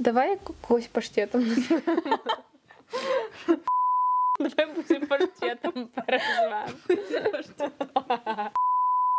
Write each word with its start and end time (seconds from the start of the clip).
Давай 0.00 0.38
когось 0.66 0.86
паштетом. 0.86 1.44
Давай 4.38 4.74
будемо 4.74 5.06
паштетом 5.06 5.88
перезвемо. 5.94 6.66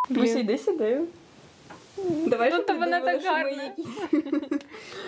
Буся, 0.10 0.40
йди 0.40 0.58
сюди. 0.58 1.02
Давай, 2.28 2.52
Ну, 2.52 2.64
то 2.64 2.74
вона 2.74 3.00
так 3.00 3.24
якісь- 3.24 3.90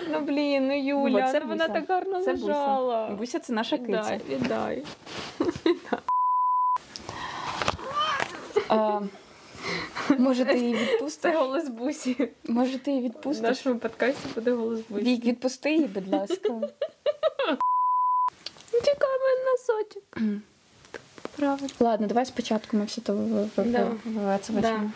Ну 0.09 0.19
блін, 0.21 0.67
ну 0.67 0.73
Бо 0.73 1.09
Юля, 1.09 1.31
це 1.31 1.39
ну 1.39 1.47
вона 1.47 1.67
так 1.67 1.89
гарно 1.89 2.19
Буся. 2.19 2.31
лежала. 2.31 3.09
Буся 3.09 3.39
це 3.39 3.53
наша 3.53 3.77
киця. 3.77 4.19
Віддай, 4.29 4.83
віддай. 5.65 5.93
А, 8.69 9.01
може, 10.17 10.45
ти 10.45 10.59
її 10.59 10.77
Це 11.19 11.31
голос 11.35 11.69
Бусі. 11.69 12.29
Може, 12.47 12.77
ти 12.79 12.91
її 12.91 13.03
В 13.03 13.05
відпустиш? 13.05 13.43
нашому 13.43 13.79
подкасті 13.79 14.27
буде 14.35 14.51
голос 14.51 14.79
Бусі. 14.89 15.03
Вік, 15.03 15.25
відпусти 15.25 15.71
її, 15.71 15.85
будь 15.87 16.07
ласка. 16.07 16.35
Чекай, 18.71 19.09
мене 19.19 19.51
носочок. 19.51 20.03
Правда. 21.35 21.65
Ладно, 21.79 22.07
давай 22.07 22.25
спочатку 22.25 22.77
ми 22.77 22.85
все 22.85 23.01
то 23.01 23.13
ви- 23.15 23.49
ви- 23.57 23.63
Да. 23.63 23.91
ви- 24.05 24.37
це 24.41 24.53
Да. 24.53 24.59
візьмемо. 24.59 24.91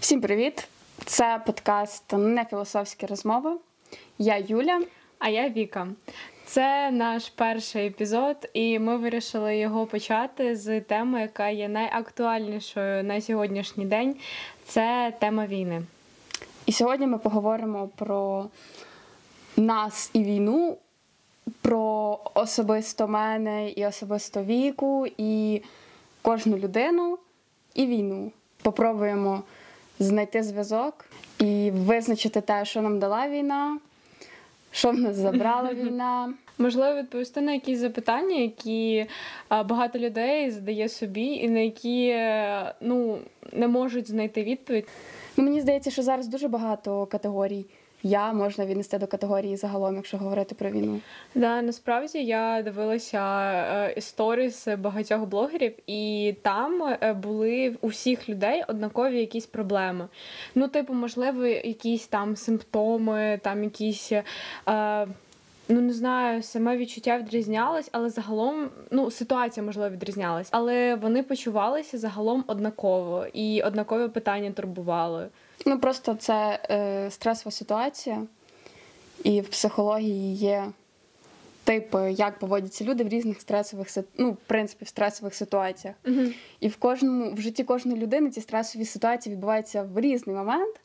Всім 0.00 0.20
привіт! 0.20 0.68
Це 1.04 1.42
подкаст 1.46 2.12
Нефілософські 2.12 3.06
розмови. 3.06 3.50
Я 4.18 4.36
Юля. 4.48 4.80
А 5.18 5.28
я 5.28 5.48
Віка. 5.48 5.88
Це 6.46 6.90
наш 6.90 7.28
перший 7.28 7.86
епізод, 7.86 8.50
і 8.52 8.78
ми 8.78 8.96
вирішили 8.96 9.56
його 9.56 9.86
почати 9.86 10.56
з 10.56 10.80
теми, 10.80 11.20
яка 11.20 11.48
є 11.48 11.68
найактуальнішою 11.68 13.04
на 13.04 13.20
сьогоднішній 13.20 13.84
день. 13.84 14.16
Це 14.64 15.12
тема 15.18 15.46
війни. 15.46 15.82
І 16.66 16.72
сьогодні 16.72 17.06
ми 17.06 17.18
поговоримо 17.18 17.88
про 17.96 18.46
нас 19.56 20.10
і 20.12 20.22
війну, 20.22 20.78
про 21.60 22.18
особисто 22.34 23.08
мене 23.08 23.70
і 23.70 23.86
особисто 23.86 24.44
віку, 24.44 25.06
і 25.18 25.62
кожну 26.22 26.56
людину 26.56 27.18
і 27.74 27.86
війну. 27.86 28.32
Попробуємо 28.62 29.42
знайти 29.98 30.42
зв'язок 30.42 31.04
і 31.38 31.70
визначити 31.74 32.40
те, 32.40 32.64
що 32.64 32.82
нам 32.82 32.98
дала 32.98 33.28
війна, 33.28 33.78
що 34.76 34.90
в 34.90 34.98
нас 34.98 35.16
забрала 35.16 35.72
війна. 35.74 36.34
Можливо, 36.58 36.98
відповісти 36.98 37.40
на 37.40 37.52
якісь 37.52 37.78
запитання, 37.78 38.36
які 38.36 39.06
багато 39.50 39.98
людей 39.98 40.50
задає 40.50 40.88
собі, 40.88 41.26
і 41.26 41.48
на 41.48 41.60
які 41.60 42.08
е, 42.08 42.74
ну, 42.80 43.18
не 43.52 43.68
можуть 43.68 44.08
знайти 44.08 44.42
відповідь. 44.42 44.88
Ну, 45.36 45.44
мені 45.44 45.60
здається, 45.60 45.90
що 45.90 46.02
зараз 46.02 46.28
дуже 46.28 46.48
багато 46.48 47.06
категорій. 47.06 47.66
Я 48.06 48.32
можна 48.32 48.66
віднести 48.66 48.98
до 48.98 49.06
категорії 49.06 49.56
загалом, 49.56 49.96
якщо 49.96 50.18
говорити 50.18 50.54
про 50.54 50.70
війну. 50.70 51.00
Да, 51.34 51.62
насправді 51.62 52.18
я 52.24 52.62
дивилася 52.62 53.20
е, 53.96 54.00
сторіс 54.00 54.68
багатьох 54.78 55.20
блогерів, 55.20 55.72
і 55.86 56.34
там 56.42 56.82
е, 56.82 57.12
були 57.12 57.76
у 57.80 57.86
всіх 57.86 58.28
людей 58.28 58.62
однакові 58.68 59.20
якісь 59.20 59.46
проблеми. 59.46 60.08
Ну, 60.54 60.68
типу, 60.68 60.94
можливо, 60.94 61.46
якісь 61.46 62.06
там 62.06 62.36
симптоми, 62.36 63.40
там 63.42 63.64
якісь. 63.64 64.12
Е, 64.68 65.06
Ну, 65.68 65.80
не 65.80 65.92
знаю, 65.92 66.42
саме 66.42 66.76
відчуття 66.76 67.18
відрізнялось, 67.18 67.88
але 67.92 68.10
загалом, 68.10 68.68
ну, 68.90 69.10
ситуація, 69.10 69.66
можливо, 69.66 69.90
відрізнялась, 69.90 70.48
але 70.50 70.94
вони 70.94 71.22
почувалися 71.22 71.98
загалом 71.98 72.44
однаково, 72.46 73.26
і 73.32 73.62
однакові 73.62 74.08
питання 74.08 74.52
турбували. 74.52 75.28
Ну 75.66 75.80
просто 75.80 76.14
це 76.14 76.58
е, 76.70 77.10
стресова 77.10 77.50
ситуація, 77.50 78.22
і 79.22 79.40
в 79.40 79.48
психології 79.48 80.34
є 80.34 80.66
типи, 81.64 82.12
як 82.12 82.38
поводяться 82.38 82.84
люди 82.84 83.04
в 83.04 83.08
різних 83.08 83.40
стресових 83.40 83.88
ну, 84.18 84.30
в 84.30 84.36
принципі, 84.36 84.84
в 84.84 84.88
стресових 84.88 85.34
ситуаціях. 85.34 85.96
І 86.60 86.68
в 86.68 86.76
кожному 86.76 87.32
в 87.34 87.40
житті 87.40 87.64
кожної 87.64 88.00
людини 88.00 88.30
ці 88.30 88.40
стресові 88.40 88.84
ситуації 88.84 89.34
відбуваються 89.34 89.82
в 89.82 90.00
різний 90.00 90.36
момент. 90.36 90.80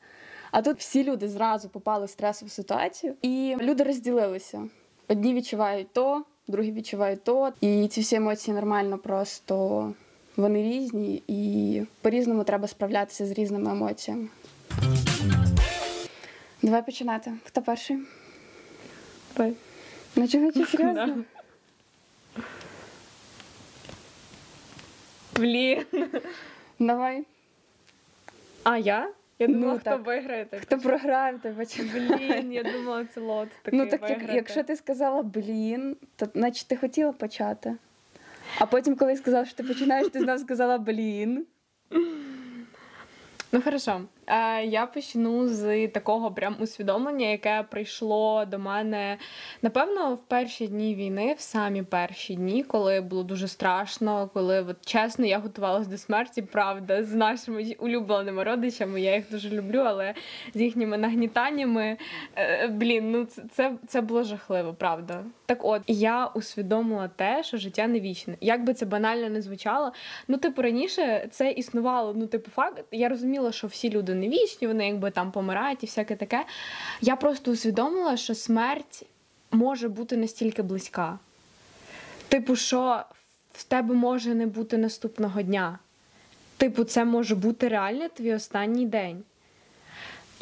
А 0.52 0.62
тут 0.62 0.80
всі 0.80 1.04
люди 1.04 1.28
зразу 1.28 1.70
попали 1.70 2.06
в 2.06 2.10
стресову 2.10 2.50
ситуацію, 2.50 3.14
і 3.22 3.58
люди 3.62 3.84
розділилися. 3.84 4.64
Одні 5.08 5.34
відчувають 5.34 5.88
то, 5.94 6.24
другі 6.48 6.72
відчувають 6.72 7.24
то. 7.24 7.54
І 7.62 7.88
ці 7.88 8.02
всі 8.02 8.16
емоції 8.16 8.56
нормально, 8.56 8.98
просто 8.98 9.94
вони 10.38 10.64
різні, 10.64 11.24
і 11.28 11.82
по-різному 12.02 12.44
треба 12.44 12.68
справлятися 12.68 13.26
з 13.26 13.32
різними 13.32 13.72
емоціями. 13.72 14.28
Давай 16.62 16.86
починати. 16.86 17.34
Хто 17.46 17.62
перший? 17.62 17.98
Давай. 19.38 19.54
Ну 20.16 20.28
чого 20.28 20.52
чи 20.52 20.66
серйозно? 20.66 21.24
Блін. 25.36 25.86
Давай. 26.80 27.24
А 28.64 28.78
я? 28.78 29.10
Я 29.40 29.48
Ну, 29.48 29.54
думала, 29.54 29.80
хто 29.80 29.90
так. 29.90 30.06
виграє. 30.06 30.46
так. 30.46 30.62
Хто 30.62 30.78
програє, 30.78 31.40
той 31.44 31.52
починає. 31.52 32.18
Блін, 32.18 32.54
я 32.54 32.64
думала, 32.64 33.06
це 33.06 33.20
лот 33.22 33.50
такий 33.62 33.80
Ну 33.80 33.86
так 33.86 34.02
як, 34.02 34.10
виграти. 34.12 34.34
якщо 34.36 34.64
ти 34.64 34.76
сказала 34.76 35.24
блін, 35.24 35.98
то 36.16 36.28
значить 36.36 36.68
ти 36.68 36.78
хотіла 36.78 37.12
почати. 37.12 37.76
А 38.60 38.66
потім, 38.66 38.96
коли 38.96 39.16
сказала, 39.18 39.46
що 39.46 39.56
ти 39.56 39.64
починаєш, 39.64 40.08
ти 40.10 40.20
знов 40.20 40.40
сказала 40.40 40.78
блін. 40.78 41.46
Ну, 43.52 43.62
хорошо. 43.62 44.02
Е, 44.28 44.66
я 44.66 44.86
почну 44.86 45.48
з 45.48 45.88
такого 45.88 46.32
прям 46.32 46.56
усвідомлення, 46.60 47.28
яке 47.28 47.66
прийшло 47.70 48.46
до 48.46 48.60
мене, 48.60 49.18
напевно, 49.62 50.16
в 50.16 50.18
перші 50.28 50.68
дні 50.68 50.96
війни, 50.96 51.36
в 51.38 51.42
самі 51.42 51.84
перші 51.84 52.36
дні, 52.36 52.64
коли 52.64 53.02
було 53.02 53.24
дуже 53.24 53.48
страшно, 53.48 54.30
коли, 54.34 54.62
от, 54.62 54.86
чесно, 54.86 55.26
я 55.26 55.40
готувалася 55.40 55.90
до 55.90 55.98
смерті, 55.98 56.42
правда, 56.42 57.04
з 57.04 57.14
нашими 57.14 57.76
улюбленими 57.80 58.44
родичами. 58.44 59.02
Я 59.02 59.16
їх 59.16 59.32
дуже 59.32 59.50
люблю, 59.50 59.80
але 59.80 60.14
з 60.54 60.62
їхніми 60.62 60.98
нагнітаннями, 60.98 61.98
е, 62.36 62.68
блін, 62.68 63.12
ну 63.12 63.26
це, 63.52 63.74
це, 63.88 64.02
було 64.02 64.24
жахливо, 64.24 64.74
правда. 64.74 65.24
Так 65.46 65.66
от, 65.66 65.82
я 65.88 66.26
усвідомила 66.26 67.08
те, 67.16 67.44
що 67.44 67.58
життя 67.58 67.88
не 67.88 68.00
вічне. 68.00 68.38
Як 68.42 68.64
би 68.64 68.74
це 68.74 68.86
банально 68.86 69.30
не 69.30 69.42
звучало, 69.42 69.92
ну, 70.28 70.38
типу, 70.38 70.62
раніше 70.62 71.28
це 71.32 71.52
існувало, 71.52 72.14
ну, 72.16 72.28
типу, 72.28 72.52
факт. 72.52 72.84
Я 72.92 73.10
розуміла, 73.10 73.52
що 73.52 73.68
всі 73.68 73.90
люди 73.90 74.11
не 74.16 74.30
вічні, 74.30 74.68
вони 74.68 74.88
якби 74.88 75.12
там 75.12 75.32
помирають 75.32 75.84
і 75.84 75.86
всяке 75.86 76.16
таке. 76.16 76.46
Я 77.02 77.16
просто 77.16 77.52
усвідомила, 77.52 78.18
що 78.18 78.36
смерть 78.36 79.06
може 79.52 79.90
бути 79.90 80.18
настільки 80.18 80.62
близька. 80.62 81.20
Типу, 82.28 82.56
що 82.56 83.04
в 83.54 83.64
тебе 83.64 83.96
може 83.96 84.36
не 84.36 84.46
бути 84.48 84.78
наступного 84.78 85.42
дня. 85.42 85.80
Типу, 86.58 86.84
це 86.84 87.06
може 87.06 87.36
бути 87.36 87.68
реально 87.68 88.10
твій 88.10 88.34
останній 88.34 88.86
день. 88.86 89.24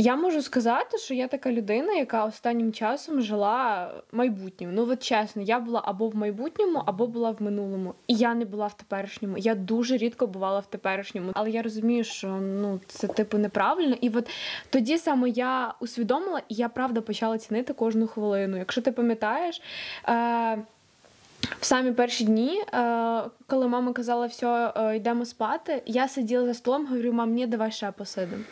Я 0.02 0.16
можу 0.16 0.42
сказати, 0.42 0.98
що 0.98 1.14
я 1.14 1.28
така 1.28 1.52
людина, 1.52 1.94
яка 1.94 2.26
останнім 2.26 2.74
часом 2.74 3.22
жила 3.22 3.92
майбутнім. 4.12 4.74
Ну, 4.74 4.88
от 4.92 5.04
чесно, 5.04 5.42
я 5.42 5.60
була 5.60 5.82
або 5.86 6.10
в 6.10 6.16
майбутньому, 6.16 6.84
або 6.86 7.08
була 7.08 7.32
в 7.32 7.42
минулому. 7.42 7.94
І 8.08 8.16
я 8.16 8.34
не 8.34 8.46
була 8.46 8.68
в 8.68 8.78
теперішньому. 8.78 9.38
Я 9.38 9.56
дуже 9.56 9.98
рідко 9.98 10.28
бувала 10.28 10.60
в 10.60 10.66
теперішньому. 10.66 11.32
Але 11.34 11.52
я 11.52 11.62
розумію, 11.62 12.04
що 12.04 12.28
ну 12.28 12.80
це 12.88 13.08
типу 13.08 13.38
неправильно. 13.38 13.96
І 14.02 14.10
от 14.10 14.30
тоді 14.70 14.98
саме 14.98 15.30
я 15.30 15.74
усвідомила, 15.80 16.42
і 16.50 16.56
я 16.56 16.70
правда 16.70 17.02
почала 17.02 17.38
цінити 17.38 17.74
кожну 17.74 18.08
хвилину. 18.08 18.58
Якщо 18.58 18.82
ти 18.82 18.92
пам'ятаєш. 18.92 19.62
Е- 20.10 20.58
в 21.60 21.66
самі 21.66 21.92
перші 21.92 22.24
дні, 22.24 22.62
е, 22.74 23.22
коли 23.48 23.68
мама 23.68 23.94
казала, 23.94 24.26
все, 24.26 24.74
йдемо 24.96 25.26
спати, 25.26 25.82
я 25.86 26.08
сиділа 26.08 26.46
за 26.46 26.54
столом, 26.54 26.86
говорю, 26.88 27.14
мам, 27.14 27.34
ні, 27.34 27.48
давай 27.48 27.72
ще 27.72 27.92
посидимо. 27.92 28.44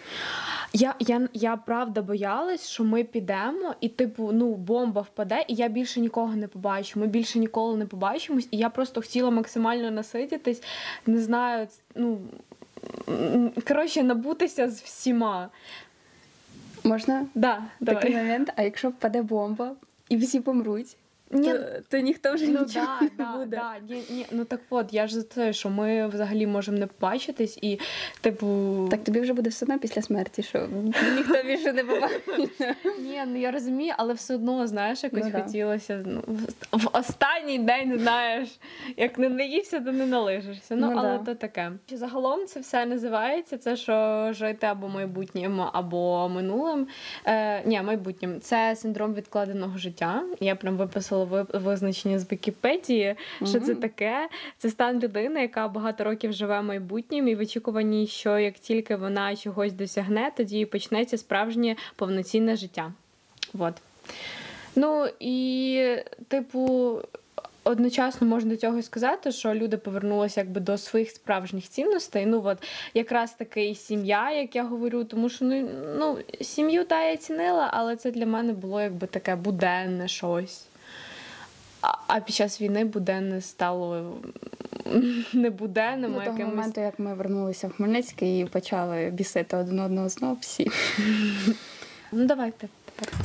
Я, 0.73 0.95
я, 0.99 1.27
я 1.33 1.57
правда 1.57 2.01
боялась, 2.01 2.67
що 2.69 2.83
ми 2.83 3.03
підемо, 3.03 3.75
і, 3.81 3.89
типу, 3.89 4.31
ну, 4.33 4.53
бомба 4.53 5.01
впаде, 5.01 5.45
і 5.47 5.53
я 5.55 5.67
більше 5.67 5.99
нікого 5.99 6.35
не 6.35 6.47
побачу. 6.47 6.99
Ми 6.99 7.07
більше 7.07 7.39
ніколи 7.39 7.77
не 7.77 7.85
побачимось. 7.85 8.47
І 8.51 8.57
я 8.57 8.69
просто 8.69 9.01
хотіла 9.01 9.29
максимально 9.31 9.91
насититись, 9.91 10.63
не 11.05 11.21
знаю, 11.21 11.67
ну 11.95 12.19
коротше, 13.67 14.03
набутися 14.03 14.69
з 14.69 14.81
всіма. 14.81 15.49
Можна 16.83 17.25
Да, 17.35 17.63
такий 17.85 18.11
давай. 18.11 18.23
момент, 18.25 18.53
а 18.55 18.63
якщо 18.63 18.89
впаде 18.89 19.21
бомба 19.21 19.71
і 20.09 20.17
всі 20.17 20.39
помруть, 20.39 20.97
Ні, 21.31 21.51
то, 21.53 21.59
то 21.89 21.97
ніхто 21.97 22.33
вже 22.33 22.47
Ну 22.47 22.59
нічого 22.59 22.85
да, 22.85 23.01
не 23.01 23.09
да, 23.17 23.37
буде. 23.37 23.45
да. 23.57 23.73
Ні, 23.89 24.03
ні, 24.09 24.25
ну 24.31 24.45
так 24.45 24.59
от, 24.69 24.93
я 24.93 25.07
ж 25.07 25.15
за 25.15 25.23
те, 25.23 25.53
що 25.53 25.69
ми 25.69 26.07
взагалі 26.07 26.47
можемо 26.47 26.77
не 26.77 26.87
побачитись, 26.87 27.59
і 27.61 27.79
типу. 28.21 28.87
Так 28.91 29.03
тобі 29.03 29.19
вже 29.19 29.33
буде 29.33 29.49
все 29.49 29.65
одно 29.65 29.79
після 29.79 30.01
смерті, 30.01 30.43
що 30.43 30.67
ніхто 31.15 31.43
більше 31.47 31.73
не 31.73 31.83
побачить. 31.83 32.59
Ні, 32.99 33.21
ну 33.27 33.39
я 33.39 33.51
розумію, 33.51 33.93
але 33.97 34.13
все 34.13 34.35
одно, 34.35 34.67
знаєш, 34.67 35.03
якось 35.03 35.23
Ну 35.33 35.41
хотілося. 35.43 36.03
Ну, 36.05 36.23
в, 36.27 36.77
в 36.77 36.89
останній 36.93 37.59
день, 37.59 37.99
знаєш, 37.99 38.49
як 38.97 39.17
не 39.19 39.29
наївся, 39.29 39.79
то 39.79 39.91
не 39.91 40.05
налижишся. 40.05 40.75
Ну, 40.75 40.87
Ну 40.91 40.93
але 40.97 41.17
да. 41.17 41.23
то 41.23 41.35
таке. 41.35 41.71
Загалом 41.91 42.45
це 42.45 42.59
все 42.59 42.85
називається. 42.85 43.57
Це 43.57 43.75
що 43.75 44.29
жити 44.33 44.67
або 44.67 44.87
майбутнім, 44.87 45.61
або 45.73 46.29
минулим. 46.29 46.87
Е, 47.25 47.63
ні, 47.65 47.81
майбутнім. 47.81 48.41
Це 48.41 48.75
синдром 48.75 49.13
відкладеного 49.13 49.77
життя. 49.77 50.23
Я 50.39 50.55
прям 50.55 50.77
виписала 50.77 51.16
ви- 51.25 51.45
визначення 51.53 52.19
з 52.19 52.31
Вікіпедії. 52.31 53.15
Що 53.45 53.59
це 53.59 53.75
таке? 53.75 54.29
Це 54.57 54.69
стан 54.69 54.99
людини, 54.99 55.41
яка 55.41 55.67
багато 55.67 56.03
років 56.03 56.33
живе 56.33 56.61
майбутнім 56.61 57.27
і 57.27 57.35
в 57.35 57.39
очікуванні, 57.39 58.07
що 58.07 58.39
як 58.39 58.53
тільки 58.53 58.95
вона 58.95 59.35
чогось 59.35 59.73
досягне, 59.73 60.31
тоді 60.37 60.65
почнеться 60.65 61.17
справжнє 61.17 61.75
повноцінне 61.95 62.55
життя. 62.55 62.91
Вот. 63.53 63.73
Ну 64.75 65.07
і, 65.19 65.95
типу, 66.27 67.01
одночасно 67.67 68.27
можна 68.27 68.49
до 68.49 68.57
цього 68.57 68.81
сказати, 68.81 69.31
що 69.31 69.53
люди 69.53 69.77
повернулися 69.77 70.41
якби 70.41 70.61
до 70.61 70.77
своїх 70.77 71.11
справжніх 71.11 71.69
цінностей. 71.69 72.25
Ну, 72.25 72.41
от 72.45 72.57
якраз 72.93 73.33
таки 73.33 73.69
і 73.69 73.75
сім'я, 73.75 74.31
як 74.31 74.55
я 74.55 74.63
говорю, 74.63 75.03
тому 75.03 75.29
що 75.29 75.45
ну, 75.45 75.69
ну 75.99 76.17
сім'ю 76.41 76.85
та 76.85 77.03
я 77.03 77.17
цінила, 77.17 77.69
але 77.73 77.95
це 77.95 78.11
для 78.11 78.25
мене 78.25 78.53
було 78.53 78.81
якби 78.81 79.07
таке 79.07 79.35
буденне 79.35 80.07
щось. 80.07 80.65
А, 82.07 82.19
під 82.19 82.35
час 82.35 82.61
війни 82.61 82.85
буденне 82.85 83.41
стало 83.41 84.17
небуденним, 85.33 86.13
До 86.13 86.19
а 86.19 86.25
того 86.25 86.37
якимось. 86.37 86.55
моменту, 86.55 86.81
як 86.81 86.99
ми 86.99 87.13
вернулися 87.13 87.67
в 87.67 87.71
Хмельницький 87.73 88.41
і 88.41 88.45
почали 88.45 89.09
бісити 89.09 89.57
один 89.57 89.79
одного 89.79 90.09
знов 90.09 90.37
всі. 90.41 90.71
Ну, 92.11 92.25
давайте. 92.25 92.67
тепер. 92.95 93.23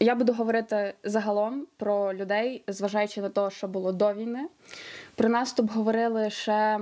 Я 0.00 0.14
буду 0.14 0.32
говорити 0.32 0.94
загалом 1.04 1.66
про 1.76 2.14
людей, 2.14 2.62
зважаючи 2.68 3.20
на 3.20 3.28
те, 3.28 3.50
що 3.50 3.68
було 3.68 3.92
до 3.92 4.14
війни. 4.14 4.48
Про 5.14 5.28
наступ 5.28 5.70
говорили 5.72 6.30
ще 6.30 6.80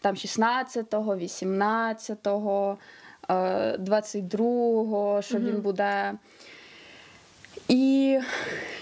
там 0.00 0.14
16-го, 0.14 1.14
18-го, 1.16 2.78
е, 3.28 3.34
22-го, 3.76 5.22
що 5.22 5.38
він 5.38 5.60
буде. 5.60 6.14
І 7.68 8.18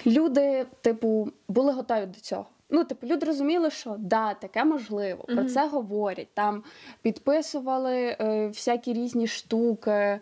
люди, 0.06 0.66
типу, 0.80 1.28
були 1.48 1.72
готові 1.72 2.06
до 2.06 2.20
цього. 2.20 2.46
Ну, 2.70 2.84
типу, 2.84 3.06
люди 3.06 3.26
розуміли, 3.26 3.70
що 3.70 3.96
да, 3.98 4.34
таке 4.34 4.64
можливо, 4.64 5.24
про 5.24 5.44
це 5.44 5.68
говорять. 5.68 6.28
Там 6.34 6.62
підписували 7.02 8.16
е, 8.20 8.46
всякі 8.46 8.92
різні 8.92 9.26
штуки. 9.26 10.20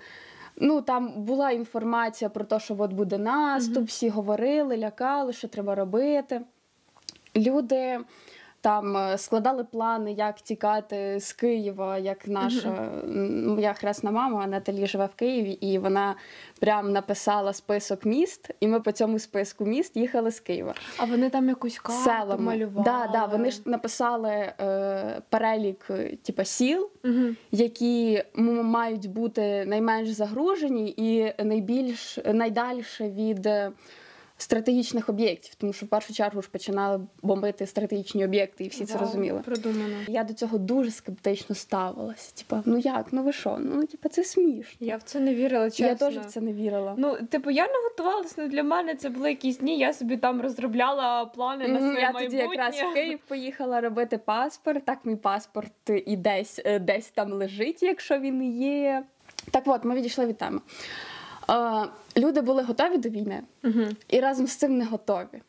Ну, 0.57 0.81
там 0.81 1.25
була 1.25 1.51
інформація 1.51 2.31
про 2.31 2.45
те, 2.45 2.61
що 2.61 2.77
от 2.79 2.93
буде 2.93 3.19
наступ, 3.19 3.85
всі 3.85 4.09
говорили, 4.09 4.77
лякали, 4.77 5.33
що 5.33 5.49
треба 5.49 5.75
робити. 5.75 6.41
Люди 7.37 7.99
там 8.65 8.97
е, 8.97 9.19
складали 9.19 9.65
плани, 9.65 10.13
як 10.13 10.35
тікати 10.41 11.21
з 11.21 11.33
Києва, 11.33 11.99
як 11.99 12.29
наша 12.29 12.89
моя 13.47 13.73
хресна 13.73 14.11
мама 14.11 14.47
Наталі 14.47 14.87
живе 14.87 15.07
в 15.07 15.15
Києві, 15.15 15.51
і 15.51 15.79
вона 15.79 16.15
прям 16.61 16.93
написала 16.93 17.53
список 17.53 18.05
міст, 18.05 18.51
і 18.61 18.69
ми 18.69 18.81
по 18.81 18.93
цьому 18.93 19.19
списку 19.19 19.65
міст 19.65 19.97
їхали 19.97 20.31
з 20.31 20.41
Києва. 20.41 20.75
А 20.99 21.05
вони 21.05 21.31
там 21.31 21.49
якусь 21.49 21.79
карту 21.79 22.43
малювали. 22.43 22.85
Да, 22.85 23.11
да, 23.13 23.27
вони 23.27 23.51
ж 23.51 23.61
написали 23.65 24.31
е, 24.31 25.23
перелік 25.29 25.91
типа 26.23 26.45
сіл, 26.45 26.91
які 27.51 28.23
мають 28.63 29.11
бути 29.11 29.65
найменш 29.67 30.09
загружені 30.09 30.95
і 30.97 31.33
найбільш 31.45 32.19
найдальше 32.25 33.11
від 33.11 33.47
е, 33.47 33.71
стратегічних 34.37 35.09
об'єктів, 35.09 35.55
тому 35.55 35.73
що 35.73 35.87
в 35.87 35.89
першу 35.89 36.15
чергу 36.15 36.43
ж 36.43 36.49
починали 36.51 37.07
бомбити 37.23 37.67
стратегічні 37.67 38.25
об'єкти, 38.25 38.65
і 38.65 38.69
всі 38.69 38.85
це 38.85 38.99
розуміли. 38.99 39.41
Продумано. 39.45 39.97
Я 40.09 40.25
до 40.25 40.35
цього 40.35 40.59
дуже 40.59 40.91
скептично 40.91 41.55
ставилася. 41.55 42.35
Типа, 42.35 42.63
ну 42.65 42.79
як, 42.79 43.07
ну 43.13 43.23
ви 43.23 43.33
що? 43.33 43.59
Ну, 43.61 43.87
типа, 43.87 44.09
це 44.09 44.25
смішно. 44.25 44.87
Я 44.87 44.97
в 44.97 45.03
це 45.03 45.21
не 45.21 45.35
вірила, 45.35 45.71
чесно. 45.71 45.87
Я 45.87 45.95
теж 45.95 46.19
в 46.19 46.25
це 46.25 46.41
не 46.41 46.53
вірила. 46.53 46.95
Ну, 46.99 47.17
типу, 47.31 47.51
я 47.51 47.67
не 47.67 47.83
готувалася, 47.89 48.35
ну 48.39 48.49
для 48.49 48.63
мене 48.63 48.95
це 48.95 49.09
були 49.09 49.29
якісь 49.29 49.59
дні, 49.59 49.79
я 49.79 49.93
собі 49.93 50.17
там 50.17 50.41
розробляла 50.41 51.25
плани 51.25 51.69
на 51.69 51.79
своє 51.79 52.01
Я 52.01 52.13
майбутнє. 52.13 52.43
тоді 52.43 52.57
якраз 52.57 52.75
в 52.91 52.95
Київ 52.95 53.19
поїхала 53.29 53.81
робити 53.81 54.19
паспорт. 54.19 54.85
Так, 54.85 54.99
мій 55.05 55.17
паспорт 55.17 55.73
і 56.07 56.17
десь, 56.17 56.61
е, 56.65 56.79
десь 56.79 57.09
там 57.09 57.33
лежить, 57.33 57.83
якщо 57.83 58.19
він 58.19 58.63
є. 58.63 59.05
Так 59.51 59.63
от, 59.67 59.85
ми 59.85 59.95
відійшли 59.95 60.27
від 60.27 60.39
теми. 60.39 60.61
Е, 61.51 61.87
люди 62.17 62.41
були 62.41 62.63
готові 62.63 62.99
до 62.99 63.09
війни 63.09 63.43
і 64.09 64.21
разом 64.21 64.47
з 64.47 64.57
цим 64.57 64.79
не 64.79 64.85
готові. 64.85 65.43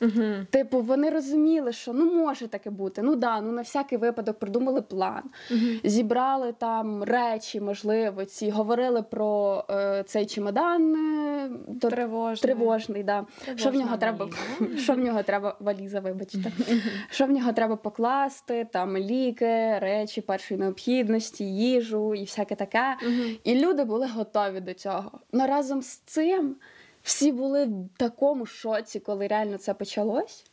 Угу. 0.00 0.22
Типу, 0.50 0.80
вони 0.80 1.10
розуміли, 1.10 1.72
що 1.72 1.92
ну 1.92 2.14
може 2.14 2.48
таке 2.48 2.70
бути. 2.70 3.02
Ну 3.02 3.16
да, 3.16 3.40
ну 3.40 3.52
на 3.52 3.62
всякий 3.62 3.98
випадок 3.98 4.38
придумали 4.38 4.82
план, 4.82 5.22
Угу. 5.50 5.60
зібрали 5.84 6.52
там 6.52 7.04
речі, 7.04 7.60
можливо, 7.60 8.24
ці 8.24 8.50
говорили 8.50 9.02
про 9.02 9.64
е, 9.70 10.04
цей 10.06 10.26
чемодан 10.26 10.94
е, 10.94 11.50
Тривожно. 11.80 12.42
тривожний. 12.42 13.02
Да. 13.02 13.26
Що 13.56 13.70
в 13.70 13.74
нього 13.74 13.96
треба 13.96 14.28
що 14.76 14.92
в 14.92 14.98
нього 14.98 15.22
треба 15.22 15.56
валіза, 15.60 16.00
вибачте. 16.00 16.52
Що 17.10 17.26
в 17.26 17.30
нього 17.30 17.52
треба 17.52 17.76
покласти, 17.76 18.66
там 18.72 18.96
ліки, 18.96 19.78
речі 19.78 20.20
першої 20.20 20.60
необхідності, 20.60 21.44
їжу 21.44 22.14
і 22.14 22.20
всяке 22.20 22.54
таке. 22.54 22.96
Угу. 23.02 23.30
І 23.44 23.54
люди 23.54 23.84
були 23.84 24.06
готові 24.06 24.60
до 24.60 24.74
цього. 24.74 25.20
Но 25.32 25.46
разом 25.46 25.82
з 25.82 25.96
цим 25.96 26.56
всі 27.02 27.32
були 27.32 27.64
в 27.66 27.88
такому 27.96 28.46
шоці, 28.46 29.00
коли 29.00 29.26
реально 29.26 29.58
це 29.58 29.74
почалось. 29.74 30.44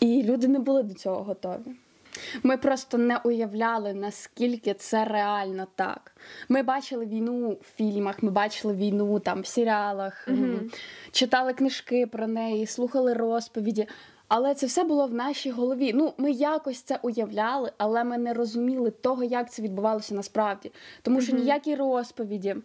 І 0.00 0.22
люди 0.22 0.48
не 0.48 0.58
були 0.58 0.82
до 0.82 0.94
цього 0.94 1.22
готові. 1.22 1.76
Ми 2.42 2.56
просто 2.56 2.98
не 2.98 3.16
уявляли, 3.16 3.94
наскільки 3.94 4.74
це 4.74 5.04
реально 5.04 5.66
так. 5.74 6.16
Ми 6.48 6.62
бачили 6.62 7.06
війну 7.06 7.50
в 7.50 7.64
фільмах, 7.76 8.22
ми 8.22 8.30
бачили 8.30 8.74
війну 8.74 9.20
там 9.20 9.40
в 9.40 9.46
серіалах, 9.46 10.28
м, 10.28 10.70
читали 11.12 11.52
книжки 11.54 12.06
про 12.06 12.26
неї, 12.26 12.66
слухали 12.66 13.14
розповіді. 13.14 13.86
Але 14.28 14.54
це 14.54 14.66
все 14.66 14.84
було 14.84 15.06
в 15.06 15.14
нашій 15.14 15.50
голові. 15.50 15.92
Ну, 15.94 16.12
ми 16.18 16.30
якось 16.30 16.80
це 16.82 16.98
уявляли, 17.02 17.72
але 17.78 18.04
ми 18.04 18.18
не 18.18 18.34
розуміли 18.34 18.90
того, 18.90 19.24
як 19.24 19.52
це 19.52 19.62
відбувалося 19.62 20.14
насправді. 20.14 20.72
Тому 21.02 21.20
що 21.20 21.32
Мгм. 21.32 21.42
ніякі 21.42 21.74
розповіді, 21.74 22.56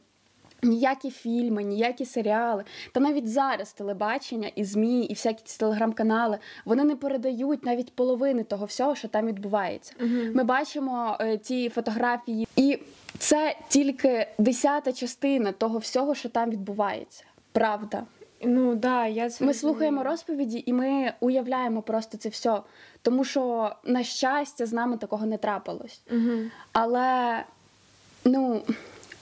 ніякі 0.63 1.09
фільми, 1.09 1.63
ніякі 1.63 2.05
серіали, 2.05 2.63
та 2.91 2.99
навіть 2.99 3.27
зараз 3.27 3.73
телебачення 3.73 4.51
і 4.55 4.63
ЗМІ, 4.63 5.03
і 5.03 5.13
всякі 5.13 5.41
ці 5.43 5.59
телеграм-канали, 5.59 6.37
вони 6.65 6.83
не 6.83 6.95
передають 6.95 7.65
навіть 7.65 7.95
половини 7.95 8.43
того 8.43 8.65
всього, 8.65 8.95
що 8.95 9.07
там 9.07 9.27
відбувається. 9.27 9.93
Угу. 9.99 10.09
Ми 10.33 10.43
бачимо 10.43 11.17
е, 11.19 11.37
ті 11.37 11.69
фотографії, 11.69 12.47
і 12.55 12.79
це 13.17 13.55
тільки 13.67 14.27
десята 14.37 14.93
частина 14.93 15.51
того 15.51 15.77
всього, 15.77 16.15
що 16.15 16.29
там 16.29 16.49
відбувається. 16.49 17.23
Правда. 17.51 18.03
Ну 18.45 18.75
да, 18.75 19.07
я 19.07 19.29
це 19.29 19.45
Ми 19.45 19.53
слухаємо 19.53 20.03
розповіді 20.03 20.63
і 20.65 20.73
ми 20.73 21.13
уявляємо 21.19 21.81
просто 21.81 22.17
це 22.17 22.29
все. 22.29 22.61
Тому 23.01 23.23
що, 23.23 23.75
на 23.83 24.03
щастя, 24.03 24.65
з 24.65 24.73
нами 24.73 24.97
такого 24.97 25.25
не 25.25 25.37
трапилось. 25.37 26.01
Угу. 26.11 26.31
Але 26.71 27.43
ну, 28.25 28.61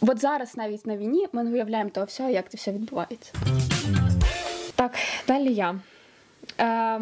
от 0.01 0.19
зараз 0.19 0.57
навіть 0.57 0.85
на 0.87 0.97
війні 0.97 1.27
ми 1.33 1.43
не 1.43 1.51
уявляємо 1.51 1.89
того 1.89 2.05
всього, 2.05 2.29
як 2.29 2.49
це 2.49 2.57
все 2.57 2.71
відбувається. 2.71 3.33
Так, 4.75 4.91
далі 5.27 5.53
я. 5.53 5.75
Е, 6.59 7.01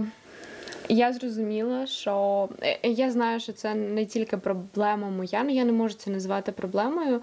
я 0.89 1.13
зрозуміла, 1.13 1.87
що 1.87 2.49
е, 2.63 2.89
я 2.89 3.11
знаю, 3.11 3.39
що 3.39 3.53
це 3.53 3.75
не 3.75 4.05
тільки 4.05 4.37
проблема 4.37 5.09
моя, 5.09 5.39
але 5.41 5.51
я 5.51 5.65
не 5.65 5.71
можу 5.71 5.95
це 5.95 6.11
назвати 6.11 6.51
проблемою. 6.51 7.21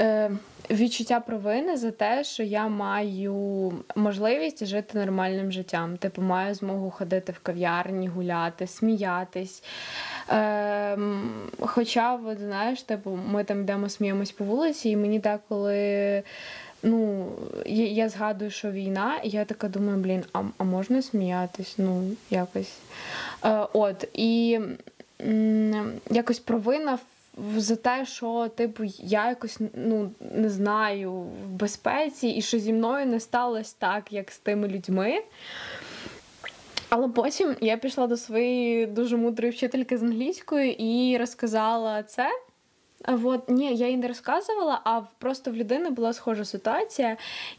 Е, 0.00 0.30
відчуття 0.70 1.20
провини 1.20 1.76
за 1.76 1.90
те, 1.90 2.24
що 2.24 2.42
я 2.42 2.68
маю 2.68 3.72
можливість 3.96 4.66
жити 4.66 4.98
нормальним 4.98 5.52
життям. 5.52 5.96
Типу, 5.96 6.22
маю 6.22 6.54
змогу 6.54 6.90
ходити 6.90 7.32
в 7.32 7.38
кав'ярні, 7.38 8.08
гуляти, 8.08 8.66
сміятись. 8.66 9.62
Ем, 10.28 11.30
хоча, 11.60 12.14
от, 12.14 12.38
знаєш, 12.38 12.82
типу, 12.82 13.18
ми 13.26 13.44
там 13.44 13.60
йдемо, 13.60 13.88
сміємось 13.88 14.32
по 14.32 14.44
вулиці, 14.44 14.90
і 14.90 14.96
мені 14.96 15.18
деколи. 15.18 16.22
Ну, 16.84 17.32
я, 17.66 17.86
я 17.86 18.08
згадую, 18.08 18.50
що 18.50 18.70
війна, 18.70 19.20
і 19.24 19.28
я 19.28 19.44
така 19.44 19.68
думаю, 19.68 19.98
блін, 19.98 20.24
а, 20.32 20.42
а 20.58 20.64
можна 20.64 21.02
сміятись? 21.02 21.74
Ну, 21.78 22.10
якось. 22.30 22.72
Е, 23.44 23.66
от, 23.72 24.08
і 24.12 24.60
м, 25.20 25.92
якось 26.10 26.38
провина 26.38 26.98
за 27.56 27.76
те, 27.76 28.06
що 28.06 28.50
типу 28.56 28.84
я 28.98 29.28
якось 29.28 29.58
ну 29.74 30.10
не 30.20 30.50
знаю 30.50 31.12
в 31.12 31.48
безпеці, 31.48 32.28
і 32.28 32.42
що 32.42 32.58
зі 32.58 32.72
мною 32.72 33.06
не 33.06 33.20
сталося 33.20 33.74
так, 33.78 34.12
як 34.12 34.30
з 34.30 34.38
тими 34.38 34.68
людьми. 34.68 35.22
Але 36.88 37.08
потім 37.08 37.56
я 37.60 37.76
пішла 37.76 38.06
до 38.06 38.16
своєї 38.16 38.86
дуже 38.86 39.16
мудрої 39.16 39.52
вчительки 39.52 39.98
з 39.98 40.02
англійської 40.02 40.82
і 40.82 41.18
розказала 41.18 42.02
це. 42.02 42.30
А 43.06 43.18
от 43.24 43.48
ні, 43.48 43.76
я 43.76 43.88
їй 43.88 43.96
не 43.96 44.08
розказувала, 44.08 44.80
а 44.84 45.00
просто 45.18 45.50
в 45.50 45.54
людини 45.54 45.90
була 45.90 46.12
схожа 46.12 46.44
ситуація, 46.44 47.16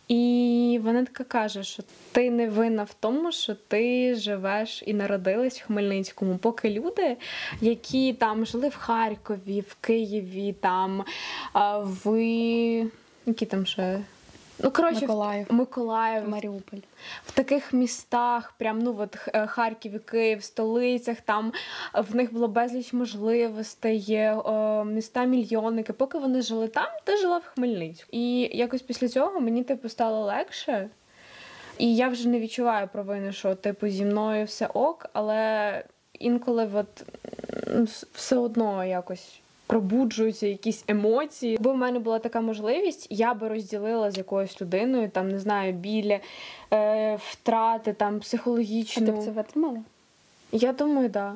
і 0.08 0.80
вона 0.84 1.06
така 1.06 1.24
каже, 1.24 1.64
що 1.64 1.84
ти 2.12 2.32
не 2.32 2.50
винна 2.50 2.84
в 2.84 2.94
тому, 2.94 3.32
що 3.32 3.56
ти 3.68 4.16
живеш 4.16 4.84
і 4.86 4.94
народилась 4.94 5.62
в 5.62 5.66
Хмельницькому. 5.66 6.38
Поки 6.38 6.70
люди, 6.70 7.18
які 7.62 8.14
там 8.14 8.46
жили 8.46 8.70
в 8.70 8.76
Харкові, 8.76 9.64
в 9.68 9.76
Києві, 9.82 10.56
там 10.62 11.06
в 11.82 12.12
які 13.26 13.46
там 13.46 13.66
ще. 13.66 14.00
Ну, 14.60 14.72
коротше, 14.72 15.02
Миколаїв. 15.02 15.48
Миколаїв, 15.50 16.30
Маріуполь. 16.30 16.78
в 17.26 17.32
таких 17.32 17.74
містах, 17.74 18.54
прям 18.58 18.80
ну 18.80 18.96
от 19.00 19.18
е, 19.34 19.48
Харків 19.48 19.96
і 19.96 20.00
Київ, 20.00 20.44
столицях, 20.44 21.22
там 21.22 21.54
е, 21.96 22.02
в 22.02 22.16
них 22.16 22.34
було 22.34 22.48
безліч 22.48 22.94
можливостей, 22.94 24.06
е, 24.10 24.36
міста 24.84 25.24
мільйонники. 25.24 25.94
Поки 25.94 26.18
вони 26.18 26.42
жили 26.42 26.68
там, 26.68 26.88
ти 27.04 27.18
жила 27.18 27.38
в 27.38 27.46
Хмельницьку. 27.46 28.08
І 28.12 28.40
якось 28.58 28.82
після 28.82 29.08
цього 29.08 29.40
мені 29.40 29.64
типу 29.64 29.90
стало 29.90 30.26
легше. 30.26 30.90
І 31.78 31.96
я 31.96 32.08
вже 32.08 32.30
не 32.30 32.40
відчуваю 32.40 32.88
провини, 32.88 33.32
що 33.32 33.56
типу 33.56 33.88
зі 33.88 34.06
мною 34.06 34.46
все 34.46 34.68
ок, 34.68 35.06
але 35.14 35.84
інколи 36.14 36.70
от, 36.74 37.04
все 38.14 38.38
одно 38.38 38.86
якось. 38.86 39.40
Пробуджуються 39.68 40.48
якісь 40.48 40.84
емоції. 40.88 41.52
Якби 41.52 41.72
в 41.72 41.76
мене 41.76 42.00
була 42.00 42.20
така 42.20 42.42
можливість, 42.42 43.08
я 43.10 43.34
би 43.34 43.48
розділила 43.48 44.12
з 44.12 44.18
якоюсь 44.18 44.62
людиною, 44.62 45.10
там 45.10 45.30
не 45.30 45.40
знаю, 45.40 45.74
біля 45.74 46.20
е, 46.74 47.16
втрати, 47.16 47.94
там 47.94 48.22
А 48.98 49.06
ти 49.06 49.12
б 49.12 49.24
це 49.24 49.32
витримала? 49.32 49.80
Я 50.52 50.74
думаю, 50.74 51.10
так. 51.10 51.34
Да. 51.34 51.36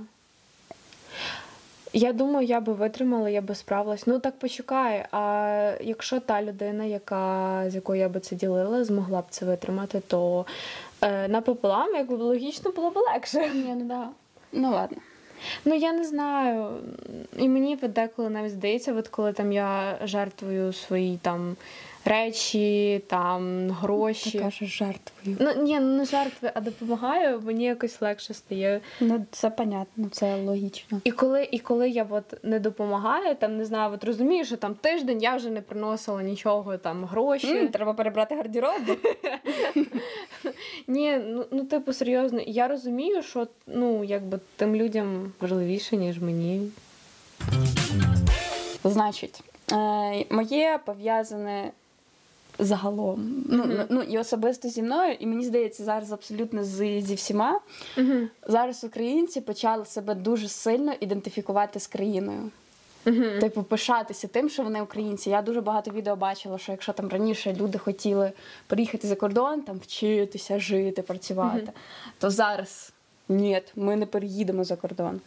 Я 1.93 2.13
думаю, 2.13 2.45
я 2.45 2.59
би 2.59 2.74
витримала, 2.74 3.29
я 3.29 3.41
би 3.41 3.55
справилась. 3.55 4.07
Ну 4.07 4.19
так 4.19 4.39
почекай. 4.39 5.05
А 5.12 5.74
якщо 5.81 6.19
та 6.19 6.41
людина, 6.41 6.83
яка, 6.83 7.63
з 7.67 7.75
якою 7.75 8.00
я 8.00 8.09
би 8.09 8.19
це 8.19 8.36
ділила, 8.36 8.83
змогла 8.83 9.21
б 9.21 9.25
це 9.29 9.45
витримати, 9.45 10.00
то 10.00 10.45
е, 11.01 11.27
напополам, 11.27 11.95
якби 11.95 12.15
логічно 12.15 12.71
було 12.71 12.89
б 12.89 12.98
легше. 12.98 13.50
Ні, 13.53 13.75
ну 13.75 13.86
да. 13.86 14.07
Ну 14.51 14.71
ладно. 14.71 14.98
Ну 15.65 15.75
я 15.75 15.93
не 15.93 16.03
знаю. 16.03 16.67
І 17.38 17.50
мені 17.50 17.75
деколи 17.75 18.29
навіть 18.29 18.51
здається, 18.51 18.93
от 18.93 19.08
коли 19.08 19.34
там 19.34 19.51
я 19.51 20.00
жертвую 20.03 20.74
свої 20.74 21.19
там 21.22 21.55
речі, 22.06 23.01
там 23.08 23.70
гроші. 23.70 24.32
Ти 24.32 24.39
кажеш 24.39 24.77
жертвою. 24.77 25.38
Ну 25.39 25.63
ні, 25.63 25.79
ну 25.79 25.98
не 25.98 26.06
жертви, 26.06 26.51
а 26.53 26.62
допомагаю, 26.62 27.41
мені 27.46 27.63
якось 27.63 28.01
легше 28.01 28.34
стає. 28.34 28.82
Ну, 29.00 29.25
це 29.32 29.50
понятно, 29.50 30.10
це 30.12 30.36
логічно. 30.36 31.01
І 31.03 31.12
коли, 31.12 31.50
і 31.51 31.60
коли 31.60 31.89
я 31.89 32.08
от 32.10 32.44
не 32.44 32.60
допомагаю, 32.60 33.36
там 33.36 33.58
не 33.58 33.65
знаю, 33.65 33.94
от 33.94 34.03
розумію, 34.03 34.46
що 34.46 34.58
там 34.58 34.75
тиждень 34.75 35.22
я 35.22 35.36
вже 35.36 35.50
не 35.50 35.62
приносила 35.62 36.24
нічого, 36.24 36.77
там 36.77 37.06
гроші. 37.06 37.58
М, 37.58 37.68
треба 37.68 37.94
перебрати 37.94 38.36
гардероб. 38.36 38.82
Ні, 40.88 41.20
ну, 41.25 41.46
ну 41.51 41.63
типу 41.63 41.94
серйозно, 41.94 42.41
я 42.48 42.68
розумію, 42.68 43.24
що 43.24 43.48
ну 43.68 44.03
якби 44.03 44.39
тим 44.56 44.75
людям 44.75 45.32
важливіше, 45.41 45.98
ніж 45.98 46.20
мені. 46.20 46.72
Значить, 48.84 49.41
е, 49.72 50.25
моє 50.29 50.79
пов'язане 50.86 51.72
загалом. 52.59 53.43
Ну, 53.49 53.63
Мгм. 53.63 53.85
ну 53.89 54.01
і 54.01 54.17
особисто 54.17 54.69
зі 54.69 54.81
мною, 54.81 55.13
і 55.19 55.27
мені 55.27 55.45
здається, 55.45 55.83
зараз 55.83 56.11
абсолютно 56.11 56.63
з, 56.63 57.01
зі 57.01 57.15
всіма. 57.15 57.59
Угу. 57.97 58.13
Зараз 58.47 58.83
українці 58.83 59.41
почали 59.41 59.85
себе 59.85 60.15
дуже 60.15 60.47
сильно 60.47 60.93
ідентифікувати 60.99 61.79
з 61.79 61.87
країною. 61.87 62.49
Угу. 63.05 63.23
Типу, 63.39 63.63
пишатися 63.63 64.27
тим, 64.27 64.49
що 64.49 64.63
вони 64.63 64.81
українці. 64.81 65.29
Я 65.29 65.41
дуже 65.41 65.61
багато 65.61 65.91
відео 65.91 66.15
бачила, 66.15 66.57
що 66.57 66.71
якщо 66.71 66.93
там 66.93 67.07
раніше 67.07 67.55
люди 67.59 67.77
хотіли 67.77 68.31
приїхати 68.67 69.07
за 69.07 69.15
кордон, 69.15 69.61
там 69.61 69.77
вчитися, 69.77 70.59
жити, 70.59 71.01
працювати, 71.01 71.71
то 72.19 72.29
зараз 72.29 72.93
ні, 73.29 73.62
ми 73.75 73.95
не 73.95 74.05
переїдемо 74.05 74.63
за 74.63 74.75
кордон. 74.75 75.21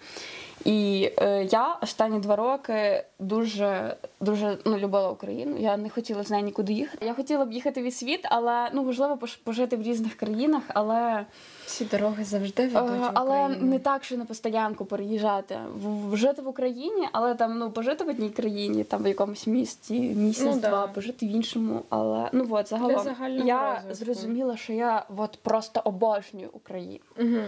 І 0.64 1.10
е, 1.18 1.44
я 1.44 1.78
останні 1.82 2.18
два 2.20 2.36
роки 2.36 3.04
дуже 3.18 3.96
дуже 4.20 4.58
ну, 4.64 4.78
любила 4.78 5.10
Україну. 5.10 5.56
Я 5.58 5.76
не 5.76 5.88
хотіла 5.90 6.22
з 6.22 6.30
нею 6.30 6.44
нікуди 6.44 6.72
їхати. 6.72 7.06
Я 7.06 7.14
хотіла 7.14 7.44
б 7.44 7.52
їхати 7.52 7.82
від 7.82 7.94
світ, 7.94 8.20
але 8.24 8.68
ну 8.72 8.84
важливо 8.84 9.14
пош- 9.14 9.38
пожити 9.44 9.76
в 9.76 9.82
різних 9.82 10.14
країнах, 10.14 10.62
але 10.68 11.24
Всі 11.66 11.84
дороги 11.84 12.24
завжди 12.24 12.62
Е, 12.62 12.66
ведуть. 12.68 13.00
в 13.00 13.10
Але 13.14 13.40
Україну. 13.44 13.66
не 13.70 13.78
так, 13.78 14.04
що 14.04 14.16
на 14.16 14.24
постоянку 14.24 14.84
переїжджати. 14.84 15.56
В- 15.76 16.10
в- 16.10 16.16
Жити 16.16 16.42
в 16.42 16.48
Україні, 16.48 17.08
але 17.12 17.34
там 17.34 17.58
ну 17.58 17.70
пожити 17.70 18.04
в 18.04 18.08
одній 18.08 18.30
країні, 18.30 18.84
там 18.84 19.02
в 19.02 19.06
якомусь 19.06 19.46
місті, 19.46 20.00
місяць, 20.00 20.54
Ну, 20.54 20.60
да. 20.60 20.86
пожити 20.86 21.26
в 21.26 21.28
іншому. 21.28 21.82
Але 21.88 22.28
ну 22.32 22.46
от 22.50 22.68
загалом 22.68 23.06
я 23.46 23.74
розвитку. 23.74 23.94
зрозуміла, 24.04 24.56
що 24.56 24.72
я 24.72 25.04
от 25.16 25.38
просто 25.42 25.80
обожнюю 25.84 26.48
Україну. 26.52 26.98
Угу. 27.20 27.38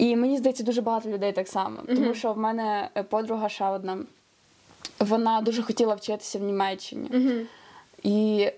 І 0.00 0.16
мені 0.16 0.38
здається, 0.38 0.62
дуже 0.62 0.82
багато 0.82 1.08
людей 1.08 1.32
так 1.32 1.48
само. 1.48 1.76
Тому 1.86 2.00
Мгм. 2.00 2.14
що 2.14 2.32
в 2.32 2.38
мене 2.38 2.88
е, 2.94 3.02
подруга 3.02 3.48
ще 3.48 3.64
одна, 3.68 3.98
вона 4.98 5.40
дуже 5.40 5.62
хотіла 5.62 5.94
вчитися 5.94 6.38
в 6.38 6.42
Німеччині. 6.42 7.08
Угу. 7.14 7.46
І 8.02 8.48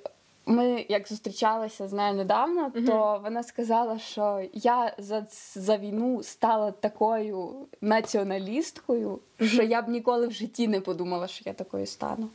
ми, 0.46 0.86
як 0.88 1.08
зустрічалися 1.08 1.88
з 1.88 1.92
нею 1.92 2.14
недавно, 2.14 2.70
Мгм. 2.74 2.86
то 2.86 3.20
вона 3.24 3.42
сказала, 3.42 3.98
що 3.98 4.42
я 4.52 4.94
за, 4.98 5.26
за 5.54 5.76
війну 5.76 6.22
стала 6.22 6.70
такою 6.70 7.50
націоналісткою, 7.80 9.18
що 9.40 9.62
я 9.62 9.82
б 9.82 9.88
ніколи 9.88 10.26
в 10.26 10.32
житті 10.32 10.68
не 10.68 10.80
подумала, 10.80 11.26
що 11.28 11.42
я 11.46 11.52
такою 11.52 11.86
стану. 11.86 12.28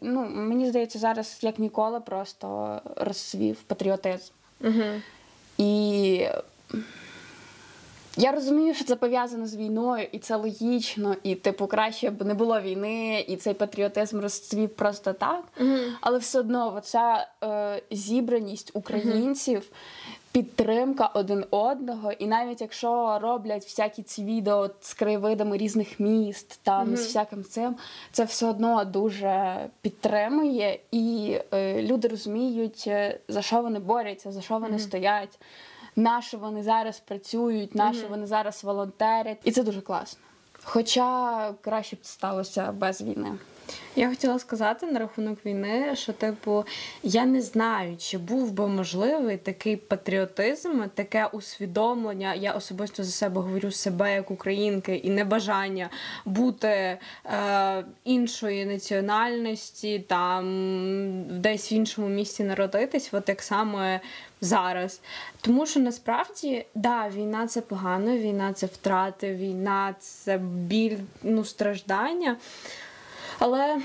Ну, 0.00 0.28
мені 0.30 0.68
здається, 0.68 0.98
зараз 0.98 1.38
як 1.42 1.58
ніколи 1.58 2.00
просто 2.00 2.80
розсвів 2.96 3.56
патріотизм. 3.56 4.32
І 5.58 6.26
я 8.20 8.32
розумію, 8.32 8.74
що 8.74 8.84
це 8.84 8.96
пов'язано 8.96 9.46
з 9.46 9.56
війною, 9.56 10.06
і 10.12 10.18
це 10.18 10.36
логічно, 10.36 11.16
і 11.22 11.34
типу 11.34 11.66
краще 11.66 12.10
б 12.10 12.24
не 12.24 12.34
було 12.34 12.60
війни, 12.60 13.24
і 13.28 13.36
цей 13.36 13.54
патріотизм 13.54 14.20
розцвів 14.20 14.68
просто 14.68 15.12
так. 15.12 15.44
Угу. 15.60 15.76
Але 16.00 16.18
все 16.18 16.40
одно 16.40 16.74
оця 16.76 17.26
е, 17.44 17.82
зібраність 17.90 18.70
українців, 18.74 19.70
підтримка 20.32 21.10
один 21.14 21.44
одного, 21.50 22.12
і 22.12 22.26
навіть 22.26 22.60
якщо 22.60 23.18
роблять 23.22 23.64
всякі 23.64 24.02
ці 24.02 24.24
відео 24.24 24.70
з 24.80 24.94
краєвидами 24.94 25.56
різних 25.56 26.00
міст, 26.00 26.60
там 26.62 26.86
Мгм. 26.86 26.96
з 26.96 27.06
всяким 27.06 27.44
цим, 27.44 27.76
це 28.12 28.24
все 28.24 28.46
одно 28.46 28.84
дуже 28.84 29.56
підтримує, 29.82 30.78
і 30.90 31.36
е, 31.52 31.82
люди 31.82 32.08
розуміють, 32.08 32.84
е, 32.86 33.18
за 33.28 33.42
що 33.42 33.62
вони 33.62 33.78
борються, 33.78 34.32
за 34.32 34.40
що 34.40 34.58
вони 34.58 34.78
стоять, 34.78 35.38
на 35.96 36.22
що 36.22 36.38
вони 36.38 36.62
зараз 36.62 37.00
працюють, 37.00 37.74
на 37.74 37.92
що 37.92 38.08
вони 38.08 38.26
зараз 38.26 38.64
волонтерять. 38.64 39.38
І 39.44 39.50
це 39.50 39.62
дуже 39.62 39.80
класно. 39.80 40.20
Хоча 40.64 41.54
краще 41.60 41.96
б 41.96 41.98
сталося 42.02 42.72
без 42.72 43.02
війни. 43.02 43.32
Я 43.96 44.08
хотіла 44.08 44.38
сказати 44.38 44.86
на 44.86 44.98
рахунок 44.98 45.46
війни, 45.46 45.96
що 45.96 46.12
типу 46.12 46.64
я 47.02 47.26
не 47.26 47.42
знаю, 47.42 47.96
чи 47.96 48.18
був 48.18 48.52
би 48.52 48.68
можливий 48.68 49.36
такий 49.36 49.76
патріотизм, 49.76 50.82
таке 50.94 51.26
усвідомлення. 51.26 52.34
Я 52.34 52.52
особисто 52.52 53.04
за 53.04 53.10
себе 53.10 53.40
говорю 53.40 53.70
себе 53.70 54.14
як 54.14 54.30
українки, 54.30 54.96
і 54.96 55.10
небажання 55.10 55.90
бути 56.24 56.68
е, 56.68 56.98
іншої 58.04 58.66
національності, 58.66 59.98
там 59.98 60.44
десь 61.40 61.72
в 61.72 61.74
іншому 61.74 62.08
місці 62.08 62.44
народитись, 62.44 63.08
от 63.12 63.28
як 63.28 63.42
саме 63.42 64.00
зараз. 64.40 65.00
Тому 65.40 65.66
що 65.66 65.80
насправді 65.80 66.66
да, 66.74 67.08
війна 67.08 67.46
це 67.46 67.60
погано, 67.60 68.16
війна 68.16 68.52
це 68.52 68.66
втрати, 68.66 69.34
війна 69.34 69.94
це 69.98 70.38
біль, 70.38 70.96
ну 71.22 71.44
страждання. 71.44 72.36
Але 73.40 73.80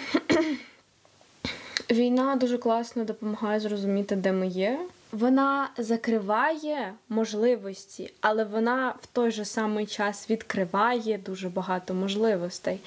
війна 1.92 2.36
дуже 2.36 2.58
класно 2.58 3.04
допомагає 3.04 3.60
зрозуміти, 3.60 4.16
де 4.16 4.32
ми 4.32 4.48
є. 4.48 4.80
Вона 5.12 5.70
закриває 5.78 6.94
можливості, 7.10 8.14
але 8.22 8.44
вона 8.44 8.96
в 9.02 9.06
той 9.06 9.32
же 9.32 9.46
самий 9.46 9.86
час 9.86 10.30
відкриває 10.30 11.18
дуже 11.18 11.50
багато 11.50 11.94
можливостей. 11.94 12.80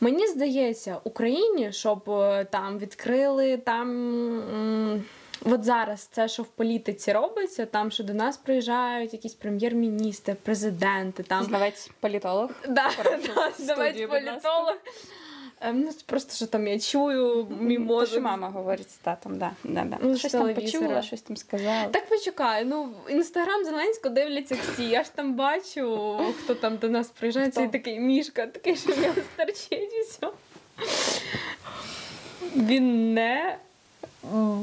Мені 0.00 0.26
здається, 0.26 0.96
Україні, 1.04 1.72
щоб 1.72 2.10
е, 2.10 2.44
там 2.44 2.78
відкрили 2.78 3.56
там. 3.56 5.12
От 5.44 5.64
зараз 5.64 6.00
це, 6.00 6.28
що 6.28 6.42
в 6.42 6.46
політиці 6.46 7.12
робиться, 7.12 7.66
там 7.66 7.90
що 7.90 8.04
до 8.04 8.14
нас 8.14 8.36
приїжджають 8.36 9.12
якісь 9.12 9.34
прем'єр-міністри, 9.34 10.36
президенти, 10.42 11.22
там 11.22 11.44
Знавець 11.44 11.90
політолог. 12.00 12.50
Да, 12.68 12.90
да, 13.66 13.76
будь 13.76 14.08
політолог. 14.08 14.74
Ем, 15.60 15.80
Ну, 15.80 15.90
просто 16.06 16.34
що 16.34 16.46
там 16.46 16.66
я 16.66 16.78
чую, 16.78 17.46
мій 17.60 17.78
мозок. 17.78 18.08
що 18.08 18.20
мама 18.20 18.48
говорить 18.48 18.90
з 18.90 18.96
татом, 18.96 19.38
да. 19.38 19.50
да, 19.64 19.84
да. 19.84 19.98
Ну, 20.00 20.16
щось 20.18 20.32
там 20.32 20.54
почула, 20.54 21.02
щось 21.02 21.22
там 21.22 21.36
сказала. 21.36 21.84
Так 21.84 22.08
почекай, 22.08 22.64
ну 22.64 22.88
інстаграм 23.08 23.64
Зеленського 23.64 24.14
дивляться 24.14 24.56
всі. 24.62 24.84
Я 24.88 25.04
ж 25.04 25.10
там 25.14 25.34
бачу, 25.34 26.18
хто 26.38 26.54
там 26.54 26.76
до 26.76 26.88
нас 26.88 27.08
приїжджає, 27.08 27.50
цей 27.50 27.68
такий 27.68 28.00
мішка, 28.00 28.46
такий, 28.46 28.76
що 28.76 28.92
в 28.92 28.98
нього 29.00 29.14
старчить 29.34 29.92
і 29.92 30.00
все. 30.00 30.28
Він 32.56 33.14
не 33.14 33.58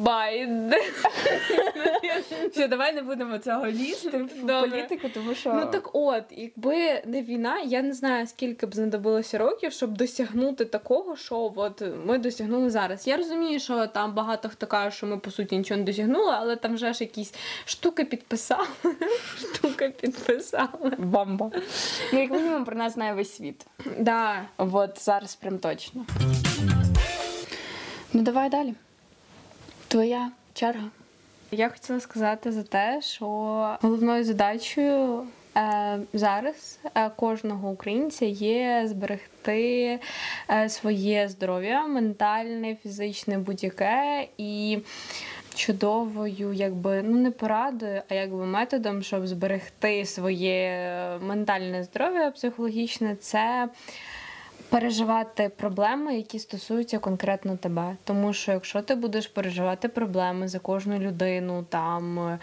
байде. 0.01 0.81
Все, 2.51 2.67
давай 2.67 2.93
не 2.93 3.01
будемо 3.01 3.37
цього 3.37 3.67
лізти 3.67 4.09
в 4.17 4.45
Добре. 4.45 4.69
політику, 4.69 5.09
тому 5.13 5.33
що 5.35 5.53
Ну 5.53 5.65
так 5.65 5.89
от, 5.93 6.23
якби 6.31 7.01
не 7.05 7.21
війна, 7.21 7.59
я 7.59 7.81
не 7.81 7.93
знаю, 7.93 8.27
скільки 8.27 8.65
б 8.65 8.75
знадобилося 8.75 9.37
років, 9.37 9.71
щоб 9.71 9.97
досягнути 9.97 10.65
такого, 10.65 11.15
що 11.15 11.53
от 11.55 11.83
ми 12.05 12.17
досягнули 12.17 12.69
зараз. 12.69 13.07
Я 13.07 13.17
розумію, 13.17 13.59
що 13.59 13.87
там 13.87 14.13
багато 14.13 14.49
хто 14.49 14.67
каже, 14.67 14.97
що 14.97 15.05
ми 15.07 15.17
по 15.17 15.31
суті 15.31 15.57
нічого 15.57 15.77
не 15.77 15.83
досягнули, 15.85 16.33
але 16.35 16.55
там 16.55 16.75
вже 16.75 16.93
ж 16.93 17.03
якісь 17.03 17.33
штуки 17.65 18.05
підписали. 18.05 18.67
Штуки 19.37 19.93
підписали. 20.01 20.91
бомба. 20.97 21.51
Ну, 22.13 22.19
як 22.19 22.31
мінімум, 22.31 22.65
про 22.65 22.75
нас 22.75 22.93
знає 22.93 23.13
весь 23.13 23.35
світ. 23.35 23.65
Да. 23.99 24.41
От 24.57 25.03
зараз 25.05 25.35
прям 25.35 25.57
точно. 25.59 26.05
Ну, 28.13 28.21
давай 28.21 28.49
далі. 28.49 28.73
Твоя 29.95 30.31
черга. 30.53 30.89
Я 31.51 31.69
хотіла 31.69 31.99
сказати 31.99 32.51
за 32.51 32.63
те, 32.63 33.01
що 33.01 33.25
головною 33.81 34.23
задачею 34.23 35.27
е, 35.57 35.99
зараз 36.13 36.79
е, 36.95 37.09
кожного 37.09 37.69
українця 37.69 38.25
є 38.25 38.83
зберегти 38.85 39.99
е, 40.49 40.69
своє 40.69 41.27
здоров'я, 41.27 41.87
ментальне, 41.87 42.75
фізичне, 42.83 43.37
будь-яке 43.37 44.27
і. 44.37 44.79
Чудовою, 45.55 46.53
якби 46.53 47.03
ну 47.03 47.17
не 47.17 47.31
порадою, 47.31 48.01
а 48.09 48.13
якби 48.13 48.45
методом, 48.45 49.03
щоб 49.03 49.27
зберегти 49.27 50.05
своє 50.05 51.19
ментальне 51.21 51.83
здоров'я 51.83 52.31
психологічне, 52.31 53.15
це 53.15 53.69
переживати 54.75 55.51
проблеми, 55.57 56.15
які 56.15 56.39
стосуються 56.39 56.99
конкретно 56.99 57.57
тебе. 57.57 57.95
Тому 58.03 58.33
що 58.33 58.51
якщо 58.51 58.81
ти 58.81 58.95
будеш 58.95 59.27
переживати 59.27 59.87
проблеми 59.87 60.47
за 60.47 60.59
кожну 60.59 60.99
людину, 60.99 61.65
там 61.69 62.37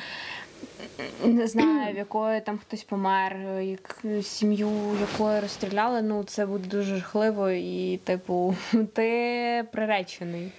не 1.24 1.46
знаю, 1.46 1.94
в 1.94 1.96
якої 1.96 2.40
там 2.40 2.58
хтось 2.58 2.82
помер, 2.82 3.36
як 3.60 4.04
сім'ю 4.22 4.70
якої 5.00 5.40
розстріляли, 5.40 6.02
ну 6.02 6.24
це 6.24 6.46
буде 6.46 6.68
дуже 6.68 6.96
жахливо 6.96 7.50
і, 7.50 8.00
типу, 8.04 8.56
ти 8.94 9.64
приречений. 9.72 10.52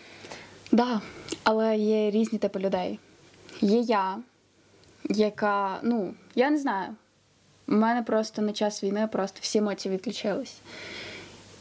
Да, 0.72 1.01
але 1.44 1.77
є 1.77 2.12
різні 2.12 2.39
типи 2.39 2.60
людей. 2.60 3.00
Є 3.62 3.80
я, 3.80 4.18
яка, 5.10 5.80
ну, 5.84 6.13
я 6.36 6.50
не 6.50 6.58
знаю. 6.58 6.96
У 7.68 7.74
мене 7.74 8.03
просто 8.03 8.42
на 8.42 8.51
час 8.51 8.84
війни 8.84 9.08
просто 9.12 9.39
всі 9.42 9.58
емоції 9.58 9.94
відключились. 9.94 10.58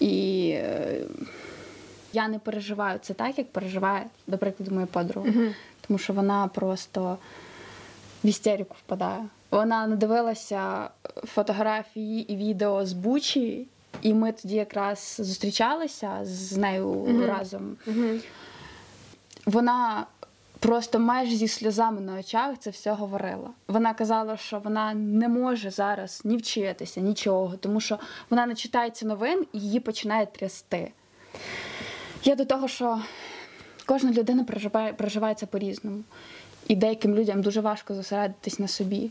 І 0.00 0.48
е, 0.54 1.00
я 2.12 2.28
не 2.28 2.38
переживаю 2.38 2.98
це 3.02 3.14
так, 3.14 3.38
як 3.38 3.52
переживає, 3.52 4.06
до 4.26 4.38
прикладу, 4.38 4.74
моя 4.74 4.86
подруга. 4.86 5.30
Тому 5.86 5.98
що 5.98 6.12
вона 6.12 6.48
просто 6.48 7.18
в 8.24 8.26
істерику 8.26 8.76
впадає. 8.86 9.24
Вона 9.50 9.86
надивилася 9.86 10.90
фотографії 11.24 12.32
і 12.32 12.36
відео 12.36 12.86
з 12.86 12.92
Бучі, 12.92 13.66
і 14.02 14.14
ми 14.14 14.32
тоді 14.32 14.54
якраз 14.54 15.16
зустрічалися 15.20 16.18
з 16.22 16.56
нею 16.56 17.06
разом 17.28 17.76
вона 19.46 20.06
просто 20.62 20.98
майже 20.98 21.36
зі 21.36 21.48
сльозами 21.48 22.00
на 22.00 22.18
очах 22.18 22.58
це 22.58 22.70
все 22.70 22.92
говорила. 22.92 23.50
Вона 23.68 23.94
казала, 23.94 24.36
що 24.36 24.58
вона 24.58 24.94
не 24.94 25.28
може 25.28 25.70
зараз 25.70 26.22
ні 26.24 26.36
вчитися, 26.36 27.00
нічого, 27.00 27.56
тому 27.56 27.80
що 27.80 27.98
вона 28.30 28.46
не 28.46 28.54
читається 28.54 29.06
новин 29.06 29.46
і 29.52 29.58
її 29.58 29.80
починає 29.80 30.26
трясти. 30.26 30.92
Я 32.24 32.34
до 32.34 32.44
того, 32.44 32.68
що 32.68 33.00
кожна 33.86 34.12
людина 34.12 34.44
проживає, 34.44 34.92
проживає 34.92 35.34
це 35.34 35.46
по-різному. 35.46 36.02
І 36.68 36.76
деяким 36.76 37.14
людям 37.14 37.42
дуже 37.42 37.60
важко 37.60 37.94
зосередитись 37.94 38.58
на 38.58 38.68
собі. 38.68 39.10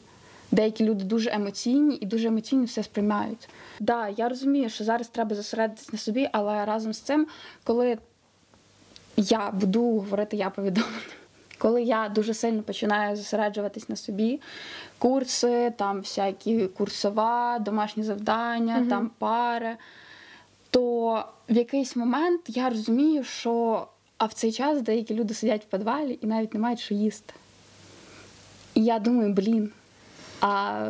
Деякі 0.51 0.85
люди 0.85 1.03
дуже 1.03 1.31
емоційні 1.31 1.97
і 2.01 2.05
дуже 2.05 2.27
емоційно 2.27 2.63
все 2.63 2.83
сприймають. 2.83 3.39
Так, 3.39 3.49
да, 3.79 4.09
я 4.09 4.29
розумію, 4.29 4.69
що 4.69 4.83
зараз 4.83 5.07
треба 5.07 5.35
зосередитись 5.35 5.93
на 5.93 5.99
собі, 5.99 6.29
але 6.31 6.65
разом 6.65 6.93
з 6.93 6.99
цим, 6.99 7.27
коли 7.63 7.97
я 9.17 9.51
буду 9.51 9.81
говорити 9.81 10.37
я 10.37 10.49
повідомлення. 10.49 11.20
Коли 11.61 11.83
я 11.83 12.09
дуже 12.09 12.33
сильно 12.33 12.63
починаю 12.63 13.15
зосереджуватись 13.15 13.89
на 13.89 13.95
собі, 13.95 14.41
курси, 14.97 15.73
там 15.77 15.99
всякі 15.99 16.67
курсова, 16.67 17.59
домашні 17.59 18.03
завдання, 18.03 18.85
там 18.89 19.11
пари, 19.19 19.75
то 20.69 21.13
в 21.49 21.55
якийсь 21.55 21.95
момент 21.95 22.41
я 22.47 22.69
розумію, 22.69 23.23
що 23.23 23.87
а 24.17 24.25
в 24.25 24.33
цей 24.33 24.51
час 24.51 24.81
деякі 24.81 25.15
люди 25.15 25.33
сидять 25.33 25.63
в 25.63 25.65
підвалі 25.65 26.19
і 26.21 26.27
навіть 26.27 26.53
не 26.53 26.59
мають 26.59 26.79
що 26.79 26.93
їсти. 26.93 27.33
І 28.73 28.83
я 28.83 28.99
думаю, 28.99 29.33
блін, 29.33 29.71
а 30.41 30.85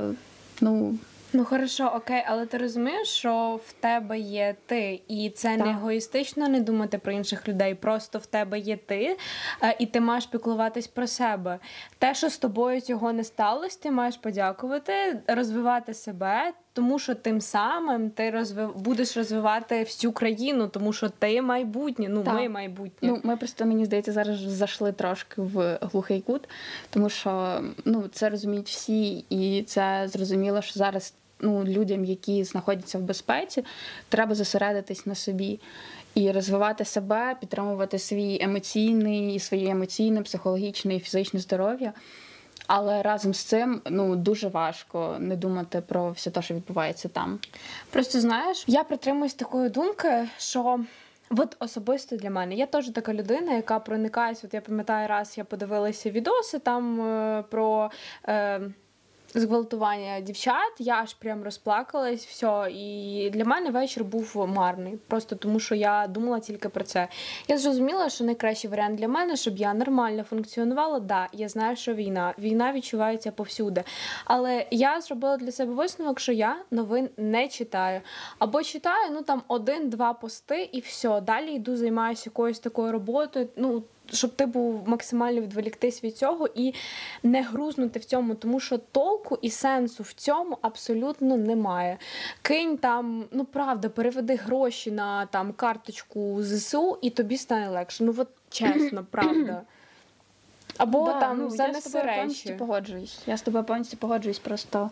ну, 0.61 0.97
Ну 1.33 1.45
хорошо, 1.45 1.91
окей, 1.95 2.23
але 2.27 2.45
ти 2.45 2.57
розумієш, 2.57 3.07
що 3.07 3.59
в 3.65 3.73
тебе 3.73 4.19
є 4.19 4.55
ти, 4.65 5.01
і 5.07 5.29
це 5.29 5.57
не 5.57 5.71
егоїстично 5.71 6.47
не 6.47 6.59
думати 6.59 6.97
про 6.97 7.11
інших 7.11 7.47
людей. 7.47 7.75
Просто 7.75 8.19
в 8.19 8.25
тебе 8.25 8.59
є 8.59 8.77
ти, 8.77 9.17
е, 9.63 9.75
і 9.79 9.85
ти 9.85 10.01
маєш 10.01 10.25
піклуватись 10.25 10.87
про 10.87 11.07
себе. 11.07 11.59
Те, 11.97 12.15
що 12.15 12.29
з 12.29 12.37
тобою 12.37 12.81
цього 12.81 13.13
не 13.13 13.23
сталося, 13.23 13.79
ти 13.81 13.91
маєш 13.91 14.17
подякувати, 14.17 14.93
розвивати 15.27 15.93
себе, 15.93 16.53
тому 16.73 16.99
що 16.99 17.15
тим 17.15 17.41
самим 17.41 18.09
ти 18.09 18.29
розвив... 18.31 18.75
будеш 18.75 19.17
розвивати 19.17 19.83
всю 19.83 20.11
країну, 20.11 20.67
тому 20.67 20.93
що 20.93 21.09
ти 21.09 21.41
майбутнє. 21.41 22.07
Ну, 22.09 22.23
Так. 22.23 22.33
ми 22.33 22.49
майбутнє. 22.49 23.09
Ну, 23.09 23.19
ми 23.23 23.37
просто, 23.37 23.65
мені 23.65 23.85
здається, 23.85 24.11
зараз 24.11 24.39
зайшли 24.39 24.91
трошки 24.91 25.41
в 25.41 25.77
глухий 25.81 26.21
кут, 26.21 26.49
тому 26.89 27.09
що 27.09 27.61
ну, 27.85 28.07
це 28.11 28.29
розуміють 28.29 28.69
всі, 28.69 29.25
і 29.29 29.63
це 29.63 30.07
зрозуміло, 30.07 30.61
що 30.61 30.79
зараз 30.79 31.13
ну, 31.41 31.63
людям, 31.63 32.05
які 32.05 32.43
знаходяться 32.43 32.97
в 32.97 33.01
безпеці, 33.01 33.63
треба 34.09 34.35
зосередитись 34.35 35.05
на 35.05 35.15
собі 35.15 35.59
і 36.15 36.31
розвивати 36.31 36.85
себе, 36.85 37.35
підтримувати 37.39 37.99
свій 37.99 38.37
емоційний, 38.41 39.39
своє 39.39 39.69
емоційне, 39.69 40.21
психологічне 40.21 40.95
і 40.95 40.99
фізичне 40.99 41.39
здоров'я. 41.39 41.93
Але 42.67 43.01
разом 43.01 43.33
з 43.33 43.43
цим 43.43 43.81
ну 43.85 44.15
дуже 44.15 44.47
важко 44.47 45.15
не 45.19 45.35
думати 45.35 45.81
про 45.81 46.11
все 46.11 46.31
те, 46.31 46.41
що 46.41 46.53
відбувається 46.53 47.09
там. 47.09 47.39
Просто 47.89 48.21
знаєш, 48.21 48.63
я 48.67 48.83
притримуюсь 48.83 49.33
такої 49.33 49.69
думки, 49.69 50.27
що. 50.37 50.79
От 51.37 51.55
особисто 51.59 52.15
для 52.15 52.29
мене. 52.29 52.55
Я 52.55 52.65
теж 52.65 52.89
така 52.89 53.13
людина, 53.13 53.53
яка 53.53 53.79
проникається. 53.79 54.47
От 54.47 54.53
я 54.53 54.61
пам'ятаю, 54.61 55.07
раз 55.07 55.37
я 55.37 55.43
подивилася 55.43 56.09
відоси 56.09 56.59
там 56.59 57.01
е, 57.01 57.43
про 57.49 57.91
е, 58.27 58.61
зґвалтування 59.35 60.19
дівчат. 60.19 60.73
Я 60.79 60.95
аж 60.95 61.13
прям 61.13 61.43
розплакалась, 61.43 62.25
все. 62.25 62.71
І 62.71 63.29
для 63.33 63.45
мене 63.45 63.69
вечір 63.69 64.03
був 64.03 64.47
марний. 64.47 64.97
Просто 65.07 65.35
тому, 65.35 65.59
що 65.59 65.75
я 65.75 66.07
думала 66.07 66.39
тільки 66.39 66.69
про 66.69 66.83
це. 66.83 67.07
Я 67.47 67.57
зрозуміла, 67.57 68.09
що 68.09 68.23
найкращий 68.23 68.69
варіант 68.69 68.95
для 68.95 69.07
мене, 69.07 69.35
щоб 69.35 69.57
я 69.57 69.73
нормально 69.73 70.23
функціонувала. 70.23 70.99
Да, 70.99 71.27
я 71.33 71.49
знаю, 71.49 71.75
що 71.75 71.93
війна. 71.93 72.33
Війна 72.39 72.73
відчувається 72.73 73.31
повсюди. 73.31 73.83
Але 74.25 74.65
я 74.71 75.01
зробила 75.01 75.37
для 75.37 75.51
себе 75.51 75.73
висновок, 75.73 76.19
що 76.19 76.31
я 76.31 76.57
новин 76.71 77.09
не 77.17 77.47
читаю. 77.47 78.01
Або 78.39 78.63
читаю 78.63 79.11
ну 79.11 79.21
там 79.21 79.41
один-два 79.47 80.13
пости, 80.13 80.69
і 80.71 80.79
все. 80.79 81.21
Далі 81.21 81.51
йду 81.51 81.75
займаюся 81.75 82.23
якоюсь 82.25 82.59
такою 82.59 82.91
роботою. 82.91 83.49
Ну 83.55 83.83
щоб 84.13 84.35
ти 84.35 84.45
був 84.45 84.89
максимально 84.89 85.41
відволіктись 85.41 86.03
від 86.03 86.17
цього 86.17 86.49
і 86.55 86.73
не 87.23 87.41
грузнути 87.41 87.99
в 87.99 88.05
цьому, 88.05 88.35
тому 88.35 88.59
що 88.59 88.77
толку 88.77 89.39
і 89.41 89.49
сенсу 89.49 90.03
в 90.03 90.13
цьому 90.13 90.57
абсолютно 90.61 91.37
немає. 91.37 91.97
Кинь 92.41 92.77
там, 92.77 93.25
ну 93.31 93.45
правда, 93.45 93.89
переведи 93.89 94.35
гроші 94.35 94.91
на 94.91 95.25
там 95.25 95.53
карточку 95.53 96.37
ЗСУ, 96.43 96.97
і 97.01 97.09
тобі 97.09 97.37
стане 97.37 97.69
легше. 97.69 98.03
Ну 98.03 98.15
от 98.17 98.27
чесно, 98.49 99.05
правда. 99.11 99.61
Або 100.77 101.05
Да, 101.05 101.19
там 101.19 101.37
ну, 101.37 101.43
я 101.43 101.49
з 101.49 101.55
занеси 101.55 101.89
тобою 101.89 102.15
повністю 102.15 102.57
погоджуюсь. 102.57 103.19
Я 103.27 103.37
з 103.37 103.41
тобою 103.41 103.63
повністю 103.63 103.97
погоджуюсь. 103.97 104.39
Просто 104.39 104.91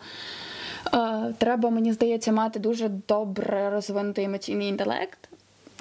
е, 0.93 1.33
треба, 1.37 1.69
мені 1.69 1.93
здається, 1.93 2.31
мати 2.31 2.59
дуже 2.59 2.89
добре 2.89 3.69
розвинутий 3.69 4.25
емоційний 4.25 4.67
інтелект, 4.67 5.28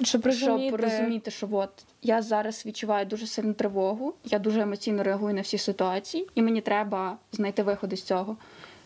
Щоб 0.03 0.25
розуміти, 0.25 0.67
щоб 0.67 0.81
розуміти, 0.81 1.31
що 1.31 1.47
от 1.51 1.69
я 2.01 2.21
зараз 2.21 2.65
відчуваю 2.65 3.05
дуже 3.05 3.27
сильну 3.27 3.53
тривогу, 3.53 4.13
я 4.25 4.39
дуже 4.39 4.61
емоційно 4.61 5.03
реагую 5.03 5.33
на 5.33 5.41
всі 5.41 5.57
ситуації, 5.57 6.27
і 6.35 6.41
мені 6.41 6.61
треба 6.61 7.17
знайти 7.31 7.63
виходи 7.63 7.97
з 7.97 8.03
цього. 8.03 8.37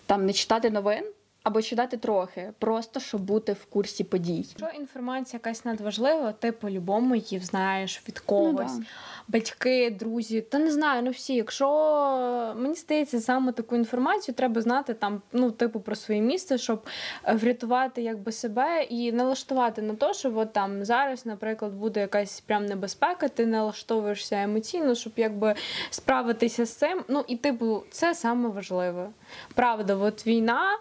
Там 0.05 0.25
не 0.25 0.33
читати 0.33 0.69
новин, 0.69 1.03
або 1.43 1.61
читати 1.61 1.97
трохи, 1.97 2.51
просто 2.59 2.99
щоб 2.99 3.21
бути 3.21 3.53
в 3.53 3.65
курсі 3.65 4.03
подій. 4.03 4.45
Якщо 4.59 4.79
інформація 4.79 5.37
якась 5.43 5.65
надважлива, 5.65 6.31
ти 6.31 6.51
по-любому 6.51 7.15
її 7.15 7.39
знаєш 7.39 8.03
від 8.07 8.19
когось. 8.19 8.73
Ну, 8.73 8.79
да. 8.79 8.85
Батьки, 9.27 9.95
друзі, 9.99 10.41
та 10.41 10.59
не 10.59 10.71
знаю, 10.71 11.03
ну 11.03 11.11
всі. 11.11 11.35
Якщо 11.35 12.53
мені 12.57 12.75
здається, 12.75 13.21
саме 13.21 13.51
таку 13.51 13.75
інформацію 13.75 14.35
треба 14.35 14.61
знати 14.61 14.93
там, 14.93 15.21
ну, 15.31 15.51
типу, 15.51 15.79
про 15.79 15.95
своє 15.95 16.21
місце, 16.21 16.57
щоб 16.57 16.85
е, 17.23 17.33
врятувати 17.33 18.01
якби 18.01 18.31
себе 18.31 18.83
і 18.83 19.11
налаштувати 19.11 19.81
на 19.81 19.95
те, 19.95 20.13
що 20.13 20.37
от 20.37 20.53
там 20.53 20.85
зараз, 20.85 21.25
наприклад, 21.25 21.73
буде 21.73 21.99
якась 21.99 22.41
прям 22.41 22.65
небезпека, 22.65 23.27
ти 23.27 23.45
налаштовуєшся 23.45 24.41
емоційно, 24.41 24.95
щоб 24.95 25.13
якби 25.15 25.55
справитися 25.89 26.65
з 26.65 26.71
цим. 26.71 27.03
Ну 27.07 27.23
і 27.27 27.35
типу, 27.35 27.83
це 27.91 28.15
саме 28.15 28.49
важливе. 28.49 29.09
Правда, 29.53 29.95
от 29.95 30.27
війна. 30.27 30.77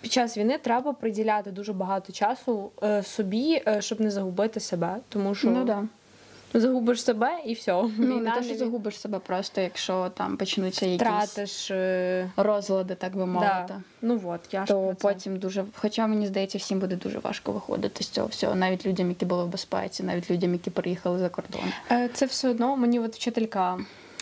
Під 0.00 0.12
час 0.12 0.38
війни 0.38 0.58
треба 0.58 0.92
приділяти 0.92 1.50
дуже 1.50 1.72
багато 1.72 2.12
часу 2.12 2.70
е, 2.82 3.02
собі, 3.02 3.62
е, 3.68 3.82
щоб 3.82 4.00
не 4.00 4.10
загубити 4.10 4.60
себе, 4.60 4.96
тому 5.08 5.34
що 5.34 5.50
Ну 5.50 5.64
да. 5.64 5.84
загубиш 6.54 7.02
себе 7.04 7.30
і 7.46 7.54
все. 7.54 7.72
Ну, 7.72 7.88
Війна 8.16 8.16
не 8.16 8.30
те, 8.30 8.42
що 8.42 8.52
від- 8.52 8.58
загубиш 8.58 9.00
себе 9.00 9.18
просто, 9.18 9.60
якщо 9.60 10.10
там 10.16 10.36
почнуться 10.36 10.86
якісь 10.86 11.06
втратиш. 11.08 11.70
е, 11.70 12.30
розлади, 12.36 12.94
так 12.94 13.16
би 13.16 13.26
мовити. 13.26 13.52
Да. 13.68 13.80
Ну 14.02 14.20
от, 14.26 14.40
я 14.52 14.60
ж 14.60 14.66
То 14.66 14.82
про 14.86 14.94
це. 14.94 15.00
потім 15.14 15.38
дуже. 15.38 15.64
Хоча 15.76 16.06
мені 16.06 16.26
здається, 16.26 16.58
всім 16.58 16.80
буде 16.80 16.96
дуже 16.96 17.18
важко 17.18 17.52
виходити 17.52 18.04
з 18.04 18.08
цього 18.08 18.26
всього, 18.26 18.54
навіть 18.54 18.86
людям, 18.86 19.08
які 19.08 19.24
були 19.24 19.44
в 19.44 19.48
безпеці, 19.48 20.02
навіть 20.02 20.30
людям, 20.30 20.52
які 20.52 20.70
приїхали 20.70 21.18
за 21.18 21.28
кордон. 21.28 21.62
Е, 21.90 22.08
Це 22.14 22.26
все 22.26 22.48
одно 22.48 22.76
мені 22.76 23.00
от 23.00 23.14
вчителька. 23.14 23.78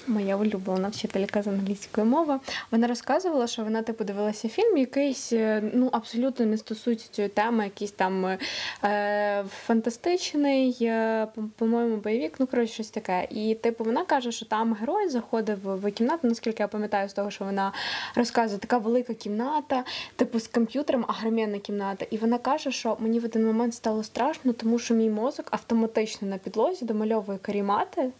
Моя 0.08 0.36
улюблена 0.36 0.88
вчителька 0.88 1.42
з 1.42 1.46
англійської 1.46 2.06
мови. 2.06 2.38
Вона 2.70 2.86
розказувала, 2.86 3.46
що 3.46 3.64
вона 3.64 3.82
типу 3.82 4.04
дивилася 4.04 4.48
фільм, 4.48 4.76
якийсь 4.76 5.32
е, 5.32 5.62
ну 5.74 5.88
абсолютно 5.92 6.46
не 6.46 6.58
стосується 6.58 7.08
цієї 7.12 7.28
теми, 7.28 7.64
якийсь 7.64 7.90
там 7.92 8.38
е, 8.84 9.44
фантастичний, 9.66 10.76
е, 10.82 11.26
по- 11.34 11.42
по-моєму, 11.58 11.96
бойовик, 11.96 12.34
ну 12.38 12.46
коротше, 12.46 12.72
щось 12.72 12.90
таке. 12.90 13.26
І 13.30 13.54
типу 13.54 13.84
вона 13.84 14.04
каже, 14.04 14.32
що 14.32 14.46
там 14.46 14.74
герой 14.74 15.08
заходив 15.08 15.58
в 15.62 15.90
кімнату, 15.90 16.28
наскільки 16.28 16.62
я 16.62 16.68
пам'ятаю, 16.68 17.08
з 17.08 17.12
того, 17.12 17.30
що 17.30 17.44
вона 17.44 17.72
розказує, 18.14 18.58
така 18.58 18.78
велика 18.78 19.14
кімната, 19.14 19.84
типу 20.16 20.40
з 20.40 20.48
комп'ютером, 20.48 21.04
агромінна 21.08 21.58
кімната. 21.58 22.06
І 22.10 22.16
вона 22.16 22.38
каже, 22.38 22.70
що 22.72 22.96
мені 23.00 23.20
в 23.20 23.24
один 23.24 23.46
момент 23.46 23.74
стало 23.74 24.02
страшно, 24.02 24.52
тому 24.52 24.78
що 24.78 24.94
мій 24.94 25.10
мозок 25.10 25.46
автоматично 25.50 26.28
на 26.28 26.38
підлозі 26.38 26.84
домальовує 26.84 27.38
карімати. 27.38 28.10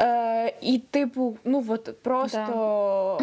Е, 0.00 0.54
і, 0.60 0.78
типу, 0.78 1.38
ну 1.44 1.64
от 1.68 2.02
просто 2.02 3.18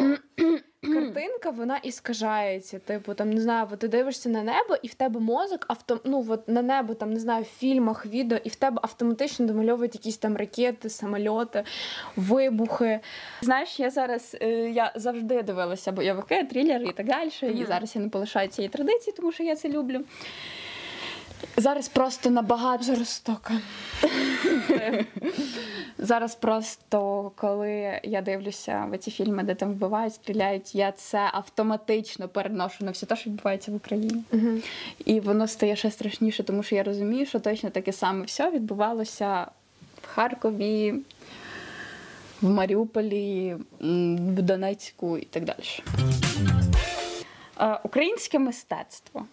картинка 0.94 1.50
вона 1.50 1.78
іскажається. 1.78 2.80
Типу, 2.80 3.14
там 3.14 3.30
не 3.30 3.42
знаю, 3.42 3.68
от 3.72 3.80
ти 3.80 3.88
дивишся 3.88 4.30
на 4.30 4.44
небо, 4.44 4.76
і 4.82 4.88
в 4.88 4.94
тебе 4.94 5.20
мозок 5.20 5.66
авто, 5.68 6.00
ну, 6.06 6.26
от 6.30 6.48
на 6.48 6.62
небо, 6.62 6.94
там 6.94 7.14
не 7.14 7.20
знаю, 7.20 7.44
в 7.44 7.60
фільмах, 7.60 8.06
відео, 8.06 8.38
і 8.44 8.50
в 8.50 8.56
тебе 8.56 8.80
автоматично 8.84 9.46
домальовують 9.46 9.96
якісь 9.96 10.18
там 10.18 10.38
ракети, 10.38 10.90
самольоти, 10.90 11.64
вибухи. 12.16 13.00
Знаєш, 13.42 13.80
я 13.80 13.90
зараз 13.90 14.38
е, 14.42 14.50
я 14.70 14.92
завжди 14.96 15.44
дивилася 15.44 15.92
бойовики, 15.92 16.44
трилери 16.44 16.86
і 16.86 16.94
так 16.94 17.06
далі. 17.06 17.30
І 17.42 17.66
зараз 17.66 17.96
я 17.96 18.02
не 18.02 18.10
полишаю 18.10 18.48
цієї 18.48 18.70
традиції, 18.70 19.14
тому 19.18 19.32
що 19.32 19.44
я 19.44 19.56
це 19.56 19.70
люблю. 19.70 20.04
Зараз 21.58 21.88
просто 21.88 22.30
набагато 22.30 22.84
Жорстоко. 22.84 23.54
Зараз 25.98 26.36
просто 26.36 27.32
коли 27.36 28.00
я 28.04 28.22
дивлюся 28.22 28.88
в 28.92 28.98
ці 28.98 29.12
фільми, 29.12 29.44
де 29.44 29.56
там 29.56 29.72
вбивають, 29.72 30.14
стріляють, 30.14 30.76
я 30.76 30.92
це 30.92 31.30
автоматично 31.34 32.28
переношу 32.28 32.86
на 32.86 32.92
все 32.92 33.06
те, 33.06 33.16
що 33.16 33.30
відбувається 33.30 33.72
в 33.72 33.76
Україні. 33.76 34.24
І 35.06 35.20
воно 35.20 35.48
стає 35.48 35.76
ще 35.76 35.92
страшніше, 35.92 36.44
тому 36.44 36.64
що 36.64 36.76
я 36.76 36.84
розумію, 36.84 37.26
що 37.26 37.40
точно 37.40 37.70
таке 37.70 37.94
саме 37.94 38.26
все 38.26 38.52
відбувалося 38.52 39.48
в 40.02 40.08
Харкові, 40.08 40.94
в 42.42 42.50
Маріуполі, 42.50 43.56
в 43.80 44.42
Донецьку 44.42 45.18
і 45.18 45.26
так 45.26 45.44
далі. 45.44 45.84
Українське 47.84 48.40
мистецтво. 48.40 49.26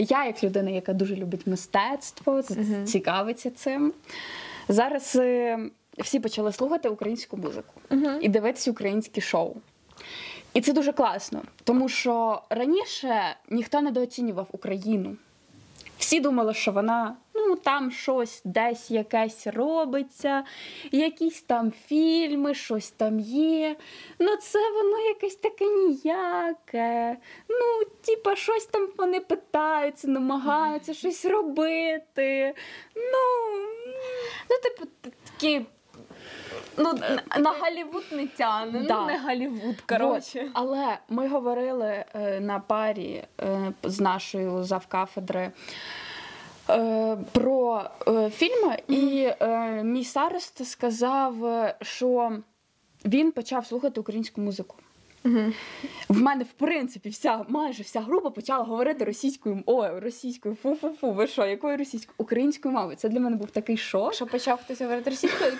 Я, 0.00 0.24
як 0.26 0.44
людина, 0.44 0.70
яка 0.70 0.92
дуже 0.92 1.16
любить 1.16 1.46
мистецтво, 1.46 2.36
uh-huh. 2.36 2.84
цікавиться 2.84 3.50
цим. 3.50 3.92
Зараз 4.68 5.16
е, 5.16 5.58
всі 5.98 6.20
почали 6.20 6.52
слухати 6.52 6.88
українську 6.88 7.36
музику 7.36 7.74
Угу. 7.90 8.10
і 8.20 8.28
дивитися 8.28 8.70
українські 8.70 9.20
шоу. 9.20 9.54
І 10.54 10.60
це 10.60 10.72
дуже 10.72 10.92
класно, 10.92 11.42
тому 11.64 11.88
що 11.88 12.42
раніше 12.50 13.36
ніхто 13.50 13.80
недооцінював 13.80 14.46
Україну. 14.52 15.16
Всі 15.98 16.20
думали, 16.20 16.54
що 16.54 16.72
вона 16.72 17.16
ну 17.48 17.56
там 17.56 17.90
щось 17.90 18.42
десь 18.44 18.90
якесь 18.90 19.46
робиться, 19.46 20.44
якісь 20.92 21.42
там 21.42 21.72
фільми, 21.86 22.54
щось 22.54 22.90
там 22.90 23.20
є. 23.20 23.76
Ну, 24.18 24.36
це 24.36 24.72
воно 24.72 24.98
якесь 24.98 25.36
таке 25.36 25.64
ніяке. 25.64 27.16
Ну, 27.48 27.90
типа, 28.00 28.36
щось 28.36 28.66
там 28.66 28.88
вони 28.98 29.20
питаються, 29.20 30.08
намагаються 30.08 30.94
щось 30.94 31.24
робити. 31.24 32.54
Ну, 32.96 33.58
Ну, 34.50 34.56
типу, 34.62 34.90
такі. 35.00 35.66
Ну, 36.76 36.92
на, 36.92 37.38
на 37.38 37.50
Голлівуд 37.50 38.04
не 38.12 38.26
тягне. 38.26 38.82
Да. 38.82 39.00
Ну, 39.00 39.06
не 39.06 39.18
Голлівуд, 39.18 39.80
коротше. 39.80 40.42
Вот. 40.42 40.50
Але 40.54 40.98
ми 41.08 41.28
говорили 41.28 42.04
е, 42.14 42.40
на 42.40 42.58
парі 42.58 43.24
е, 43.40 43.72
з 43.82 44.00
нашою 44.00 44.64
завкафедри 44.64 45.40
е, 45.40 45.52
про 47.32 47.82
е, 48.08 48.30
фільми, 48.30 48.78
і 48.88 49.30
е, 49.40 49.82
мій 49.82 50.04
староста 50.04 50.64
сказав, 50.64 51.46
е, 51.46 51.76
що 51.82 52.38
він 53.04 53.32
почав 53.32 53.66
слухати 53.66 54.00
українську 54.00 54.40
музику. 54.40 54.76
Угу. 55.24 55.52
В 56.08 56.20
мене, 56.20 56.44
в 56.44 56.52
принципі, 56.52 57.08
вся 57.08 57.44
майже 57.48 57.82
вся 57.82 58.00
група 58.00 58.30
почала 58.30 58.64
говорити 58.64 59.04
російською 59.04 59.62
ой, 59.66 59.98
російською. 59.98 60.56
Фу-фу-фу, 60.62 61.12
ви 61.12 61.26
що, 61.26 61.46
якою 61.46 61.76
російською? 61.76 62.14
Українською 62.18 62.74
мовою. 62.74 62.96
Це 62.96 63.08
для 63.08 63.20
мене 63.20 63.36
був 63.36 63.50
такий 63.50 63.76
шок. 63.76 64.14
Що 64.14 64.26
почав 64.26 64.60
хтось 64.64 64.80
говорити 64.80 65.10
російською. 65.10 65.52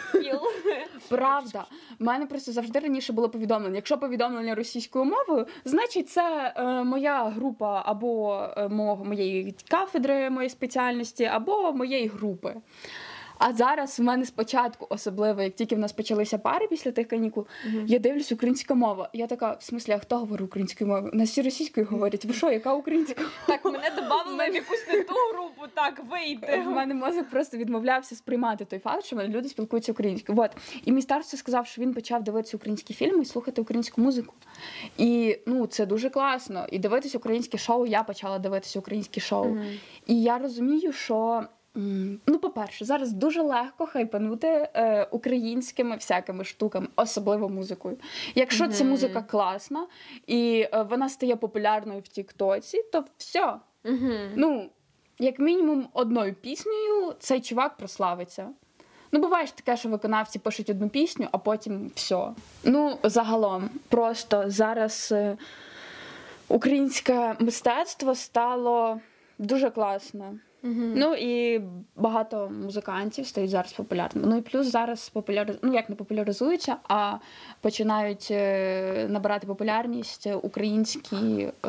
Правда, 1.08 1.64
в 1.98 2.04
мене 2.04 2.26
просто 2.26 2.52
завжди 2.52 2.78
раніше 2.78 3.12
було 3.12 3.28
повідомлення. 3.28 3.76
Якщо 3.76 3.98
повідомлення 3.98 4.54
російською 4.54 5.04
мовою, 5.04 5.46
значить 5.64 6.08
це 6.08 6.54
е, 6.56 6.84
моя 6.84 7.24
група 7.24 7.82
або 7.86 8.42
е, 8.56 8.68
мого 8.68 9.04
моєї 9.04 9.54
кафедри, 9.68 10.30
моєї 10.30 10.50
спеціальності, 10.50 11.24
або 11.24 11.72
моєї 11.72 12.06
групи. 12.06 12.54
А 13.38 13.53
зараз 13.53 13.98
в 13.98 14.03
мене 14.03 14.24
спочатку, 14.24 14.87
особливо, 14.90 15.42
як 15.42 15.55
тільки 15.55 15.77
в 15.77 15.79
нас 15.79 15.92
почалися 15.92 16.38
пари 16.38 16.66
після 16.66 16.92
тих 16.92 17.09
канікул, 17.09 17.46
я 17.87 17.98
дивлюсь 17.98 18.33
українська 18.33 18.74
мова. 18.74 19.11
Я 19.12 19.27
така, 19.27 19.53
в 19.53 19.62
смислі, 19.62 19.92
а 19.92 19.98
хто 19.98 20.18
говорить 20.18 20.46
українською 20.46 20.88
мовою? 20.88 21.11
У 21.12 21.16
нас 21.16 21.31
всі 21.31 21.42
російською 21.42 21.87
говорять. 21.90 22.24
Ви 22.24 22.35
що, 22.35 22.51
яка 22.51 22.74
українська? 22.74 23.22
Так, 23.46 23.64
мене 23.64 23.90
додали 23.96 24.51
в 24.51 24.55
якусь 24.55 24.87
не 24.92 25.03
ту 25.03 25.14
групу, 25.33 25.62
так, 25.74 26.03
вийти. 26.11 26.62
В 26.66 26.70
мене 26.70 26.94
мозок 26.94 27.31
просто 27.31 27.57
відмовлявся 27.57 28.14
сприймати 28.14 28.64
той 28.64 28.79
факт, 28.79 29.05
що 29.05 29.16
мене 29.16 29.29
люди 29.29 29.48
спілкуються 29.48 29.92
українською. 29.92 30.37
Вот. 30.37 30.51
І 30.85 30.92
мій 30.92 31.03
старший 31.03 31.38
сказав, 31.38 31.66
що 31.66 31.83
він 31.83 31.94
почав 31.94 32.24
дивитися 32.24 32.57
українські 32.57 32.94
фільми 32.94 33.22
і 33.22 33.24
слухати 33.24 33.61
українську 33.61 34.01
музику. 34.01 34.35
І 34.98 35.38
ну, 35.46 35.66
це 35.66 35.87
дуже 35.87 36.11
класно. 36.11 36.66
І 36.72 36.79
дивитися 36.79 37.18
українські 37.18 37.59
шоу. 37.59 37.87
Я 37.87 38.03
почала 38.03 38.38
дивитися 38.38 38.79
українські 38.79 39.20
шоу. 39.20 39.57
І 40.07 40.22
я 40.22 40.38
розумію, 40.38 40.92
що. 40.92 41.44
Ну, 42.26 42.38
по-перше, 42.38 42.84
зараз 42.84 43.12
дуже 43.12 43.42
легко 43.42 43.86
хайпанути 43.86 44.48
е, 44.48 45.08
українськими 45.10 45.96
всякими 45.96 46.44
штуками, 46.44 46.88
особливо 46.96 47.48
музикою. 47.48 47.96
Якщо 48.34 48.68
ця 48.68 48.84
музика 48.84 49.22
класна 49.22 49.86
і 50.26 50.68
е, 50.72 50.82
вона 50.82 51.08
стає 51.08 51.36
популярною 51.36 52.00
в 52.00 52.08
Тіктоці, 52.08 52.82
то 52.92 53.04
все, 53.16 53.54
Угу. 53.84 54.12
Ну, 54.36 54.70
як 55.18 55.38
мінімум, 55.38 55.88
одною 55.92 56.34
піснею 56.34 57.14
цей 57.18 57.40
чувак 57.40 57.76
прославиться. 57.76 58.48
Ну, 59.12 59.20
буває 59.20 59.46
ж 59.46 59.56
таке, 59.56 59.76
що 59.76 59.88
виконавці 59.88 60.38
пишуть 60.38 60.70
одну 60.70 60.88
пісню, 60.88 61.28
а 61.32 61.38
потім 61.38 61.90
все. 61.94 62.28
Ну, 62.64 62.98
загалом, 63.02 63.70
просто 63.88 64.44
зараз 64.46 65.08
е, 65.12 65.36
українське 66.48 67.36
мистецтво 67.38 68.14
стало 68.14 69.00
дуже 69.38 69.70
класно. 69.70 70.38
Ну 70.62 71.14
і 71.14 71.62
багато 71.96 72.50
музикантів 72.64 73.26
стають 73.26 73.50
зараз 73.50 73.72
популярними. 73.72 74.28
Ну 74.28 74.36
і 74.36 74.40
плюс 74.40 74.66
зараз 74.66 75.08
популяри... 75.08 75.54
ну 75.62 75.74
як 75.74 75.90
не 75.90 75.96
популяризуються, 75.96 76.76
а 76.88 77.14
починають 77.60 78.28
е, 78.30 79.06
набирати 79.08 79.46
популярність 79.46 80.28
українські 80.42 81.16
е, 81.16 81.68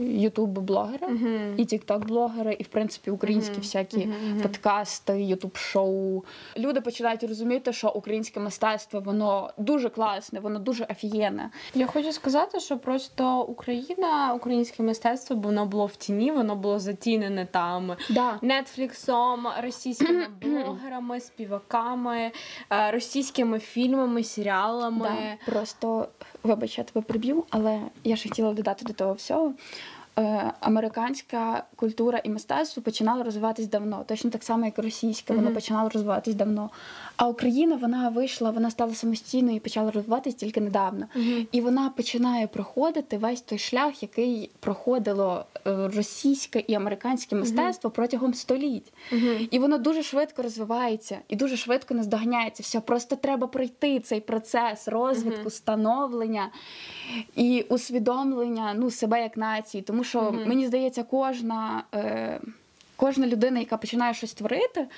ютуб-блогери 0.00 1.08
і 1.56 1.64
тікток-блогери, 1.64 2.56
і 2.58 2.62
в 2.62 2.68
принципі 2.68 3.10
українські 3.10 3.58
всякі 3.58 4.08
подкасти, 4.42 5.22
ютуб-шоу. 5.22 6.24
Люди 6.56 6.80
починають 6.80 7.22
розуміти, 7.22 7.72
що 7.72 7.88
українське 7.88 8.40
мистецтво 8.40 9.00
воно 9.00 9.50
дуже 9.58 9.88
класне, 9.88 10.40
воно 10.40 10.58
дуже 10.58 10.84
офігенне. 10.84 11.50
Я 11.74 11.86
хочу 11.86 12.12
сказати, 12.12 12.60
що 12.60 12.78
просто 12.78 13.42
Україна, 13.42 14.34
українське 14.34 14.82
мистецтво, 14.82 15.36
воно 15.36 15.66
було 15.66 15.86
в 15.86 15.96
тіні, 15.96 16.30
воно 16.30 16.56
було 16.56 16.78
затінене 16.78 17.46
там 17.50 17.96
Да. 18.10 18.27
Нетфліксом, 18.42 19.46
російськими 19.62 20.26
блогерами, 20.42 21.20
співаками, 21.20 22.32
е, 22.70 22.90
російськими 22.90 23.58
фільмами, 23.58 24.24
серіалами. 24.24 25.38
Да, 25.46 25.52
просто 25.52 26.08
вибач, 26.42 26.78
я 26.78 26.84
тебе 26.84 27.04
приб'ю, 27.06 27.44
але 27.50 27.80
я 28.04 28.16
ще 28.16 28.28
хотіла 28.28 28.52
додати 28.52 28.84
до 28.84 28.92
того 28.92 29.12
всього. 29.12 29.54
Е, 30.18 30.52
американська 30.60 31.62
культура 31.76 32.20
і 32.24 32.30
мистецтво 32.30 32.82
починали 32.82 33.22
розвиватись 33.22 33.66
давно, 33.66 34.04
точно 34.06 34.30
так 34.30 34.42
само, 34.42 34.64
як 34.64 34.78
і 34.78 34.82
російська, 34.82 35.34
воно 35.34 35.52
починало 35.52 35.88
розвиватись 35.88 36.34
давно. 36.34 36.70
А 37.18 37.28
Україна 37.28 37.76
вона 37.76 38.08
вийшла, 38.08 38.50
вона 38.50 38.70
стала 38.70 38.94
самостійною 38.94 39.56
і 39.56 39.60
почала 39.60 39.90
розвиватись 39.90 40.34
тільки 40.34 40.60
недавно. 40.60 41.06
І 41.52 41.60
вона 41.60 41.90
починає 41.90 42.46
проходити 42.46 43.18
весь 43.18 43.40
той 43.40 43.58
шлях, 43.58 44.02
який 44.02 44.50
проходило 44.60 45.44
е, 45.66 45.88
російське 45.96 46.64
і 46.66 46.74
американське 46.74 47.36
мистецтво 47.36 47.90
протягом 47.90 48.34
століть. 48.34 48.92
І 49.50 49.58
воно 49.58 49.78
дуже 49.78 50.02
швидко 50.02 50.42
розвивається 50.42 51.18
і 51.28 51.36
дуже 51.36 51.56
швидко 51.56 51.94
наздоганяється. 51.94 52.62
Все 52.62 52.80
просто 52.80 53.16
треба 53.16 53.46
пройти 53.46 54.00
цей 54.00 54.20
процес 54.20 54.88
розвитку, 54.88 55.50
становлення 55.50 56.50
і 57.36 57.64
усвідомлення 57.68 58.74
ну, 58.74 58.90
себе 58.90 59.22
як 59.22 59.36
нації. 59.36 59.82
Тому 59.82 60.04
що 60.04 60.32
мені 60.46 60.66
здається, 60.66 61.02
кожна. 61.02 61.84
Е, 61.94 62.40
Кожна 63.00 63.26
людина, 63.26 63.60
яка 63.60 63.76
починає 63.76 64.14
щось 64.14 64.34
творити, 64.34 64.88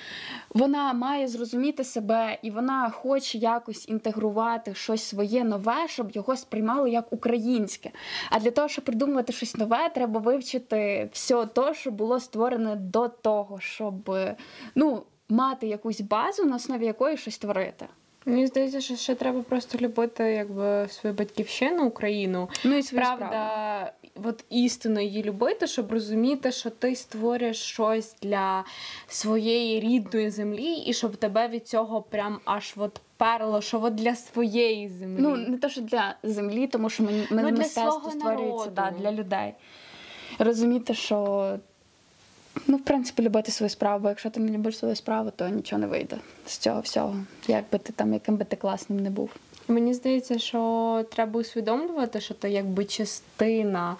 вона 0.49 0.93
має 0.93 1.27
зрозуміти 1.27 1.83
себе 1.83 2.39
і 2.41 2.51
вона 2.51 2.89
хоче 2.89 3.37
якось 3.37 3.89
інтегрувати 3.89 4.73
щось 4.73 5.03
своє 5.03 5.43
нове, 5.43 5.87
щоб 5.87 6.11
його 6.11 6.35
сприймали 6.35 6.89
як 6.89 7.13
українське. 7.13 7.91
А 8.29 8.39
для 8.39 8.51
того, 8.51 8.67
щоб 8.67 8.85
придумувати 8.85 9.33
щось 9.33 9.55
нове, 9.57 9.89
треба 9.89 10.19
вивчити 10.19 11.09
все 11.13 11.45
те, 11.45 11.73
що 11.73 11.91
було 11.91 12.19
створене 12.19 12.75
до 12.75 13.07
того, 13.07 13.59
щоб 13.59 14.11
ну, 14.75 15.03
мати 15.29 15.67
якусь 15.67 16.01
базу, 16.01 16.45
на 16.45 16.55
основі 16.55 16.85
якої 16.85 17.17
щось 17.17 17.37
творити. 17.37 17.87
Мені 18.25 18.47
здається, 18.47 18.81
що 18.81 18.95
ще 18.95 19.15
треба 19.15 19.41
просто 19.41 19.77
любити 19.77 20.23
якби 20.23 20.87
свою 20.89 21.15
батьківщину, 21.15 21.85
Україну. 21.85 22.49
Ну 22.63 22.77
і 22.77 22.83
свою 22.83 23.05
Правда, 23.05 23.25
справу. 23.25 24.29
от 24.29 24.45
істинно 24.49 25.01
її 25.01 25.23
любити, 25.23 25.67
щоб 25.67 25.91
розуміти, 25.91 26.51
що 26.51 26.69
ти 26.69 26.95
створюєш 26.95 27.57
щось 27.57 28.15
для 28.21 28.65
своєї 29.07 29.79
рідної 29.79 30.29
землі, 30.29 30.73
і 30.73 30.93
щоб 30.93 31.15
тебе 31.15 31.47
від 31.47 31.67
цього 31.67 32.01
прям 32.01 32.39
аж 32.45 32.73
от 32.77 33.01
перло, 33.17 33.61
що 33.61 33.81
от 33.81 33.95
для 33.95 34.15
своєї 34.15 34.89
землі. 34.89 35.21
Ну, 35.21 35.35
не 35.35 35.57
те, 35.57 35.69
що 35.69 35.81
для 35.81 36.15
землі, 36.23 36.67
тому 36.67 36.89
що 36.89 37.03
мені 37.03 37.27
Ну, 37.31 37.43
мистецтво 37.51 38.11
створюється 38.11 38.69
да, 38.69 38.91
для 38.99 39.11
людей. 39.11 39.53
Розуміти, 40.39 40.93
що 40.93 41.59
ну, 42.67 42.77
в 42.77 42.81
принципі, 42.81 43.23
любити 43.23 43.51
свою 43.51 43.69
справу, 43.69 44.03
бо 44.03 44.09
якщо 44.09 44.29
ти 44.29 44.39
не 44.39 44.51
любиш 44.51 44.77
свою 44.77 44.95
справу, 44.95 45.31
то 45.35 45.47
нічого 45.47 45.79
не 45.79 45.87
вийде 45.87 46.17
з 46.45 46.57
цього 46.57 46.81
всього. 46.81 47.15
Як 47.47 47.65
би 47.71 47.77
ти 47.77 47.93
там, 47.93 48.13
яким 48.13 48.37
би 48.37 48.45
ти 48.45 48.55
класним 48.55 48.99
не 48.99 49.09
був. 49.09 49.29
Мені 49.67 49.93
здається, 49.93 50.39
що 50.39 51.05
треба 51.11 51.39
усвідомлювати, 51.39 52.21
що 52.21 52.33
ти 52.33 52.49
якби 52.49 52.85
частина 52.85 53.95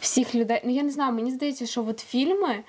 всіх 0.00 0.34
людей. 0.34 0.60
Ну 0.64 0.70
я 0.70 0.82
не 0.82 0.90
знаю, 0.90 1.12
мені 1.12 1.30
здається, 1.30 1.66
що 1.66 1.86
от 1.86 2.00
фільми. 2.00 2.64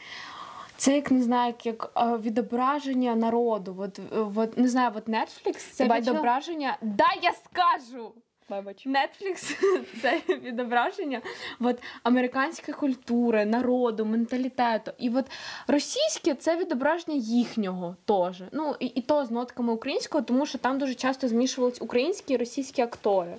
Це 0.77 0.95
як 0.95 1.11
не 1.11 1.21
знаю, 1.21 1.53
як, 1.57 1.65
як 1.65 1.91
е, 1.97 2.17
відображення 2.17 3.15
народу. 3.15 3.75
От, 3.79 3.99
е, 3.99 4.25
от 4.35 4.57
не 4.57 4.67
знаю, 4.67 4.91
от 4.95 5.07
Netflix 5.07 5.55
це 5.71 5.99
відображення. 5.99 6.77
Да, 6.81 7.07
я 7.21 7.31
скажу! 7.31 8.11
Вибач. 8.49 8.87
Netflix 8.87 9.55
це 10.01 10.21
відображення 10.41 11.21
от, 11.59 11.81
американської 12.03 12.75
культури, 12.75 13.45
народу, 13.45 14.05
менталітету. 14.05 14.91
І 14.97 15.09
от 15.09 15.25
російське 15.67 16.35
це 16.35 16.57
відображення 16.57 17.17
їхнього 17.17 17.95
теж. 18.05 18.43
Ну 18.51 18.75
і, 18.79 18.85
і 18.85 19.01
то 19.01 19.25
з 19.25 19.31
нотками 19.31 19.73
українського, 19.73 20.23
тому 20.23 20.45
що 20.45 20.57
там 20.57 20.79
дуже 20.79 20.95
часто 20.95 21.27
змішувались 21.27 21.81
українські 21.81 22.33
і 22.33 22.37
російські 22.37 22.81
актори. 22.81 23.37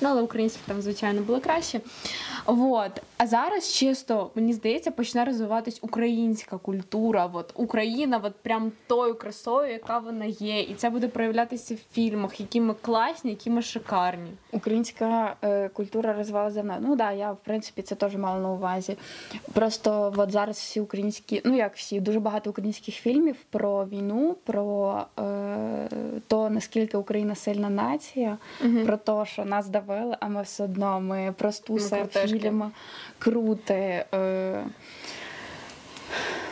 Ну, 0.00 0.08
але 0.08 0.22
українські 0.22 0.60
там, 0.66 0.82
звичайно, 0.82 1.20
було 1.20 1.40
краще. 1.40 1.80
Вот. 2.48 3.02
А 3.18 3.26
зараз 3.26 3.72
чисто, 3.72 4.30
мені 4.34 4.52
здається, 4.52 4.90
почне 4.90 5.24
розвиватись 5.24 5.78
українська 5.82 6.58
культура. 6.58 7.30
От 7.32 7.52
Україна, 7.54 8.20
от 8.24 8.34
прям 8.36 8.72
тою 8.86 9.14
красою, 9.14 9.72
яка 9.72 9.98
вона 9.98 10.24
є. 10.24 10.60
І 10.60 10.74
це 10.74 10.90
буде 10.90 11.08
проявлятися 11.08 11.74
в 11.74 11.94
фільмах, 11.94 12.40
які 12.40 12.60
ми 12.60 12.74
класні, 12.74 13.30
які 13.30 13.50
ми 13.50 13.62
шикарні. 13.62 14.30
Українська 14.52 15.36
е, 15.42 15.68
культура 15.68 16.12
розвивалася 16.12 16.56
давно. 16.56 16.76
Ну 16.80 16.96
да, 16.96 17.12
я 17.12 17.32
в 17.32 17.36
принципі 17.44 17.82
це 17.82 17.94
теж 17.94 18.16
мала 18.16 18.40
на 18.40 18.50
увазі. 18.50 18.96
Просто 19.52 20.14
от 20.16 20.30
зараз 20.30 20.56
всі 20.56 20.80
українські, 20.80 21.42
ну 21.44 21.56
як 21.56 21.76
всі, 21.76 22.00
дуже 22.00 22.20
багато 22.20 22.50
українських 22.50 22.94
фільмів 22.94 23.36
про 23.50 23.86
війну, 23.86 24.36
про 24.44 24.98
е, 25.18 25.88
то 26.26 26.50
наскільки 26.50 26.96
Україна 26.96 27.34
сильна 27.34 27.70
нація, 27.70 28.38
про 28.86 28.96
те, 28.96 29.24
що 29.26 29.44
нас 29.44 29.68
давили, 29.68 30.16
а 30.20 30.28
ми 30.28 30.42
все 30.42 30.64
одно 30.64 31.00
ми 31.00 31.34
простуси, 31.38 31.96
Ми 31.96 32.37
крутешки. 32.38 32.72
крути. 33.18 34.04
Е, 34.14 34.64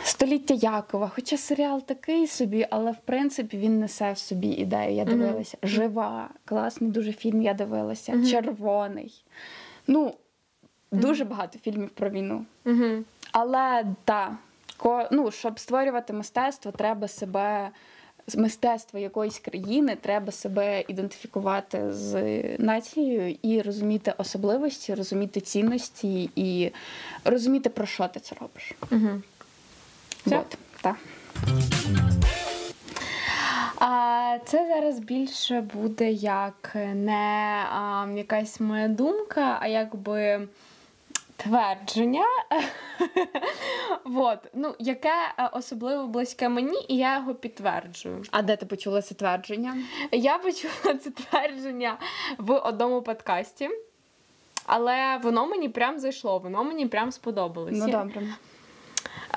Століття 0.04 0.54
Якова, 0.54 1.10
хоча 1.14 1.36
серіал 1.36 1.82
такий 1.82 2.26
собі, 2.26 2.66
але 2.70 2.90
в 2.90 2.98
принципі 3.04 3.56
він 3.58 3.80
несе 3.80 4.12
в 4.12 4.18
собі 4.18 4.48
ідею. 4.48 4.94
Я 4.94 5.04
дивилася. 5.04 5.58
Жива, 5.62 6.28
класний 6.44 6.90
дуже 6.90 7.12
фільм, 7.12 7.42
я 7.42 7.54
дивилася. 7.54 8.24
Червоний. 8.30 9.24
Ну, 9.86 10.14
дуже 10.92 11.24
багато 11.24 11.58
фільмів 11.58 11.90
про 11.90 12.10
війну. 12.10 12.44
Але 13.32 13.84
так, 14.04 14.32
ко, 14.76 15.08
ну, 15.12 15.30
щоб 15.30 15.58
створювати 15.58 16.12
мистецтво, 16.12 16.72
треба 16.72 17.08
себе. 17.08 17.70
З 18.26 18.36
Мистецтво 18.36 18.98
якоїсь 18.98 19.38
країни 19.38 19.96
треба 20.00 20.32
себе 20.32 20.84
ідентифікувати 20.88 21.92
з 21.92 22.32
нацією 22.58 23.36
і 23.42 23.62
розуміти 23.62 24.14
особливості, 24.18 24.94
розуміти 24.94 25.40
цінності 25.40 26.30
і 26.36 26.72
розуміти, 27.24 27.70
про 27.70 27.86
що 27.86 28.08
ти 28.08 28.20
це 28.20 28.36
робиш. 28.40 28.72
Угу. 28.92 29.22
Все? 30.26 30.38
От, 30.38 30.58
так. 30.80 30.96
А 33.78 34.38
це 34.46 34.66
зараз 34.68 34.98
більше 34.98 35.60
буде 35.60 36.12
як 36.12 36.76
не 36.94 37.64
а, 37.72 38.06
якась 38.16 38.60
моя 38.60 38.88
думка, 38.88 39.58
а 39.60 39.66
якби 39.66 40.48
твердження, 41.36 42.24
вот. 44.04 44.38
ну, 44.54 44.74
яке 44.78 45.14
е, 45.38 45.50
особливо 45.52 46.06
близьке 46.06 46.48
мені, 46.48 46.86
і 46.88 46.96
я 46.96 47.16
його 47.16 47.34
підтверджую. 47.34 48.22
А 48.30 48.42
де 48.42 48.56
ти 48.56 48.66
почула 48.66 49.02
це 49.02 49.14
твердження? 49.14 49.76
Я 50.12 50.38
почула 50.38 50.94
це 50.94 51.10
твердження 51.10 51.98
в 52.38 52.58
одному 52.58 53.02
подкасті, 53.02 53.70
але 54.66 55.20
воно 55.22 55.46
мені 55.46 55.68
прям 55.68 55.98
зайшло, 55.98 56.38
воно 56.38 56.64
мені 56.64 56.86
прям 56.86 57.12
сподобалось. 57.12 57.76
Ну 57.76 57.88
добре. 57.88 58.22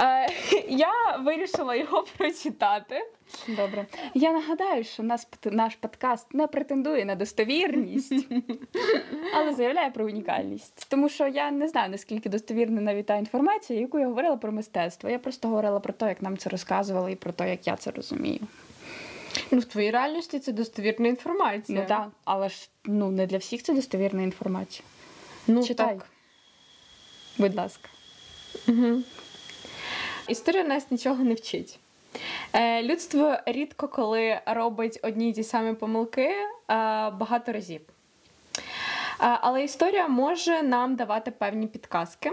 Е, 0.02 0.28
Я 0.70 1.18
вирішила 1.26 1.76
його 1.76 2.04
прочитати. 2.18 3.02
Добре. 3.48 3.86
Я 4.14 4.32
нагадаю, 4.32 4.84
що 4.84 5.04
нас, 5.04 5.28
наш 5.46 5.76
подкаст 5.76 6.34
не 6.34 6.48
претендує 6.48 7.06
на 7.06 7.16
достовірність, 7.16 8.14
але 9.36 9.54
заявляє 9.54 9.92
про 9.92 10.06
унікальність. 10.06 10.88
Тому 10.90 11.10
що 11.10 11.28
я 11.28 11.52
не 11.52 11.68
знаю, 11.68 11.90
наскільки 11.90 12.30
достовірна 12.30 12.82
навіть 12.82 13.06
та 13.06 13.16
інформація, 13.16 13.80
яку 13.80 14.00
я 14.00 14.08
говорила 14.08 14.38
про 14.38 14.52
мистецтво. 14.52 15.10
Я 15.10 15.20
просто 15.20 15.48
говорила 15.48 15.80
про 15.80 15.94
те, 15.94 16.08
як 16.08 16.22
нам 16.22 16.38
це 16.38 16.50
розказували, 16.50 17.12
і 17.12 17.16
про 17.16 17.32
те, 17.32 17.50
як 17.50 17.68
я 17.68 17.76
це 17.76 17.92
розумію. 17.92 18.40
Ну, 19.52 19.60
в 19.60 19.66
твоїй 19.66 19.92
реальності 19.92 20.40
це 20.40 20.52
достовірна 20.52 21.08
інформація. 21.08 21.82
Ну 21.82 21.88
так, 21.88 22.08
але 22.26 22.50
ж 22.50 22.70
ну, 22.86 23.12
не 23.12 23.26
для 23.26 23.38
всіх 23.38 23.64
це 23.64 23.74
достовірна 23.74 24.22
інформація. 24.22 24.88
Ну, 25.48 25.64
Читай. 25.64 25.88
так. 25.88 26.06
Будь 27.38 27.56
ласка. 27.56 27.90
Угу. 28.68 29.04
Історія 30.30 30.64
нас 30.64 30.92
нічого 30.92 31.24
не 31.24 31.34
вчить. 31.34 31.80
Е, 32.54 32.84
людство 32.84 33.38
рідко 33.46 33.88
коли 33.88 34.40
робить 34.46 35.00
одні 35.04 35.30
й 35.30 35.34
ті 35.34 35.44
самі 35.44 35.74
помилки 35.74 36.22
е, 36.22 36.36
багато 37.10 37.52
разів. 37.52 37.82
Е, 37.82 38.62
але 39.20 39.64
історія 39.64 40.08
може 40.08 40.64
нам 40.64 40.96
давати 40.96 41.32
певні 41.32 41.68
підказки, 41.68 42.32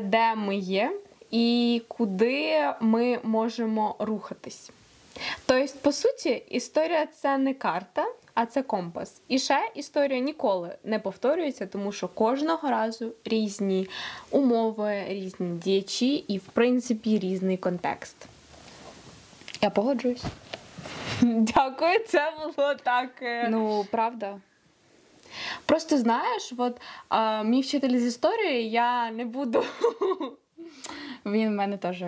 де 0.00 0.34
ми 0.34 0.56
є 0.56 0.92
і 1.30 1.82
куди 1.88 2.64
ми 2.80 3.20
можемо 3.22 3.96
рухатись. 3.98 4.70
Тобто, 5.46 5.78
по 5.82 5.92
суті, 5.92 6.42
історія 6.48 7.06
це 7.06 7.38
не 7.38 7.54
карта, 7.54 8.06
а 8.36 8.46
це 8.46 8.62
компас. 8.62 9.20
І 9.28 9.38
ще 9.38 9.70
історія 9.74 10.20
ніколи 10.20 10.76
не 10.84 10.98
повторюється, 10.98 11.66
тому 11.66 11.92
що 11.92 12.08
кожного 12.08 12.70
разу 12.70 13.12
різні 13.24 13.88
умови, 14.30 15.04
різні 15.08 15.58
діячі 15.58 16.14
і, 16.14 16.38
в 16.38 16.42
принципі, 16.46 17.18
різний 17.18 17.56
контекст. 17.56 18.16
Я 19.62 19.70
погоджуюсь. 19.70 20.24
Дякую, 21.22 21.98
це 22.08 22.32
було 22.56 22.74
так. 22.74 23.10
е, 23.22 23.48
Ну, 23.50 23.86
правда. 23.90 24.40
Просто 25.66 25.98
знаєш, 25.98 26.52
от 26.58 26.80
а, 27.08 27.42
мій 27.42 27.60
вчитель 27.60 27.98
з 27.98 28.04
історії, 28.04 28.70
я 28.70 29.10
не 29.10 29.24
буду 29.24 29.64
Він 31.26 31.48
в 31.48 31.52
мене 31.52 31.76
теж 31.76 32.04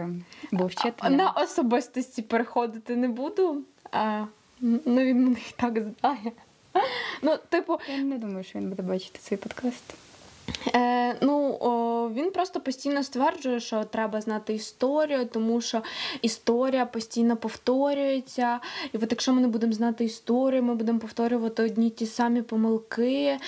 був 0.53 0.67
вчителем. 0.67 1.17
на 1.17 1.31
особистості 1.31 2.23
переходити 2.23 2.97
не 2.97 3.09
буду. 3.09 3.63
А, 3.93 4.25
ну, 4.61 5.01
він 5.03 5.25
мене 5.25 5.39
і 5.51 5.55
так 5.57 5.73
знає. 5.73 6.33
Ну, 7.23 7.37
типу, 7.49 7.79
Я 7.97 8.03
не 8.03 8.19
думаю, 8.19 8.45
що 8.45 8.59
він 8.59 8.69
буде 8.69 8.83
бачити 8.83 9.19
цей 9.23 9.39
подкаст. 9.39 9.95
Е, 10.75 11.17
ну, 11.21 11.59
о, 11.61 12.11
він 12.15 12.31
просто 12.31 12.61
постійно 12.61 13.03
стверджує, 13.03 13.61
що 13.61 13.85
треба 13.85 14.21
знати 14.21 14.55
історію, 14.55 15.27
тому 15.27 15.61
що 15.61 15.83
історія 16.23 16.87
постійно 16.87 17.37
повторюється. 17.37 18.61
І 18.93 18.97
от 18.97 19.07
якщо 19.11 19.33
ми 19.33 19.41
не 19.41 19.49
будемо 19.49 19.73
знати 19.73 20.05
історію, 20.05 20.63
ми 20.63 20.75
будемо 20.75 20.99
повторювати 20.99 21.63
одні 21.63 21.91
ті 21.91 22.07
самі 22.07 22.43
помилки. 22.43 23.39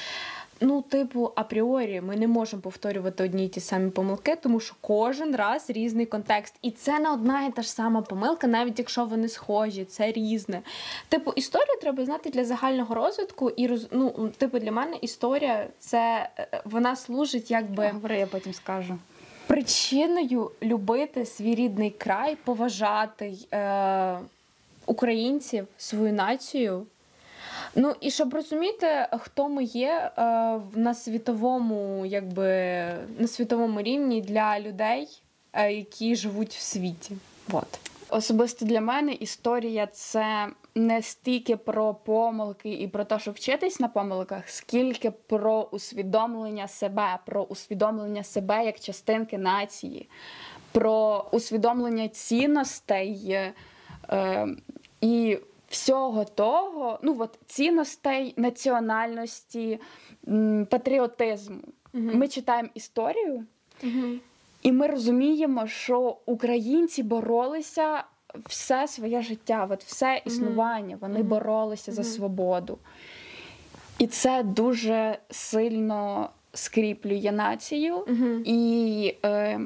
Ну, 0.63 0.83
типу, 0.83 1.33
апріорі, 1.35 2.01
ми 2.01 2.17
не 2.17 2.27
можемо 2.27 2.63
повторювати 2.63 3.25
одні 3.25 3.45
й 3.45 3.49
ті 3.49 3.61
самі 3.61 3.91
помилки, 3.91 4.37
тому 4.37 4.61
що 4.61 4.75
кожен 4.81 5.37
раз 5.37 5.71
різний 5.71 6.07
контекст. 6.07 6.55
І 6.63 6.71
це 6.71 6.99
не 6.99 7.11
одна 7.13 7.47
і 7.47 7.53
та 7.53 7.63
ж 7.63 7.73
сама 7.73 8.03
помилка, 8.03 8.47
навіть 8.47 8.79
якщо 8.79 9.05
вони 9.05 9.29
схожі, 9.29 9.85
це 9.85 10.13
різне. 10.13 10.63
Типу, 11.09 11.33
історію 11.37 11.81
треба 11.81 12.05
знати 12.05 12.31
для 12.31 12.45
загального 12.45 12.95
розвитку, 12.95 13.51
і 13.51 13.67
роз... 13.67 13.89
ну, 13.91 14.31
типу, 14.39 14.59
для 14.59 14.73
мене 14.73 14.97
історія 15.01 15.67
це 15.79 16.29
е, 16.39 16.63
вона 16.65 16.97
служить 16.97 17.51
якби 17.51 17.89
Говори, 17.89 18.19
я 18.19 18.27
потім 18.27 18.53
скажу. 18.53 18.99
причиною 19.47 20.51
любити 20.63 21.27
свій 21.27 21.55
рідний 21.55 21.91
край, 21.91 22.37
поважати 22.45 23.33
е, 23.53 24.19
українців, 24.87 25.67
свою 25.79 26.13
націю. 26.13 26.87
Ну 27.75 27.95
і 28.01 28.11
щоб 28.11 28.35
розуміти, 28.35 29.07
хто 29.19 29.49
ми 29.49 29.65
є 29.65 30.11
е, 30.19 30.23
на 30.75 30.95
світовому, 30.95 32.07
якби 32.07 32.45
на 33.19 33.27
світовому 33.27 33.83
рівні 33.83 34.21
для 34.21 34.61
людей, 34.61 35.09
е, 35.53 35.73
які 35.73 36.17
живуть 36.17 36.55
в 36.55 36.61
світі. 36.61 37.17
От. 37.53 37.81
Особисто 38.09 38.65
для 38.65 38.81
мене 38.81 39.13
історія 39.13 39.87
це 39.87 40.49
не 40.75 41.03
стільки 41.03 41.57
про 41.57 41.95
помилки 41.95 42.73
і 42.73 42.89
про 42.89 43.05
те, 43.05 43.19
що 43.19 43.31
вчитись 43.31 43.81
на 43.81 43.89
помилках, 43.89 44.49
скільки 44.49 45.11
про 45.11 45.63
усвідомлення 45.63 46.69
себе, 46.69 47.19
про 47.27 47.43
усвідомлення 47.43 48.25
себе 48.25 48.65
як 48.65 48.81
частинки 48.81 49.39
нації, 49.39 50.09
про 50.73 51.27
усвідомлення 51.33 52.09
цінностей 52.09 53.39
е, 54.11 54.49
і 55.01 55.39
всього 55.71 56.25
того, 56.25 56.99
ну 57.03 57.17
от 57.19 57.39
цінностей 57.47 58.35
національності, 58.37 59.79
патріотизму. 60.71 61.61
Мгм. 61.93 62.19
Ми 62.19 62.29
читаємо 62.29 62.69
історію. 62.75 63.45
І 64.63 64.73
ми 64.73 64.87
розуміємо, 64.87 65.67
що 65.67 66.17
українці 66.27 67.03
боролися 67.03 68.05
все 68.47 68.89
своє 68.89 69.23
життя, 69.23 69.69
от 69.71 69.85
все 69.85 70.23
існування. 70.25 70.99
Вони 71.01 71.19
Мгм. 71.19 71.29
боролися 71.29 71.93
за 71.93 72.05
свободу. 72.05 72.79
І 73.99 74.07
це 74.07 74.43
дуже 74.43 75.19
сильно 75.31 76.31
скріплює 76.53 77.33
націю. 77.33 78.05
І 78.45 79.15
е, 79.25 79.61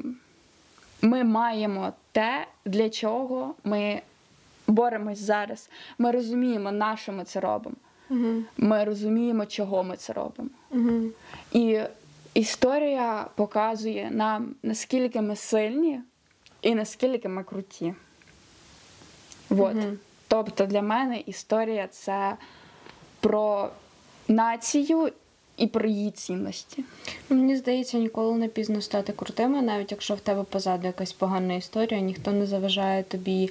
ми 1.01 1.23
маємо 1.23 1.93
те, 2.11 2.47
для 2.65 2.89
чого 2.89 3.53
ми 3.63 4.01
боремось 4.67 5.19
зараз. 5.19 5.69
Ми 5.97 6.11
розуміємо, 6.11 6.71
на 6.71 6.97
що 6.97 7.11
ми 7.11 7.23
це 7.23 7.39
робимо. 7.39 7.75
Мгм. 8.09 8.45
Ми 8.57 8.83
розуміємо, 8.83 9.45
чого 9.45 9.83
ми 9.83 9.97
це 9.97 10.13
робимо. 10.13 10.49
Мгм. 10.71 11.11
І 11.51 11.79
історія 12.33 13.27
показує 13.35 14.09
нам, 14.11 14.55
наскільки 14.63 15.21
ми 15.21 15.35
сильні 15.35 16.01
і 16.61 16.75
наскільки 16.75 17.29
ми 17.29 17.43
круті. 17.43 17.93
От. 19.49 19.75
Мгм. 19.75 19.99
Тобто 20.27 20.65
для 20.65 20.81
мене 20.81 21.19
історія 21.19 21.87
це 21.87 22.37
про 23.19 23.69
націю 24.27 25.11
і 25.57 25.67
про 25.67 25.89
її 25.89 26.11
цінності. 26.11 26.83
Мені 27.29 27.55
здається, 27.55 27.97
ніколи 27.97 28.37
не 28.37 28.47
пізно 28.47 28.81
стати 28.81 29.13
крутими, 29.13 29.61
навіть 29.61 29.91
якщо 29.91 30.15
в 30.15 30.19
тебе 30.19 30.43
позаду 30.43 30.87
якась 30.87 31.13
погана 31.13 31.53
історія, 31.53 31.99
ніхто 31.99 32.31
не 32.31 32.45
заважає 32.45 33.03
тобі, 33.03 33.49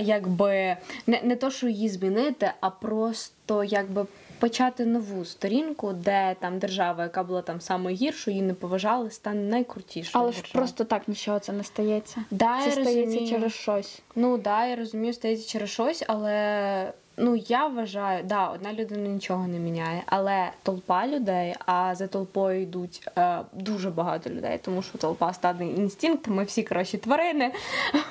якби 0.00 0.76
не, 1.06 1.20
не 1.22 1.36
то, 1.36 1.50
що 1.50 1.68
її 1.68 1.88
змінити, 1.88 2.50
а 2.60 2.70
просто 2.70 3.64
якби 3.64 4.06
почати 4.38 4.86
нову 4.86 5.24
сторінку, 5.24 5.92
де 5.92 6.36
там 6.40 6.58
держава, 6.58 7.02
яка 7.02 7.22
була 7.22 7.42
там 7.42 7.60
самою 7.60 7.96
гіршою, 7.96 8.36
її 8.36 8.46
не 8.46 8.54
поважали, 8.54 9.10
стане 9.10 9.40
найкрутішою. 9.40 10.24
Але 10.24 10.32
ж 10.32 10.42
просто 10.52 10.84
так 10.84 11.08
нічого 11.08 11.38
це 11.38 11.52
не 11.52 11.64
стається. 11.64 12.24
да, 12.30 12.60
це 12.60 12.66
я 12.66 12.72
стається 12.72 13.04
розумію. 13.04 13.30
через 13.30 13.52
щось. 13.52 14.02
Ну 14.14 14.38
да, 14.38 14.66
я 14.66 14.76
розумію, 14.76 15.12
стається 15.12 15.48
через 15.48 15.70
щось, 15.70 16.04
але 16.06 16.92
ну 17.16 17.36
я 17.36 17.66
вважаю, 17.66 18.24
да, 18.24 18.48
одна 18.48 18.72
людина 18.72 19.08
нічого 19.08 19.46
не 19.46 19.58
міняє, 19.58 20.02
але 20.06 20.50
толпа 20.62 21.06
людей, 21.06 21.54
а 21.66 21.94
за 21.94 22.06
толпою 22.06 22.62
йдуть 22.62 23.08
е, 23.18 23.38
дуже 23.52 23.90
багато 23.90 24.30
людей, 24.30 24.58
тому 24.62 24.82
що 24.82 24.98
толпа 24.98 25.32
стадний 25.32 25.76
інстинкт, 25.76 26.28
ми 26.28 26.44
всі 26.44 26.62
коротше 26.62 26.98
тварини. 26.98 27.52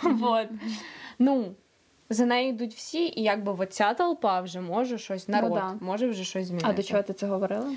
Вот. 0.04 0.48
Ну, 1.20 1.46
за 2.10 2.26
нею 2.26 2.50
йдуть 2.50 2.74
всі, 2.74 3.06
і 3.06 3.24
якби 3.24 3.52
оця 3.52 3.94
толпа 3.94 4.41
вже 4.41 4.62
може 4.62 4.98
щось, 4.98 5.28
народ 5.28 5.54
да. 5.54 5.76
може 5.82 6.08
вже 6.08 6.24
щось 6.24 6.48
змінити. 6.48 6.70
А 6.70 6.74
до 6.74 6.84
чого 6.84 7.04
ти 7.04 7.13
це 7.13 7.28
говорила? 7.28 7.72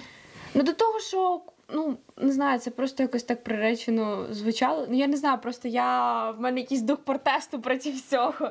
Ну 0.55 0.63
до 0.63 0.73
того, 0.73 1.01
що 1.01 1.41
ну 1.69 1.97
не 2.17 2.33
знаю, 2.33 2.59
це 2.59 2.71
просто 2.71 3.03
якось 3.03 3.23
так 3.23 3.45
приречено 3.45 4.27
звучало. 4.31 4.87
Ну 4.89 4.97
я 4.97 5.07
не 5.07 5.17
знаю, 5.17 5.39
просто 5.39 5.69
я 5.69 6.31
в 6.31 6.41
мене 6.41 6.61
якийсь 6.61 6.83
дух 6.83 6.99
протесту 6.99 7.61
проти 7.61 7.91
всього. 7.91 8.51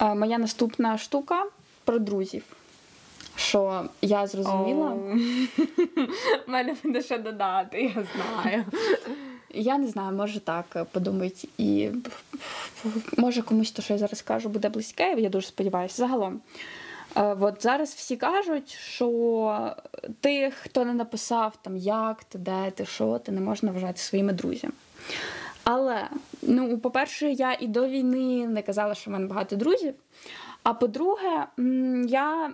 Моя 0.00 0.38
наступна 0.38 0.98
штука 0.98 1.44
про 1.84 1.98
друзів. 1.98 2.42
Що 3.36 3.84
я 4.02 4.26
зрозуміла. 4.26 4.88
В 4.88 5.18
мене 6.50 6.76
буде 6.82 7.02
що 7.02 7.18
додати, 7.18 7.82
я 7.82 8.04
знаю. 8.14 8.64
Я 9.54 9.78
не 9.78 9.86
знаю, 9.86 10.16
може 10.16 10.40
так 10.40 10.86
подумають, 10.92 11.48
і 11.58 11.90
може 13.16 13.42
комусь 13.42 13.70
то, 13.70 13.82
що 13.82 13.92
я 13.92 13.98
зараз 13.98 14.22
кажу, 14.22 14.48
буде 14.48 14.68
близьке, 14.68 15.14
я 15.18 15.28
дуже 15.28 15.46
сподіваюся. 15.46 15.94
Загалом. 15.96 16.40
Е, 17.16 17.36
От 17.40 17.62
зараз 17.62 17.94
всі 17.94 18.16
кажуть, 18.16 18.70
що 18.70 19.76
тих, 20.20 20.54
хто 20.54 20.84
не 20.84 20.94
написав 20.94 21.58
там 21.62 21.76
як 21.76 22.24
ти, 22.24 22.38
де 22.38 22.70
ти, 22.70 22.86
що 22.86 23.18
ти, 23.18 23.32
не 23.32 23.40
можна 23.40 23.72
вважати 23.72 23.98
своїми 23.98 24.32
друзями. 24.32 24.74
Але, 25.64 26.08
ну, 26.42 26.78
по-перше, 26.78 27.32
я 27.32 27.56
і 27.60 27.66
до 27.66 27.88
війни 27.88 28.46
не 28.46 28.62
казала, 28.62 28.94
що 28.94 29.10
в 29.10 29.12
мене 29.12 29.26
багато 29.26 29.56
друзів. 29.56 29.94
А 30.62 30.74
по-друге, 30.74 31.46
я 32.06 32.52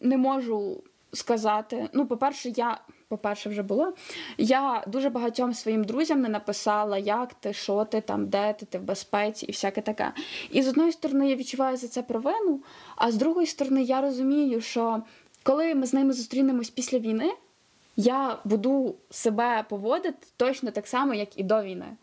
не 0.00 0.16
можу 0.16 0.82
сказати. 1.12 1.88
Ну, 1.92 2.06
по-перше, 2.06 2.48
я, 2.48 2.80
по-перше, 3.08 3.48
вже 3.48 3.62
було. 3.62 3.92
Я 4.38 4.84
дуже 4.86 5.10
багатьом 5.10 5.54
своїм 5.54 5.84
друзям 5.84 6.20
не 6.20 6.28
написала, 6.28 6.98
як 6.98 7.34
ти, 7.34 7.52
що 7.52 7.84
ти 7.84 8.00
там, 8.00 8.26
де 8.26 8.52
ти, 8.52 8.66
ти 8.66 8.78
в 8.78 8.82
безпеці 8.82 9.46
і 9.46 9.52
всяке 9.52 9.80
таке. 9.80 10.12
І 10.50 10.62
з 10.62 10.68
одної 10.68 10.92
сторони 10.92 11.30
я 11.30 11.36
відчуваю 11.36 11.76
за 11.76 11.88
це 11.88 12.02
провину, 12.02 12.60
а 12.96 13.10
з 13.12 13.16
другої 13.16 13.46
сторони, 13.46 13.82
я 13.82 14.00
розумію, 14.00 14.60
що 14.60 15.02
коли 15.42 15.74
ми 15.74 15.86
з 15.86 15.92
ними 15.92 16.12
зустрінемось 16.12 16.70
після 16.70 16.98
війни, 16.98 17.32
я 17.96 18.38
буду 18.44 18.94
себе 19.10 19.64
поводити 19.68 20.26
точно 20.36 20.70
так 20.70 20.86
само, 20.86 21.14
як 21.14 21.38
і 21.38 21.42
до 21.42 21.62
війни. 21.62 21.96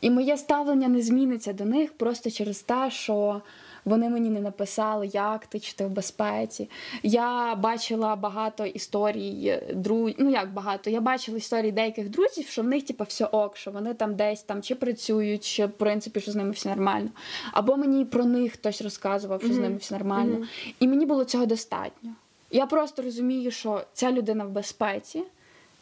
І 0.00 0.10
моє 0.10 0.36
ставлення 0.36 0.88
не 0.88 1.02
зміниться 1.02 1.52
до 1.52 1.64
них 1.64 1.92
просто 1.92 2.30
через 2.30 2.60
те, 2.60 2.90
що 2.90 3.42
вони 3.84 4.08
мені 4.10 4.30
не 4.30 4.40
написали, 4.40 5.06
як 5.06 5.46
ти 5.46 5.60
чи 5.60 5.72
ти 5.72 5.86
в 5.86 5.90
безпеці. 5.90 6.70
Я 7.02 7.54
бачила 7.54 8.16
багато 8.16 8.66
історій 8.66 9.62
друзів, 9.74 10.16
ну 10.18 10.30
як 10.30 10.52
багато, 10.52 10.90
я 10.90 11.00
бачила 11.00 11.38
історії 11.38 11.72
деяких 11.72 12.08
друзів, 12.08 12.46
що 12.46 12.62
в 12.62 12.66
них 12.66 12.86
типу, 12.86 13.04
все 13.04 13.24
ок, 13.24 13.56
що 13.56 13.70
вони 13.70 13.94
там 13.94 14.14
десь 14.14 14.42
там 14.42 14.62
чи 14.62 14.74
працюють, 14.74 15.44
чи 15.44 15.66
в 15.66 15.72
принципі, 15.72 16.20
що 16.20 16.32
з 16.32 16.36
ними 16.36 16.50
все 16.50 16.68
нормально. 16.68 17.10
Або 17.52 17.76
мені 17.76 18.04
про 18.04 18.24
них 18.24 18.52
хтось 18.52 18.82
розказував, 18.82 19.42
що 19.42 19.52
з 19.52 19.58
ними 19.58 19.76
все 19.76 19.94
нормально. 19.94 20.36
Мгм. 20.36 20.48
І 20.80 20.88
мені 20.88 21.06
було 21.06 21.24
цього 21.24 21.46
достатньо. 21.46 22.10
Я 22.50 22.66
просто 22.66 23.02
розумію, 23.02 23.50
що 23.50 23.82
ця 23.92 24.12
людина 24.12 24.44
в 24.44 24.50
безпеці. 24.50 25.22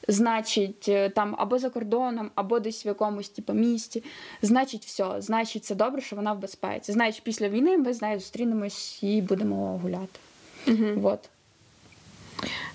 Значить, 0.08 0.88
е, 0.88 1.08
там 1.08 1.34
або 1.38 1.58
за 1.58 1.70
кордоном, 1.70 2.30
або 2.34 2.60
десь 2.60 2.86
в 2.86 2.86
якомусь 2.86 3.28
типу, 3.28 3.52
місті. 3.52 4.04
Значить, 4.42 4.84
все. 4.84 5.14
Значить, 5.18 5.64
це 5.64 5.74
добре, 5.74 6.00
що 6.00 6.16
вона 6.16 6.32
в 6.32 6.38
безпеці. 6.38 6.92
Значить, 6.92 7.22
після 7.22 7.48
війни 7.48 7.78
ми 7.78 7.92
з 7.92 8.02
нею 8.02 8.20
зустрінемось 8.20 9.02
і 9.02 9.22
будемо 9.22 9.78
гуляти. 9.78 10.18
Угу. 10.66 11.00
Вот. 11.00 11.28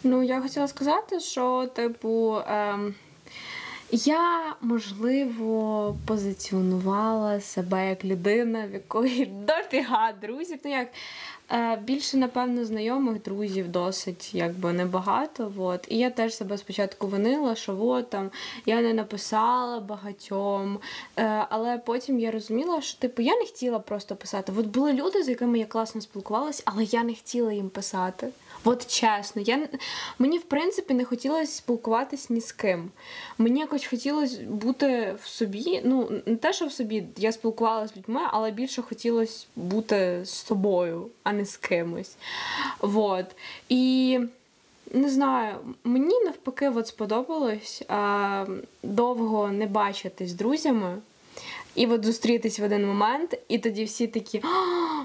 Ну, 0.04 0.24
я 0.24 0.42
хотіла 0.42 0.68
сказати, 0.68 1.20
що, 1.20 1.68
типу, 1.76 2.42
ем, 2.48 2.96
я, 3.92 4.56
можливо, 4.62 5.96
позиціонувала 6.06 7.42
себе 7.42 7.90
як 7.90 8.06
людина, 8.06 8.68
в 8.68 8.74
якої 8.74 9.26
дофіга 9.48 10.14
друзів. 10.22 10.60
Ну, 10.66 10.72
як 10.72 10.88
більше, 11.82 12.18
напевно, 12.18 12.66
знайомих 12.66 13.22
друзів 13.22 13.68
досить 13.72 14.34
якби 14.34 14.74
небагато. 14.74 15.52
От. 15.58 15.86
І 15.90 15.98
я 15.98 16.10
теж 16.10 16.36
себе 16.36 16.58
спочатку 16.58 17.08
винила, 17.08 17.56
що 17.56 17.78
от 17.82 18.10
там 18.10 18.32
я 18.66 18.82
не 18.82 18.94
написала 18.94 19.80
багатьом. 19.80 20.80
Е, 21.18 21.46
але 21.50 21.78
потім 21.78 22.20
я 22.20 22.32
розуміла, 22.32 22.82
що 22.82 23.00
типу 23.00 23.22
я 23.22 23.36
не 23.36 23.46
хотіла 23.46 23.80
просто 23.80 24.16
писати. 24.16 24.54
От 24.58 24.66
були 24.66 24.94
люди, 24.94 25.24
з 25.24 25.30
якими 25.30 25.60
я 25.60 25.66
класно 25.66 26.02
спілкувалася, 26.02 26.64
але 26.66 26.84
я 26.84 27.04
не 27.04 27.16
хотіла 27.16 27.54
їм 27.54 27.70
писати. 27.70 28.28
От 28.64 28.88
чесно, 28.88 29.42
я 29.42 29.68
мені 30.20 30.38
в 30.38 30.44
принципі 30.44 30.94
не 30.94 31.06
хотілося 31.06 31.52
спілкуватись 31.52 32.30
ні 32.30 32.42
з 32.42 32.52
ким. 32.52 32.92
Мені 33.38 33.60
якось 33.60 33.86
хотілося 33.86 34.42
бути 34.50 35.16
в 35.24 35.28
собі. 35.28 35.82
Ну, 35.86 36.22
не 36.26 36.36
те, 36.36 36.54
що 36.54 36.66
в 36.66 36.72
собі 36.72 37.04
я 37.18 37.32
спілкувалася 37.32 37.94
з 37.94 37.98
людьми, 37.98 38.22
але 38.32 38.52
більше 38.52 38.82
хотілося 38.82 39.46
бути 39.56 40.22
з 40.24 40.30
собою, 40.30 41.08
а 41.24 41.34
не 41.34 41.46
з 41.46 41.58
кимось. 41.58 42.16
Вот. 42.80 43.26
І 43.70 44.20
не 44.92 45.10
знаю, 45.10 45.56
мені 45.84 46.20
навпаки 46.24 46.70
от 46.70 46.88
сподобалось 46.88 47.84
а, 47.88 48.46
довго 48.84 49.48
не 49.48 49.66
бачитись 49.66 50.30
з 50.30 50.34
друзями. 50.34 50.98
І 51.76 51.88
от 51.88 52.06
зустрітись 52.06 52.60
в 52.60 52.64
один 52.64 52.88
момент, 52.88 53.38
і 53.48 53.60
тоді 53.60 53.84
всі 53.84 54.08
такі, 54.08 54.44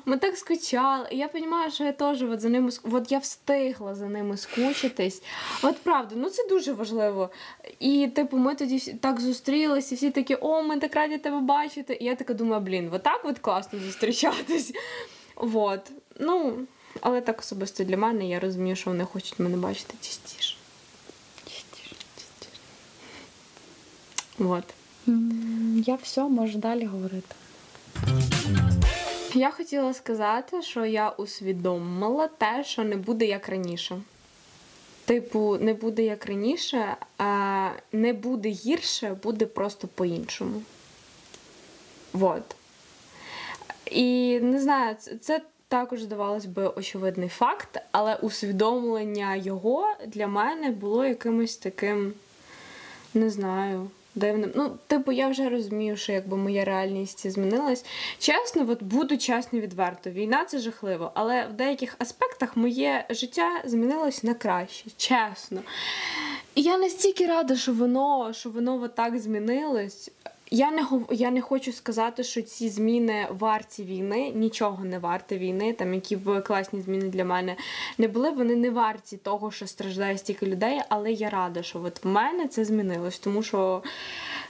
ми 0.05 0.17
так 0.17 0.37
скучали. 0.37 1.09
І 1.11 1.17
я 1.17 1.29
розумію, 1.35 1.71
що 1.71 1.85
я 1.85 1.93
теж 1.93 2.23
от 2.23 2.41
за 2.41 2.49
ними 2.49 2.71
от 2.83 3.13
я 3.13 3.19
встигла 3.19 3.95
за 3.95 4.07
ними 4.07 4.37
скучитись. 4.37 5.23
От 5.63 5.79
правда, 5.79 6.15
ну 6.19 6.31
це 6.31 6.49
дуже 6.49 6.73
важливо. 6.73 7.31
І 7.81 8.09
типу, 8.15 8.37
ми 8.37 8.55
тоді 8.55 8.79
так 8.79 9.21
зустрілися, 9.21 9.95
і 9.95 9.97
всі 9.97 10.11
такі, 10.11 10.35
о, 10.41 10.63
ми 10.63 10.79
так 10.79 10.95
раді 10.95 11.19
тебе 11.19 11.41
бачити. 11.41 11.99
І 12.01 12.05
я 12.05 12.15
така 12.15 12.35
думаю, 12.35 12.63
блін, 12.63 12.91
от 12.93 13.03
так 13.03 13.21
от 13.25 13.39
класно 13.39 13.79
зустрічатись. 13.79 14.73
Вот. 15.37 15.81
Ну, 16.21 16.59
але 17.01 17.21
так 17.21 17.39
особисто 17.39 17.85
для 17.85 17.97
мене, 17.97 18.29
я 18.29 18.41
розумію, 18.41 18.77
що 18.77 18.91
вони 18.91 19.05
хочуть 19.05 19.39
мене 19.39 19.57
бачити 19.57 19.95
частіше. 20.01 20.57
Частіше, 21.45 21.97
частіше. 22.17 22.61
Вот. 24.39 24.65
Я 25.87 25.95
все, 25.95 26.23
можу 26.23 26.59
далі 26.59 26.85
говорити. 26.85 27.35
Я 29.35 29.51
хотіла 29.51 29.95
сказати, 29.95 30.63
що 30.63 30.85
я 30.85 31.11
усвідомила 31.11 32.29
те, 32.29 32.65
що 32.65 32.85
не 32.85 32.97
буде 32.97 33.25
як 33.25 33.49
раніше. 33.49 34.01
Типу, 35.05 35.57
не 35.61 35.75
буде 35.75 36.03
як 36.03 36.27
раніше, 36.27 36.97
а 37.19 37.71
не 37.93 38.13
буде 38.13 38.49
гірше, 38.49 39.17
буде 39.23 39.47
просто 39.47 39.89
по-іншому. 39.89 40.63
Вот. 42.13 42.43
І 43.91 44.39
не 44.41 44.61
знаю, 44.61 44.97
це 45.21 45.43
також 45.69 46.03
здавалось 46.03 46.47
би 46.47 46.69
очевидний 46.69 47.29
факт, 47.29 47.81
але 47.93 48.15
усвідомлення 48.17 49.37
його 49.37 49.87
для 50.07 50.27
мене 50.27 50.71
було 50.71 51.05
якимось 51.05 51.57
таким, 51.57 52.13
не 53.15 53.31
знаю, 53.31 53.91
дивним. 54.19 54.53
Ну, 54.55 54.79
типу, 54.87 55.13
я 55.13 55.29
вже 55.29 55.49
розумію, 55.49 55.97
що 55.97 56.13
якби 56.13 56.37
моя 56.37 56.65
реальність 56.65 57.31
змінилась. 57.31 57.85
Чесно, 58.19 58.67
от 58.69 58.83
буду 58.83 59.19
чесно 59.19 59.61
відверто. 59.61 60.11
Війна 60.11 60.45
це 60.45 60.59
жахливо, 60.59 61.11
але 61.15 61.47
в 61.47 61.53
деяких 61.53 61.97
аспектах 61.99 62.57
моє 62.57 63.07
життя 63.11 63.63
змінилось 63.65 64.23
на 64.23 64.35
краще, 64.35 64.85
чесно. 64.97 65.61
І 66.55 66.63
я 66.63 66.79
настільки 66.79 67.27
рада, 67.27 67.57
що 67.57 67.73
воно, 67.73 68.33
що 68.33 68.51
воно 68.51 68.89
так 68.89 69.19
змінилось. 69.19 70.11
Я 70.51 70.71
не 70.71 70.83
я 71.11 71.31
не 71.31 71.41
хочу 71.41 71.73
сказати, 71.73 72.25
що 72.25 72.43
ці 72.43 72.69
зміни 72.69 73.27
варті 73.31 73.85
війни, 73.85 74.33
нічого 74.35 74.85
не 74.85 74.99
варте 74.99 75.39
війни, 75.39 75.73
там 75.73 75.95
які 75.95 76.17
б 76.17 76.41
класні 76.41 76.81
зміни 76.81 77.09
для 77.09 77.25
мене 77.25 77.57
не 77.99 78.09
були. 78.09 78.31
Вони 78.31 78.57
не 78.57 78.71
варті 78.71 79.17
того, 79.17 79.51
що 79.51 79.67
страждає 79.67 80.19
стільки 80.19 80.47
людей, 80.47 80.81
але 80.89 81.13
я 81.13 81.31
рада, 81.31 81.63
що 81.63 81.83
от 81.85 82.05
в 82.05 82.09
мене 82.09 82.49
це 82.49 82.65
змінилось, 82.65 83.19
тому 83.19 83.43
що 83.43 83.83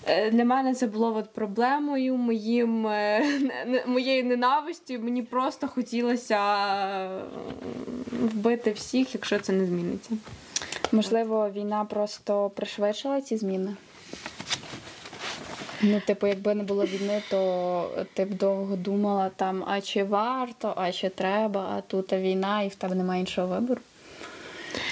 е, 0.06 0.30
для 0.30 0.44
мене 0.44 0.74
це 0.74 0.86
було 0.86 1.16
от 1.16 1.32
проблемою, 1.32 2.16
моїм 2.16 2.86
е, 2.86 3.24
моєю 3.86 4.24
ненавистю. 4.24 4.98
Мені 4.98 5.22
просто 5.22 5.68
хотілося 5.68 6.38
е, 7.06 7.22
вбити 8.12 8.72
всіх, 8.72 9.14
якщо 9.14 9.38
це 9.38 9.52
не 9.52 9.66
зміниться. 9.66 10.10
Можливо, 10.92 11.50
війна 11.50 11.84
просто 11.84 12.50
пришвидшила 12.50 13.20
ці 13.20 13.36
зміни. 13.36 13.76
Ну, 15.82 16.00
типу, 16.06 16.26
якби 16.26 16.54
не 16.54 16.62
було 16.62 16.84
війни, 16.84 17.22
то 17.30 18.06
ти 18.14 18.24
б 18.24 18.34
довго 18.34 18.76
думала 18.76 19.30
там, 19.36 19.64
а 19.66 19.80
чи 19.80 20.04
варто, 20.04 20.74
а 20.76 20.92
чи 20.92 21.08
треба, 21.08 21.74
а 21.76 21.80
тут 21.80 22.12
війна, 22.12 22.62
і 22.62 22.68
в 22.68 22.74
тебе 22.74 22.94
немає 22.94 23.20
іншого 23.20 23.46
вибору. 23.46 23.80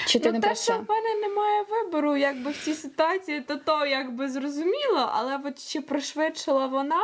Чи 0.07 0.19
ти 0.19 0.29
ну, 0.29 0.33
не 0.33 0.41
те, 0.41 0.55
що 0.55 0.73
в 0.73 0.85
мене 0.89 1.15
немає 1.21 1.65
вибору, 1.71 2.17
якби 2.17 2.51
в 2.51 2.65
цій 2.65 2.75
ситуації, 2.75 3.41
то 3.41 3.57
то 3.57 3.87
якби 3.87 4.29
зрозуміло, 4.29 5.11
але 5.13 5.41
от 5.45 5.69
чи 5.69 5.81
пришвидшила 5.81 6.67
вона, 6.67 7.03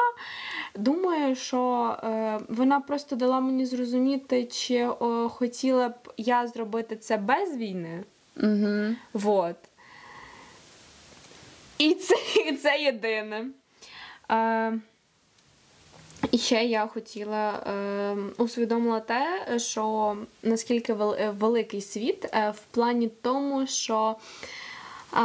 думаю, 0.77 1.37
що 1.37 1.97
е, 2.05 2.41
вона 2.49 2.81
просто 2.81 3.17
дала 3.17 3.41
мені 3.41 3.67
зрозуміти, 3.67 4.45
чи 4.45 4.87
о, 4.87 5.29
хотіла 5.29 5.89
б 5.89 5.95
я 6.17 6.47
зробити 6.47 6.97
це 6.97 7.17
без 7.17 7.57
війни. 7.57 8.05
Угу. 8.37 8.95
Вот. 9.13 9.57
І 11.79 11.95
це, 11.95 12.15
і 12.47 12.53
це 12.57 12.79
єдине. 12.79 13.47
І 16.31 16.39
ще 16.39 16.65
я 16.65 16.87
хотіла 16.87 17.53
е, 17.53 18.17
усвідомила 18.37 19.01
те, 19.01 19.47
що 19.59 20.17
наскільки 20.43 20.93
е, 20.93 21.35
великий 21.39 21.81
світ 21.81 22.25
е, 22.25 22.51
в 22.51 22.61
плані 22.71 23.09
тому, 23.23 23.67
що 23.67 24.17
е, 25.15 25.19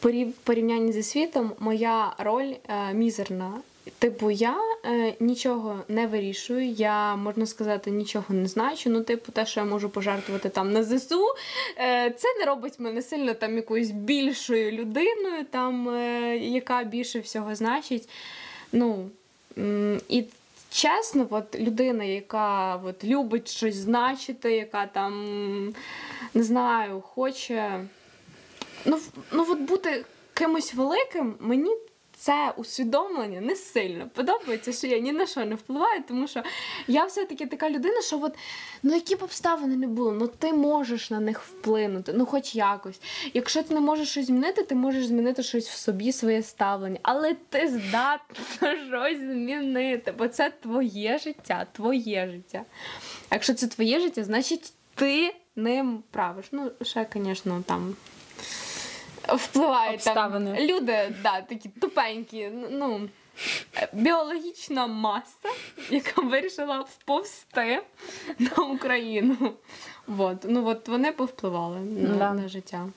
в 0.00 0.32
порівнянні 0.44 0.92
зі 0.92 1.02
світом 1.02 1.52
моя 1.58 2.14
роль 2.18 2.54
е, 2.68 2.94
мізерна. 2.94 3.52
Типу, 3.98 4.30
я 4.30 4.56
е, 4.84 5.14
нічого 5.20 5.84
не 5.88 6.06
вирішую, 6.06 6.66
я 6.66 7.16
можна 7.16 7.46
сказати, 7.46 7.90
нічого 7.90 8.24
не 8.28 8.48
значу. 8.48 8.90
Ну, 8.90 9.02
типу, 9.02 9.32
те, 9.32 9.46
що 9.46 9.60
я 9.60 9.66
можу 9.66 9.88
пожертвувати 9.88 10.48
там 10.48 10.72
на 10.72 10.84
ЗСУ, 10.84 11.24
е, 11.78 12.10
це 12.10 12.28
не 12.38 12.44
робить 12.44 12.80
мене 12.80 13.02
сильно 13.02 13.34
там 13.34 13.56
якоюсь 13.56 13.90
більшою 13.90 14.72
людиною, 14.72 15.44
там, 15.50 15.88
е, 15.88 16.36
яка 16.36 16.84
більше 16.84 17.20
всього 17.20 17.54
значить. 17.54 18.08
Ну, 18.72 19.10
і 20.08 20.24
чесно, 20.70 21.26
от 21.30 21.60
людина, 21.60 22.04
яка 22.04 22.76
от, 22.76 23.04
любить 23.04 23.48
щось 23.48 23.76
значити, 23.76 24.52
яка 24.52 24.86
там, 24.86 25.74
не 26.34 26.42
знаю, 26.42 27.00
хоче. 27.00 27.84
Ну, 28.84 28.98
ну 29.32 29.46
от 29.50 29.58
бути 29.58 30.04
кимось 30.34 30.74
великим, 30.74 31.34
мені 31.40 31.70
це 32.18 32.52
усвідомлення 32.56 33.40
не 33.40 33.56
сильно 33.56 34.08
подобається, 34.14 34.72
що 34.72 34.86
я 34.86 34.98
ні 34.98 35.12
на 35.12 35.26
що 35.26 35.44
не 35.44 35.54
впливаю, 35.54 36.02
тому 36.08 36.28
що 36.28 36.42
я 36.86 37.04
все-таки 37.04 37.46
така 37.46 37.70
людина, 37.70 38.02
що 38.02 38.20
от, 38.22 38.34
ну 38.82 38.94
які 38.94 39.16
б 39.16 39.22
обставини 39.22 39.76
не 39.76 39.86
було, 39.86 40.12
ну 40.12 40.28
ти 40.28 40.52
можеш 40.52 41.10
на 41.10 41.20
них 41.20 41.40
вплинути, 41.42 42.12
ну 42.12 42.26
хоч 42.26 42.54
якось. 42.54 43.00
Якщо 43.34 43.62
ти 43.62 43.74
не 43.74 43.80
можеш 43.80 44.10
щось 44.10 44.26
змінити, 44.26 44.62
ти 44.62 44.74
можеш 44.74 45.06
змінити 45.06 45.42
щось 45.42 45.68
в 45.68 45.76
собі, 45.76 46.12
своє 46.12 46.42
ставлення, 46.42 46.98
але 47.02 47.34
ти 47.48 47.68
здатна 47.68 48.76
щось 48.88 49.18
змінити, 49.18 50.12
бо 50.12 50.28
це 50.28 50.50
твоє 50.62 51.18
життя, 51.18 51.66
твоє 51.72 52.28
життя. 52.28 52.64
Якщо 53.30 53.54
це 53.54 53.66
твоє 53.66 54.00
життя, 54.00 54.24
значить 54.24 54.72
ти 54.94 55.34
ним 55.56 56.02
правиш. 56.10 56.46
Ну, 56.52 56.70
ще, 56.82 57.06
звісно, 57.14 57.62
там. 57.66 57.96
Впливають 59.28 60.04
там 60.04 60.48
люди, 60.56 61.14
да, 61.22 61.40
такі 61.40 61.68
тупенькі, 61.68 62.50
ну, 62.70 63.08
е, 63.76 63.88
біологічна 63.92 64.86
маса, 64.86 65.48
яка 65.90 66.22
вирішила 66.22 66.80
вповсти 66.80 67.82
на 68.38 68.64
Україну. 68.64 69.36
Вот. 70.06 70.36
Ну, 70.44 70.66
от 70.66 70.88
вони 70.88 71.12
повпливали 71.12 71.80
на, 71.80 72.14
Да. 72.14 72.32
на 72.32 72.48
життя. 72.48 72.88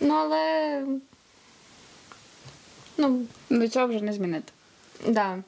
Ну, 0.00 0.14
але. 0.14 0.84
Ну, 2.96 3.22
До 3.50 3.68
цього 3.68 3.86
вже 3.86 4.00
не 4.00 4.12
змінити. 4.12 4.52
да, 5.06 5.38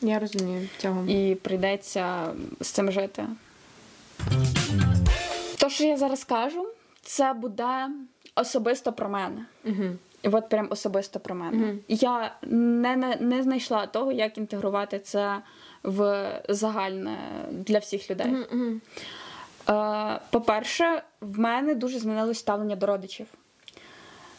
я 0.00 0.18
розумію 0.18 0.68
цього. 0.78 1.04
І 1.08 1.34
прийдеться 1.34 2.34
з 2.60 2.68
цим 2.68 2.92
жити. 2.92 3.24
То, 5.58 5.68
що 5.70 5.84
я 5.84 5.96
зараз 5.96 6.24
кажу, 6.24 6.66
це 7.02 7.32
буде 7.32 7.88
особисто 8.36 8.92
про 8.92 9.08
мене. 9.08 9.46
Угу. 9.64 9.84
От 10.36 10.48
прям 10.48 10.66
особисто 10.70 11.20
про 11.20 11.34
мене. 11.34 11.56
Мгм. 11.56 11.78
Я 11.88 12.34
не, 12.42 12.96
не, 12.96 13.16
не 13.20 13.42
знайшла 13.42 13.86
того, 13.86 14.12
як 14.12 14.38
інтегрувати 14.38 14.98
це 14.98 15.42
в 15.82 16.26
загальне 16.48 17.18
для 17.50 17.78
всіх 17.78 18.10
людей. 18.10 18.32
Угу. 18.52 18.80
Е, 19.68 20.20
по-перше, 20.30 21.02
в 21.20 21.38
мене 21.38 21.74
дуже 21.74 21.98
змінилось 21.98 22.38
ставлення 22.38 22.76
до 22.76 22.86
родичів. 22.86 23.26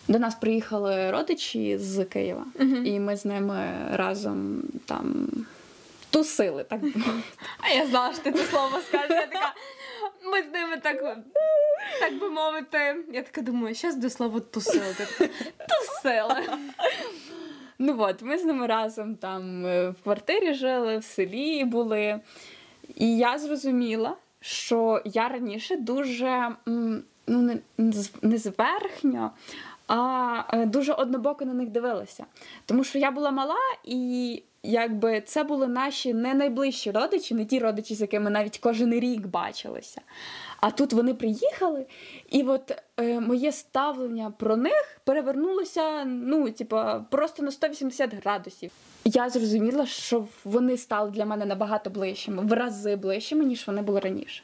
До 0.07 0.19
нас 0.19 0.35
приїхали 0.35 1.11
родичі 1.11 1.77
з 1.77 2.05
Києва, 2.05 2.45
і 2.85 2.99
ми 2.99 3.17
з 3.17 3.25
ними 3.25 3.73
разом 3.91 4.63
там 4.85 5.27
тусили, 6.09 6.63
так 6.63 6.81
би 6.81 6.91
мовити. 6.95 7.27
А 7.59 7.69
я 7.69 7.87
знала, 7.87 8.13
що 8.13 8.23
ти 8.23 8.31
це 8.31 8.43
слово 8.43 8.79
скажеш. 8.87 9.09
Я 9.09 9.27
така, 9.27 9.53
ми 10.31 10.43
з 10.43 10.53
ними 10.53 10.77
так, 10.77 11.17
так 11.99 12.19
би 12.19 12.29
мовити. 12.29 12.95
Я 13.11 13.21
така 13.21 13.41
думаю, 13.41 13.75
зараз 13.75 13.95
до 13.95 14.09
слова 14.09 14.39
тусили. 14.39 14.93
Ти 14.97 15.05
така, 15.05 15.33
Тусили. 15.67 16.57
Ну 17.79 17.95
от, 17.99 18.21
ми 18.21 18.37
з 18.37 18.45
ними 18.45 18.67
разом 18.67 19.15
там 19.15 19.65
е, 19.65 19.89
в 19.89 20.03
квартирі 20.03 20.53
жили, 20.53 20.97
в 20.97 21.03
селі 21.03 21.65
були. 21.65 22.19
І 22.95 23.17
я 23.17 23.37
зрозуміла, 23.37 24.15
що 24.39 25.01
я 25.05 25.29
раніше 25.29 25.75
дуже 25.75 26.55
ну, 26.65 27.01
не, 27.27 27.57
не 28.21 28.37
зверхньо, 28.37 29.31
а 29.87 30.43
е, 30.53 30.65
дуже 30.65 30.93
однобоко 30.93 31.45
на 31.45 31.53
них 31.53 31.69
дивилася. 31.69 32.25
Тому 32.65 32.83
що 32.83 32.99
я 32.99 33.11
була 33.11 33.31
мала, 33.31 33.55
і 33.83 34.43
якби 34.71 35.21
це 35.21 35.43
були 35.43 35.67
наші 35.67 36.13
не 36.13 36.33
найближчі 36.33 36.91
родичі, 36.91 37.35
не 37.35 37.45
ті 37.45 37.59
родичі, 37.59 37.95
з 37.95 38.01
якими 38.01 38.29
навіть 38.29 38.57
кожен 38.57 38.93
рік 38.93 39.27
бачилися. 39.27 40.01
А 40.61 40.71
тут 40.71 40.93
вони 40.93 41.13
приїхали, 41.13 41.85
і 42.29 42.43
от 42.43 42.71
е, 42.97 43.19
моє 43.19 43.51
ставлення 43.51 44.33
про 44.37 44.57
них 44.57 44.99
перевернулося, 45.03 46.05
ну, 46.05 46.51
типа, 46.51 46.99
просто 46.99 47.43
на 47.43 47.51
180 47.51 48.13
градусів. 48.13 48.71
Я 49.07 49.29
зрозуміла, 49.29 49.85
що 49.85 50.27
вони 50.45 50.77
стали 50.77 51.11
для 51.11 51.25
мене 51.25 51.45
набагато 51.45 51.89
ближчими, 51.89 52.43
в 52.43 52.53
рази 52.53 52.95
ближчими, 52.95 53.45
ніж 53.45 53.67
вони 53.67 53.81
були 53.81 53.99
раніше. 53.99 54.43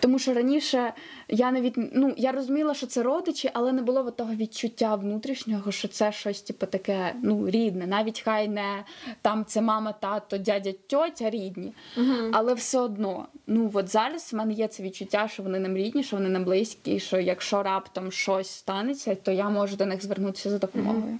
Тому 0.00 0.18
що 0.18 0.34
раніше 0.34 0.92
я 1.28 1.50
навіть 1.52 1.74
ну, 1.76 2.14
я 2.16 2.32
розуміла, 2.32 2.74
що 2.74 2.86
це 2.86 3.02
родичі, 3.02 3.50
але 3.52 3.72
не 3.72 3.82
було 3.82 4.10
того 4.10 4.34
відчуття 4.34 4.94
внутрішнього, 4.94 5.72
що 5.72 5.88
це 5.88 6.12
щось, 6.12 6.42
типу, 6.42 6.66
таке 6.66 7.14
ну, 7.22 7.50
рідне. 7.50 7.86
Навіть 7.86 8.20
хай 8.20 8.48
не 8.48 8.84
там 9.22 9.44
це 9.44 9.60
мама, 9.60 9.92
тато, 9.92 10.38
дядя, 10.38 10.72
тьотя 10.86 11.30
рідні. 11.30 11.72
Але 12.32 12.54
все 12.54 12.80
одно, 12.80 13.26
ну 13.46 13.70
от 13.74 13.88
зараз 13.88 14.32
в 14.32 14.36
мене 14.36 14.52
є 14.52 14.68
це 14.68 14.82
відчуття, 14.82 15.28
що 15.28 15.42
вони 15.42 15.58
нам 15.58 15.76
рідні, 15.76 16.02
що 16.02 16.16
вони 16.16 16.28
нам 16.28 16.44
близькі, 16.44 17.00
що 17.00 17.21
якщо 17.22 17.62
раптом 17.62 18.12
щось 18.12 18.50
станеться, 18.50 19.14
то 19.14 19.32
я 19.32 19.48
можу 19.48 19.76
до 19.76 19.86
них 19.86 20.02
звернутися 20.02 20.50
за 20.50 20.58
допомогою. 20.58 21.18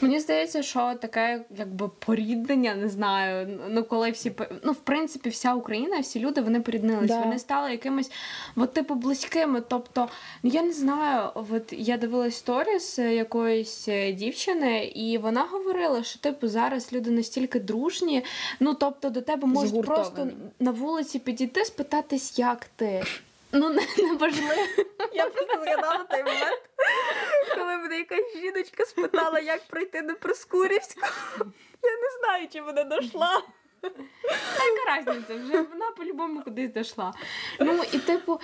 Мені 0.00 0.20
здається, 0.20 0.62
що 0.62 0.94
таке 0.94 1.44
якби 1.58 1.88
поріднення, 1.88 2.74
не 2.74 2.88
знаю. 2.88 3.58
Ну 3.68 3.84
коли 3.84 4.10
всі 4.10 4.32
ну, 4.64 4.72
в 4.72 4.76
принципі, 4.76 5.28
вся 5.28 5.54
Україна, 5.54 6.00
всі 6.00 6.20
люди 6.20 6.40
вони 6.40 6.60
поріднились. 6.60 7.10
Да. 7.10 7.20
Вони 7.20 7.38
стали 7.38 7.70
якимись 7.70 8.10
от, 8.56 8.72
типу 8.72 8.94
близькими. 8.94 9.62
Тобто, 9.68 10.08
ну 10.42 10.50
я 10.50 10.62
не 10.62 10.72
знаю, 10.72 11.30
от 11.34 11.72
я 11.72 11.96
дивилась 11.96 12.36
сторіс 12.36 12.98
е, 12.98 13.14
якоїсь 13.14 13.88
е, 13.88 14.12
дівчини, 14.12 14.84
і 14.84 15.18
вона 15.18 15.42
говорила, 15.42 16.02
що 16.02 16.18
типу 16.18 16.48
зараз 16.48 16.92
люди 16.92 17.10
настільки 17.10 17.60
дружні. 17.60 18.24
Ну 18.60 18.74
тобто 18.74 19.10
до 19.10 19.20
тебе 19.20 19.46
можуть 19.46 19.86
просто 19.86 20.28
на 20.60 20.70
вулиці 20.70 21.18
підійти, 21.18 21.64
спитатись, 21.64 22.38
як 22.38 22.66
ти. 22.76 23.02
Ну, 23.52 23.68
не, 23.70 23.86
важливо. 24.18 24.52
Я 25.12 25.26
просто 25.26 25.64
згадала 25.64 26.04
той 26.04 26.18
момент, 26.22 26.62
коли 27.54 27.76
мене 27.76 27.98
якась 27.98 28.36
жіночка 28.36 28.84
спитала, 28.84 29.40
як 29.40 29.66
пройти 29.68 30.02
на 30.02 30.14
Проскурівську. 30.14 31.06
Я 31.82 31.90
не 31.90 32.18
знаю, 32.20 32.48
чи 32.52 32.60
вона 32.60 32.84
дійшла. 32.84 33.42
Яка 33.82 34.98
різниця? 34.98 35.34
Вже 35.44 35.62
вона 35.62 35.90
по-любому 35.90 36.42
кудись 36.42 36.70
дійшла. 36.70 37.12
Ну, 37.60 37.82
і 37.92 37.98
типу. 37.98 38.40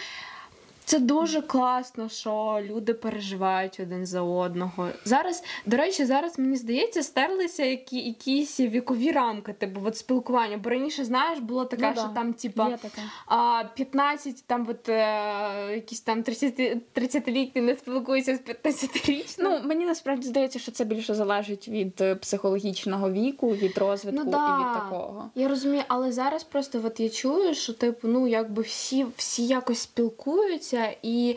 Це 0.86 0.98
дуже 0.98 1.42
класно, 1.42 2.08
що 2.08 2.60
люди 2.64 2.94
переживають 2.94 3.80
один 3.80 4.06
за 4.06 4.22
одного. 4.22 4.88
Зараз, 5.04 5.44
до 5.66 5.76
речі, 5.76 6.04
зараз 6.04 6.38
мені 6.38 6.56
здається, 6.56 7.02
стерлися 7.02 7.64
які, 7.64 8.00
якісь 8.00 8.60
вікові 8.60 9.12
рамки, 9.12 9.52
типу, 9.52 9.80
от 9.84 9.96
спілкування. 9.96 10.56
Бо 10.56 10.70
раніше, 10.70 11.04
знаєш, 11.04 11.38
було 11.38 11.64
таке, 11.64 11.86
Ну 11.86 11.92
що 11.92 12.02
да, 12.02 12.14
там, 12.14 12.32
типа, 12.32 12.78
а 13.26 13.64
15, 13.74 14.44
там 14.46 14.66
от, 14.70 14.88
е, 14.88 15.74
якісь 15.74 16.00
там 16.00 16.22
30, 16.22 16.60
30-літні 16.94 17.62
не 17.62 17.74
спілкуються 17.74 18.36
з 18.36 18.40
15-річним. 18.40 19.42
Ну, 19.42 19.60
мені 19.64 19.84
насправді 19.84 20.26
здається, 20.26 20.58
що 20.58 20.72
це 20.72 20.84
більше 20.84 21.14
залежить 21.14 21.68
від 21.68 22.00
е, 22.00 22.14
психологічного 22.14 23.10
віку, 23.10 23.48
від 23.48 23.78
розвитку 23.78 24.22
Ну 24.24 24.30
да. 24.30 24.56
і 24.56 24.64
від 24.64 24.82
такого. 24.82 25.30
Я 25.34 25.48
розумію, 25.48 25.82
але 25.88 26.12
зараз 26.12 26.44
просто 26.44 26.80
от 26.84 27.00
я 27.00 27.08
чую, 27.08 27.54
що 27.54 27.72
типу, 27.72 28.08
ну 28.08 28.26
якби 28.26 28.62
всі, 28.62 29.06
всі 29.16 29.46
якось 29.46 29.78
спілкуються, 29.78 30.75
і 31.02 31.36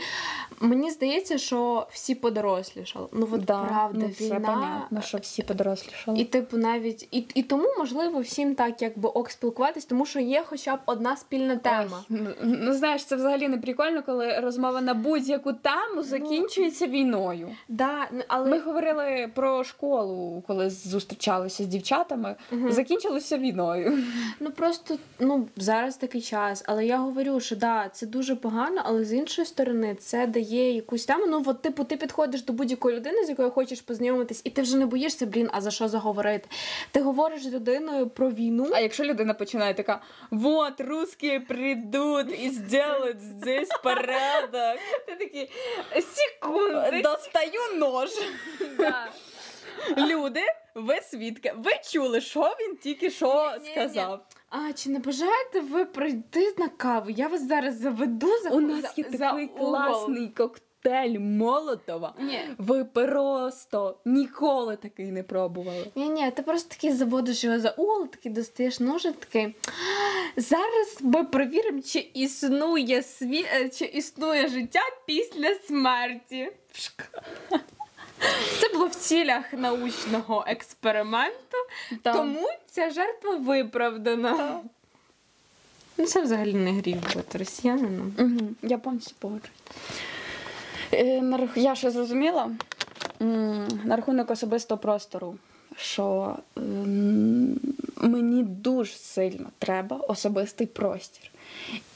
мені 0.59 0.91
здається, 0.91 1.37
що 1.37 1.87
всі 1.91 2.15
подорослішали. 2.15 3.07
Ну 3.11 3.29
от 3.31 3.45
правда, 3.45 3.89
ну, 3.93 4.09
це 4.09 4.23
війна. 4.23 4.39
понятно, 4.39 5.01
що 5.01 5.17
всі 5.17 5.43
подорослішали. 5.43 6.19
І 6.19 6.25
типу 6.25 6.57
навіть 6.57 7.07
і, 7.11 7.25
і 7.33 7.43
тому 7.43 7.67
можливо 7.77 8.19
всім 8.19 8.55
так 8.55 8.81
якби 8.81 9.09
ок 9.09 9.29
спілкуватись, 9.29 9.85
тому 9.85 10.05
що 10.05 10.19
є 10.19 10.43
хоча 10.47 10.75
б 10.75 10.79
одна 10.85 11.17
спільна 11.17 11.55
тема. 11.55 12.03
Ой, 12.09 12.19
ну, 12.19 12.29
ну 12.41 12.73
знаєш, 12.73 13.03
це 13.05 13.15
взагалі 13.15 13.47
не 13.47 13.57
прикольно, 13.57 14.03
коли 14.03 14.39
розмова 14.39 14.81
на 14.81 14.93
будь-яку 14.93 15.49
Ну, 15.49 15.55
тему 15.61 16.03
закінчується 16.03 16.87
війною. 16.87 17.49
Да, 17.67 18.07
ну, 18.11 18.21
але 18.27 18.49
Ми 18.49 18.59
говорили 18.59 19.29
про 19.35 19.63
школу, 19.63 20.43
коли 20.47 20.69
зустрічалися 20.69 21.63
з 21.63 21.67
дівчатами. 21.67 22.35
Закінчилося 22.69 23.37
війною. 23.37 24.03
Ну 24.39 24.51
просто 24.51 24.97
ну 25.19 25.47
зараз 25.55 25.97
такий 25.97 26.21
час, 26.21 26.63
але 26.67 26.85
я 26.85 26.97
говорю, 26.97 27.39
що 27.39 27.55
да, 27.55 27.89
це 27.89 28.05
дуже 28.05 28.35
погано, 28.35 28.81
але 28.85 29.05
з 29.05 29.13
іншої 29.29 29.45
сторони 29.45 29.95
це 29.95 30.27
дає 30.27 30.71
якусь 30.71 31.05
тему. 31.05 31.25
Ну 31.27 31.43
от, 31.45 31.61
типу, 31.61 31.83
ти 31.83 31.97
підходиш 31.97 32.41
до 32.41 32.53
будь-якої 32.53 32.95
людини, 32.95 33.25
з 33.25 33.29
якою 33.29 33.51
хочеш 33.51 33.81
познайомитись, 33.81 34.41
і 34.43 34.49
ти 34.49 34.61
вже 34.61 34.77
не 34.77 34.85
боїшся, 34.85 35.25
блін, 35.25 35.49
а 35.53 35.61
за 35.61 35.71
що 35.71 35.87
заговорити? 35.87 36.49
Ти 36.91 37.01
говориш 37.01 37.43
з 37.43 37.53
людиною 37.53 38.09
про 38.09 38.29
війну. 38.29 38.69
А 38.73 38.79
якщо 38.79 39.03
людина 39.03 39.33
починає 39.33 39.73
така: 39.73 40.01
вот, 40.31 40.81
русські 40.81 41.39
прийдуть 41.39 42.39
і 42.43 42.49
зроблять 42.49 43.21
здесь 43.21 43.69
порядок. 43.83 44.79
Ти 45.07 45.15
такий 45.15 45.51
секунди. 46.01 47.01
Достаю 47.01 47.77
нож. 47.77 48.09
Люди, 49.97 50.43
ви 50.75 51.01
свідки, 51.01 51.53
ви 51.57 51.71
чули, 51.91 52.21
що 52.21 52.55
він 52.59 52.77
тільки 52.77 53.09
що 53.09 53.51
сказав. 53.71 54.25
А 54.49 54.73
чи 54.73 54.89
не 54.89 54.99
бажаєте 54.99 55.59
ви 55.59 55.85
прийти 55.85 56.55
на 56.57 56.67
каву? 56.67 57.09
Я 57.09 57.27
вас 57.27 57.47
зараз 57.47 57.79
заведу 57.79 58.27
за 58.43 58.49
У 58.49 58.59
нас 58.59 58.97
є 58.97 59.05
за 59.11 59.17
такий 59.31 59.45
угол. 59.47 59.57
класний 59.71 60.27
коктейль 60.29 61.19
Молотова. 61.19 62.13
Ні. 62.19 62.39
Ви 62.57 62.85
просто 62.85 63.97
ніколи 64.05 64.75
такий 64.75 65.11
не 65.11 65.23
пробували. 65.23 65.91
Ні, 65.95 66.09
ні, 66.09 66.31
ти 66.31 66.41
просто 66.41 66.69
такий 66.69 66.91
заводиш 66.91 67.43
його 67.43 67.59
за 67.59 67.69
угол, 67.69 68.07
такий 68.07 68.31
достаєш 68.31 68.79
ножик, 68.79 69.15
такий. 69.15 69.55
Зараз 70.37 70.97
ми 71.01 71.23
перевіримо, 71.23 71.81
чи 71.81 71.99
існує 72.13 73.03
сві... 73.03 73.45
е, 73.53 73.69
чи 73.69 73.85
існує 73.85 74.47
життя 74.47 74.81
після 75.05 75.55
смерті. 75.55 76.51
Пшк. 76.73 77.03
Це 78.61 78.69
було 78.73 78.85
в 78.85 78.95
цілях 78.95 79.53
научного 79.53 80.43
експерименту, 80.47 81.57
Так. 82.03 82.15
тому 82.15 82.47
ця 82.71 82.89
жертва 82.89 83.35
виправдана. 83.35 84.61
Ну, 85.97 86.05
це 86.05 86.21
взагалі 86.21 86.53
не 86.53 86.71
гріх 86.71 86.97
бути 87.15 87.37
росіянином. 87.37 88.13
Угу, 88.19 88.49
я 88.61 88.77
повністю 88.77 89.15
погоджуюсь. 89.19 89.51
Е, 90.93 91.49
Я 91.55 91.75
ще 91.75 91.91
зрозуміла 91.91 92.51
на 93.83 93.95
рахунок 93.95 94.31
особистого 94.31 94.81
простору, 94.81 95.35
що 95.75 96.35
ем, 96.57 97.59
мені 97.95 98.43
дуже 98.43 98.93
сильно 98.93 99.49
треба 99.59 99.97
особистий 99.97 100.67
простір. 100.67 101.31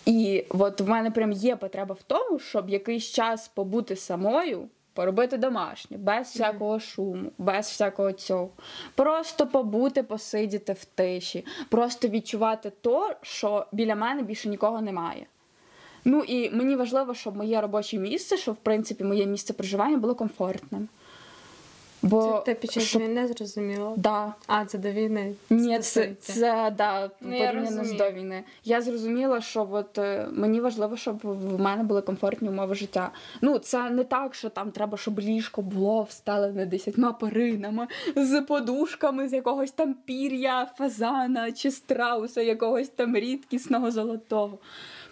І 0.06 0.44
от 0.50 0.82
в 0.82 0.90
мене 0.90 1.12
прям 1.12 1.32
є 1.32 1.56
потреба 1.56 1.96
в 1.96 2.04
тому, 2.08 2.40
щоб 2.40 2.70
якийсь 2.70 3.06
час 3.06 3.48
побути 3.48 3.96
самою, 3.96 4.68
поробити 4.94 5.38
домашнє, 5.38 5.98
без 5.98 6.28
всякого 6.28 6.80
шуму, 6.80 7.32
без 7.38 7.66
всякого 7.66 8.12
цього. 8.12 8.50
Просто 8.96 9.48
побути, 9.48 10.04
посидіти 10.04 10.74
в 10.74 10.86
тиші, 10.86 11.46
просто 11.70 12.08
відчувати 12.08 12.72
то, 12.82 13.16
що 13.22 13.66
біля 13.72 13.96
мене 13.96 14.22
більше 14.22 14.50
нікого 14.50 14.82
немає. 14.82 15.26
Ну 16.06 16.20
і 16.20 16.50
мені 16.50 16.76
важливо, 16.76 17.14
щоб 17.14 17.38
моє 17.38 17.62
робоче 17.62 17.98
місце, 17.98 18.38
що 18.38 18.52
в 18.52 18.56
принципі 18.56 19.04
моє 19.04 19.26
місце 19.26 19.54
проживання 19.54 19.98
було 19.98 20.16
комфортним. 20.16 20.90
Бо 22.04 22.44
Це 22.46 22.54
під 22.54 22.72
час 22.72 22.84
щоб- 22.84 23.02
війни 23.02 23.28
зрозуміло. 23.28 23.94
Да. 23.98 24.34
А, 24.48 24.66
це 24.66 24.78
до 24.78 24.92
війни. 24.92 25.34
Ні, 25.50 25.80
це, 25.80 26.10
це 26.20 26.74
да, 26.78 27.10
Ну, 27.22 27.38
порівняно 27.38 27.84
з 27.84 27.94
до 27.94 28.12
війни. 28.12 28.44
Я 28.64 28.82
зрозуміла, 28.82 29.42
що 29.42 29.68
от, 29.72 29.98
е, 29.98 30.28
мені 30.32 30.60
важливо, 30.60 30.98
щоб 30.98 31.20
в 31.24 31.60
мене 31.60 31.84
були 31.84 32.02
комфортні 32.02 32.50
умови 32.50 32.76
життя. 32.76 33.12
Ну, 33.42 33.60
це 33.60 33.90
не 33.90 34.04
так, 34.04 34.36
що 34.36 34.50
там 34.50 34.72
треба, 34.72 34.98
щоб 34.98 35.20
ліжко 35.20 35.62
було 35.62 36.04
встелене 36.04 36.66
десятьма 36.66 37.14
перинами, 37.14 37.88
з 38.16 38.42
подушками 38.42 39.30
з 39.30 39.34
якогось 39.34 39.72
там 39.72 39.96
пір'я, 40.06 40.66
фазана 40.78 41.52
чи 41.52 41.72
страуса, 41.72 42.42
якогось 42.42 42.90
там 42.90 43.16
рідкісного 43.16 43.92
золотого. 43.92 44.58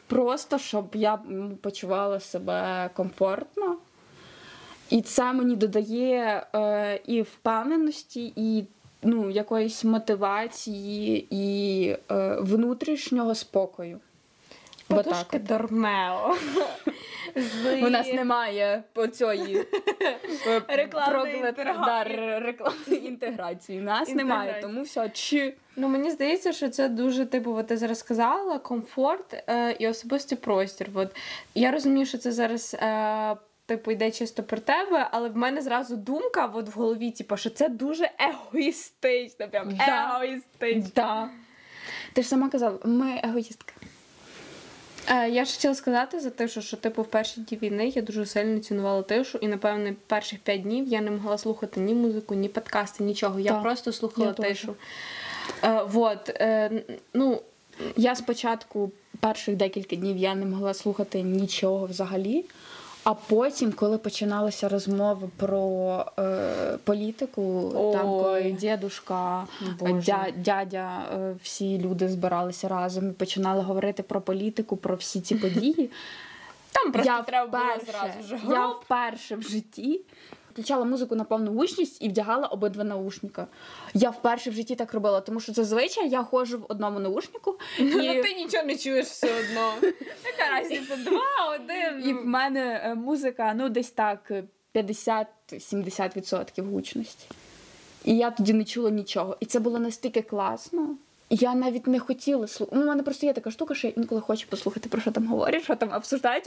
Просто 0.07 0.57
щоб 0.57 0.85
я 0.93 1.19
почувала 1.61 2.19
себе 2.19 2.89
комфортно. 2.93 3.77
І 4.91 5.01
це 5.01 5.33
мені 5.33 5.55
додає 5.55 6.45
е, 6.55 6.99
і 7.05 7.21
впевненості, 7.21 8.33
і 8.35 8.65
ну, 9.03 9.29
якоїсь 9.29 9.83
мотивації, 9.83 11.27
і 11.29 11.85
е, 12.11 12.37
внутрішнього 12.41 13.35
спокою. 13.35 13.99
Подушки 14.87 15.39
Дормео. 15.39 16.35
У 17.81 17.89
нас 17.89 18.13
немає 18.13 18.83
оцієї 18.95 19.65
е, 20.47 20.61
Рекламної 22.39 23.07
інтеграції. 23.07 23.79
У 23.79 23.83
нас 23.83 24.09
немає, 24.09 24.59
тому 24.61 24.81
все 24.81 25.09
чи 25.09 25.53
Ну, 25.75 25.87
мені 25.87 26.11
здається, 26.11 26.51
що 26.51 26.69
це 26.69 26.89
дуже 26.89 27.25
типу, 27.25 27.63
ти 27.63 27.77
зараз 27.77 27.99
сказала, 27.99 28.59
комфорт 28.59 29.43
е, 29.47 29.75
і 29.79 29.87
особистий 29.87 30.37
простір. 30.37 30.89
От 30.93 31.15
я 31.55 31.71
розумію, 31.71 32.05
що 32.05 32.17
це 32.17 32.31
зараз. 32.31 32.75
Типу, 33.71 33.91
йде 33.91 34.11
чисто 34.11 34.43
про 34.43 34.57
тебе, 34.57 35.07
але 35.11 35.29
в 35.29 35.37
мене 35.37 35.61
зразу 35.61 35.95
думка 35.95 36.51
от 36.53 36.75
в 36.75 36.79
голові, 36.79 37.11
типу, 37.11 37.37
що 37.37 37.49
це 37.49 37.69
дуже 37.69 38.11
егоїстично. 38.19 39.47
Прям 39.47 39.75
Да. 39.77 40.15
егоїстично. 40.15 40.91
да. 40.95 41.29
Ти 42.13 42.21
ж 42.21 42.27
сама 42.27 42.49
казала, 42.49 42.77
ми 42.83 43.19
егоїстки. 43.23 43.73
Е, 45.09 45.29
я 45.29 45.45
ж 45.45 45.53
хотіла 45.55 45.75
сказати 45.75 46.19
за 46.19 46.29
те, 46.29 46.47
що, 46.47 46.61
що 46.61 46.77
типу 46.77 47.01
в 47.01 47.07
перші 47.07 47.41
дні 47.41 47.57
війни 47.61 47.87
я 47.87 48.01
дуже 48.01 48.25
сильно 48.25 48.59
цінувала 48.59 49.01
тишу, 49.01 49.37
і 49.37 49.47
напевне 49.47 49.95
перших 50.07 50.39
п'ять 50.39 50.61
днів 50.61 50.87
я 50.87 51.01
не 51.01 51.11
могла 51.11 51.37
слухати 51.37 51.79
ні 51.79 51.93
музику, 51.93 52.35
ні 52.35 52.49
подкасти, 52.49 53.03
нічого. 53.03 53.39
Я 53.39 53.51
Так, 53.51 53.61
просто 53.61 53.91
слухала 53.93 54.27
я 54.27 54.33
тишу. 54.33 54.75
Е, 55.63 55.83
вот, 55.83 56.29
е, 56.29 56.71
ну, 57.13 57.41
Я 57.97 58.15
спочатку 58.15 58.91
перших 59.19 59.55
декілька 59.55 59.95
днів 59.95 60.17
я 60.17 60.35
не 60.35 60.45
могла 60.45 60.73
слухати 60.73 61.21
нічого 61.21 61.85
взагалі. 61.85 62.45
А 63.03 63.13
потім, 63.13 63.71
коли 63.71 63.97
починалися 63.97 64.69
розмови 64.69 65.29
про 65.37 66.05
е, 66.19 66.77
політику, 66.83 67.71
там 67.93 68.05
коли 68.05 68.51
дідушка, 68.51 69.47
дя, 69.81 70.27
дядя, 70.35 71.01
е, 71.13 71.35
всі 71.43 71.79
люди 71.79 72.09
збиралися 72.09 72.67
разом 72.67 73.09
і 73.09 73.13
починали 73.13 73.61
говорити 73.61 74.03
про 74.03 74.21
політику, 74.21 74.77
про 74.77 74.95
всі 74.95 75.21
ці 75.21 75.35
події. 75.35 75.89
там 76.71 76.91
просто 76.91 77.11
я 77.11 77.21
треба 77.21 77.59
було 77.59 77.85
зразу 77.85 78.37
ж 78.37 78.43
я 78.49 78.67
вперше 78.67 79.35
в 79.35 79.41
житті 79.41 80.01
включала 80.51 80.85
музику 80.85 81.15
на 81.15 81.23
повну 81.23 81.53
гучність 81.53 82.01
і 82.01 82.09
вдягала 82.09 82.47
обидва 82.47 82.83
наушника. 82.83 83.47
Я 83.93 84.09
вперше 84.09 84.49
в 84.49 84.53
житті 84.53 84.75
так 84.75 84.93
робила, 84.93 85.21
тому 85.21 85.39
що 85.39 85.51
зазвичай 85.53 86.09
я 86.09 86.23
ходжу 86.23 86.57
в 86.57 86.65
одному 86.69 86.99
наушнику, 86.99 87.57
і, 87.79 87.83
Ну 87.83 88.23
ти 88.23 88.33
нічого 88.33 88.63
не 88.63 88.77
чуєш 88.77 89.05
все 89.05 89.39
одно. 89.39 89.73
Яка 90.25 90.61
різниця? 90.61 90.95
Два, 90.95 91.55
один. 91.55 92.09
і 92.09 92.13
в 92.13 92.25
мене 92.25 92.81
е, 92.83 92.95
музика 92.95 93.53
ну 93.53 93.69
десь 93.69 93.91
так 93.91 94.31
е, 94.31 94.43
50-70% 94.75 96.71
гучності. 96.71 97.25
І 98.05 98.17
я 98.17 98.31
тоді 98.31 98.53
не 98.53 98.63
чула 98.63 98.89
нічого. 98.89 99.37
І 99.39 99.45
це 99.45 99.59
було 99.59 99.79
настільки 99.79 100.21
класно. 100.21 100.95
Я 101.33 101.55
навіть 101.55 101.87
не 101.87 101.99
хотіла 101.99 102.47
слухати. 102.47 102.77
Ну, 102.77 102.83
у 102.83 102.87
мене 102.87 103.03
просто 103.03 103.25
є 103.25 103.33
така 103.33 103.51
штука, 103.51 103.75
що 103.75 103.87
я 103.87 103.93
інколи 103.97 104.21
хочу 104.21 104.47
послухати, 104.47 104.89
про 104.89 105.01
що 105.01 105.11
там 105.11 105.27
говорять, 105.27 105.63
що 105.63 105.75
там 105.75 105.91
обсуждають, 105.93 106.43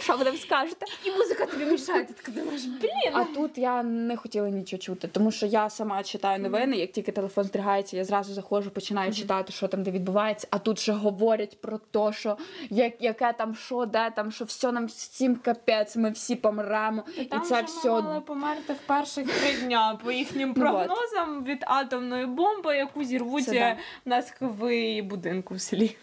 що 0.00 0.16
ви 0.16 0.24
там 0.24 0.36
скажете. 0.36 0.86
І 1.04 1.10
музика 1.10 1.46
тобі 1.46 1.64
мішає, 1.64 2.04
ти 2.04 2.12
така 2.12 2.32
думаєш, 2.32 2.64
блін. 2.64 3.12
А 3.12 3.24
тут 3.24 3.58
я 3.58 3.82
не 3.82 4.16
хотіла 4.16 4.48
нічого 4.48 4.80
чути, 4.82 5.08
тому 5.08 5.30
що 5.30 5.46
я 5.46 5.70
сама 5.70 6.02
читаю 6.02 6.42
новини. 6.42 6.76
Як 6.76 6.92
тільки 6.92 7.12
телефон 7.12 7.44
здригається, 7.44 7.96
я 7.96 8.04
зразу 8.04 8.34
заходжу, 8.34 8.70
починаю 8.70 9.12
читати, 9.12 9.52
що 9.52 9.68
там 9.68 9.82
де 9.82 9.90
відбувається. 9.90 10.48
А 10.50 10.58
тут 10.58 10.80
же 10.80 10.92
говорять 10.92 11.58
про 11.60 11.78
те, 11.78 12.12
що 12.12 12.36
як, 12.70 12.92
яке 13.00 13.32
там 13.32 13.54
що, 13.54 13.86
де 13.86 14.10
там, 14.16 14.32
що 14.32 14.44
все 14.44 14.72
нам 14.72 14.86
всім 14.86 15.36
капець, 15.36 15.96
ми 15.96 16.10
всі 16.10 16.36
помремо. 16.36 17.02
І, 17.18 17.24
Там 17.24 17.42
це 17.42 17.54
вже 17.54 17.64
все 17.64 17.90
ми 17.90 18.02
мали 18.02 18.20
померти 18.20 18.72
в 18.72 18.86
перших 18.86 19.40
три 19.40 19.66
дня 19.66 19.98
по 20.04 20.12
їхнім 20.12 20.48
Ну, 20.48 20.62
прогнозам 20.62 21.44
від 21.44 21.64
атомної 21.66 22.26
бомби, 22.26 22.76
яку 22.76 23.04
зірвуть 23.04 23.44
Е, 23.64 23.76
на 24.04 24.22
сховий 24.22 25.02
будинку 25.02 25.54
в 25.54 25.60
селі. 25.60 25.96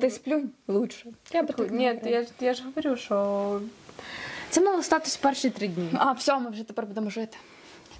Ти 0.00 0.10
сплюнь 0.10 0.50
лучше. 0.68 1.06
Я 1.32 1.42
так 1.42 1.70
Ні, 1.70 2.00
я, 2.04 2.22
ж- 2.22 2.28
я 2.40 2.54
ж 2.54 2.62
говорю, 2.64 2.96
що 2.96 3.60
це 4.50 4.60
мало 4.60 4.82
статись 4.82 5.16
перші 5.16 5.50
три 5.50 5.68
дні. 5.68 5.88
А, 5.94 6.12
все, 6.12 6.38
ми 6.38 6.50
вже 6.50 6.64
тепер 6.64 6.86
будемо 6.86 7.10
жити. 7.10 7.36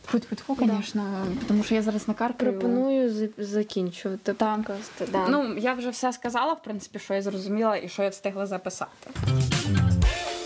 Тьфу-тьфу-тьфу, 0.07 0.57
звісно, 0.79 1.27
тому 1.49 1.63
що 1.63 1.75
я 1.75 1.83
зараз 1.83 2.09
на 2.09 2.13
накаркаю. 2.15 2.53
Пропоную 2.53 3.31
закінчувати 3.39 4.33
Так. 4.33 4.57
подкаст. 4.57 5.13
Да. 5.13 5.29
Ну, 5.29 5.57
я 5.57 5.75
вже 5.75 5.91
все 5.91 6.13
сказала, 6.13 6.53
в 6.53 6.63
принципі, 6.63 6.99
що 6.99 7.15
я 7.15 7.23
зрозуміла 7.23 7.77
і 7.77 7.89
що 7.89 8.03
я 8.03 8.09
встигла 8.09 8.47
записати. 8.47 9.11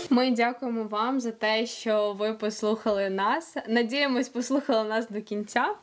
Ми 0.09 0.31
дякуємо 0.31 0.83
вам 0.83 1.19
за 1.19 1.31
те, 1.31 1.65
що 1.65 2.13
ви 2.13 2.33
послухали 2.33 3.09
нас. 3.09 3.57
Надіємось, 3.67 4.29
послухали 4.29 4.89
нас 4.89 5.09
до 5.09 5.21
кінця. 5.21 5.73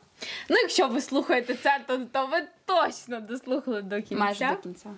Ну, 0.48 0.56
якщо 0.56 0.88
ви 0.88 1.00
слухаєте 1.00 1.54
це, 1.54 1.80
то, 1.86 1.98
то 2.12 2.26
ви 2.26 2.42
точно 2.64 3.20
дослухали 3.20 3.82
до 3.82 3.96
кінця. 3.96 4.24
Майже 4.24 4.48
до 4.50 4.56
кінця. 4.56 4.90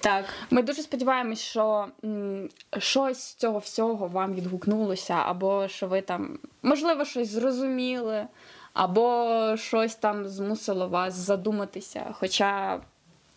Так. 0.00 0.24
Ми 0.50 0.62
дуже 0.62 0.82
сподіваємось, 0.82 1.40
що 1.40 1.86
м, 2.04 2.48
щось 2.78 3.22
з 3.22 3.34
цього 3.34 3.58
всього 3.58 4.08
вам 4.08 4.34
відгукнулося, 4.34 5.14
або 5.14 5.68
що 5.68 5.86
ви 5.86 6.00
там, 6.00 6.38
можливо, 6.62 7.04
щось 7.04 7.28
зрозуміли, 7.28 8.26
або 8.72 9.54
щось 9.56 9.94
там 9.94 10.28
змусило 10.28 10.88
вас 10.88 11.14
задуматися. 11.14 12.06
Хоча 12.12 12.80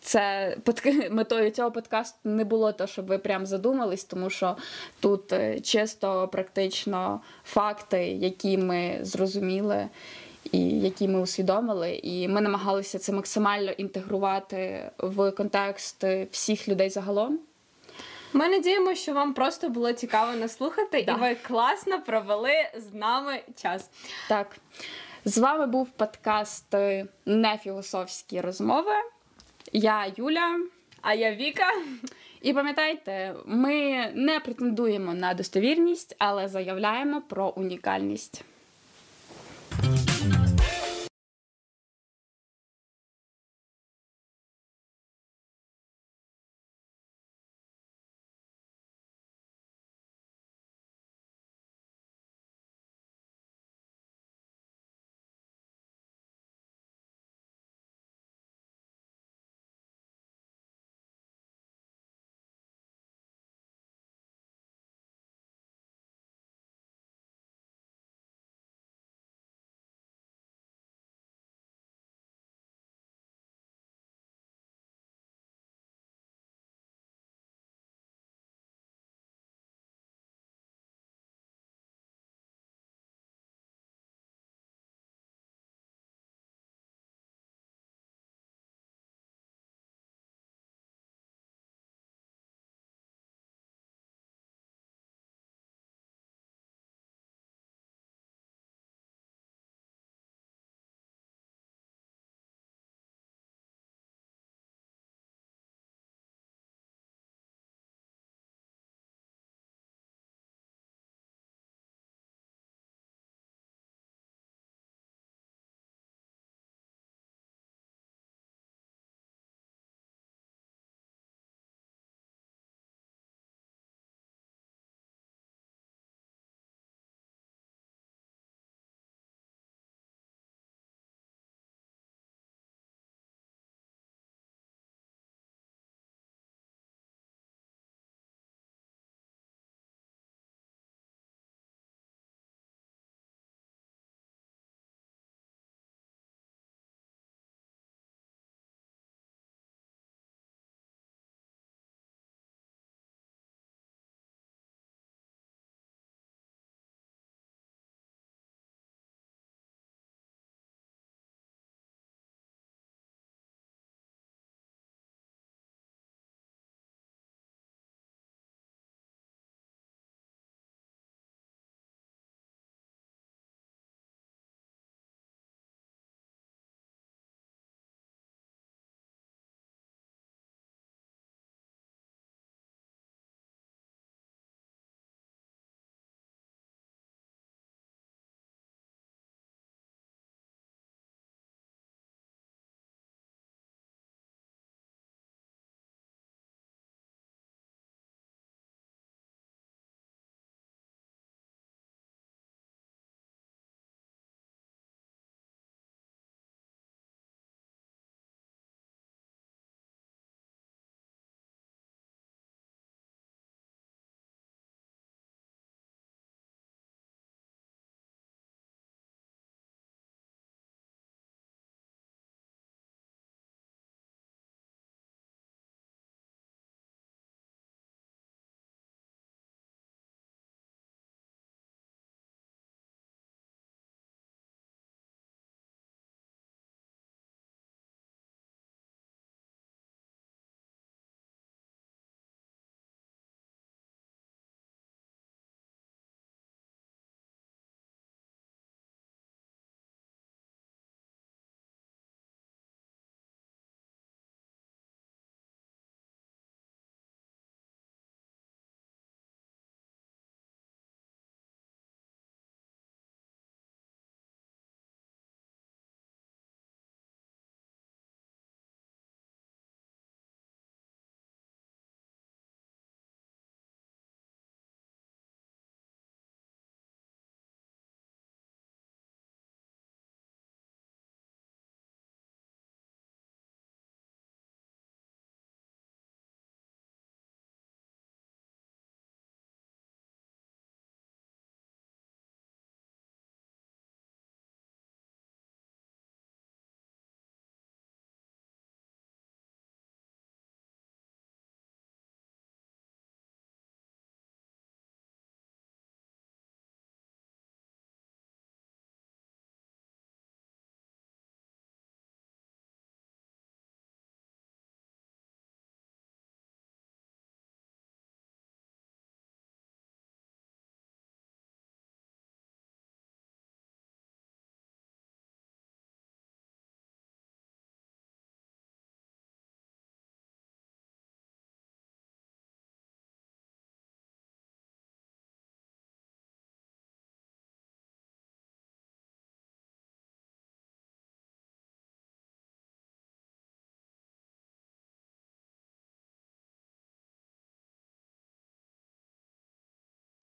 це 0.00 0.56
метою 1.10 1.50
цього 1.50 1.70
подкасту 1.70 2.18
не 2.24 2.44
було 2.44 2.72
то, 2.72 2.86
щоб 2.86 3.06
ви 3.06 3.18
прям 3.18 3.46
задумались, 3.46 4.04
тому 4.04 4.30
що 4.30 4.56
тут 5.00 5.32
е, 5.32 5.60
чисто 5.60 6.28
практично 6.28 7.20
факти, 7.44 8.06
які 8.06 8.58
ми 8.58 8.98
зрозуміли. 9.02 9.88
І 10.52 10.58
які 10.80 11.08
ми 11.08 11.20
усвідомили, 11.20 12.00
і 12.02 12.28
ми 12.28 12.40
намагалися 12.40 12.98
це 12.98 13.12
максимально 13.12 13.70
інтегрувати 13.70 14.90
в 14.98 15.30
контекст 15.30 16.04
всіх 16.30 16.68
людей 16.68 16.90
загалом. 16.90 17.38
Ми 18.32 18.48
надіємося, 18.48 19.02
що 19.02 19.12
вам 19.12 19.34
просто 19.34 19.68
було 19.68 19.92
цікаво 19.92 20.32
нас 20.32 20.56
слухати, 20.56 21.04
Да. 21.06 21.12
і 21.12 21.20
ви 21.20 21.34
класно 21.34 22.02
провели 22.02 22.52
з 22.76 22.94
нами 22.94 23.40
час. 23.62 23.90
Так, 24.28 24.56
з 25.24 25.38
вами 25.38 25.66
був 25.66 25.88
подкаст 25.90 26.74
Нефілософські 27.26 28.40
розмови. 28.40 28.92
Я 29.72 30.12
Юля. 30.16 30.60
А 31.02 31.14
я 31.14 31.34
Віка. 31.34 31.66
І 32.42 32.52
пам'ятайте, 32.52 33.34
ми 33.46 34.06
не 34.14 34.40
претендуємо 34.40 35.14
на 35.14 35.34
достовірність, 35.34 36.16
але 36.18 36.48
заявляємо 36.48 37.20
про 37.20 37.48
унікальність. 37.48 38.44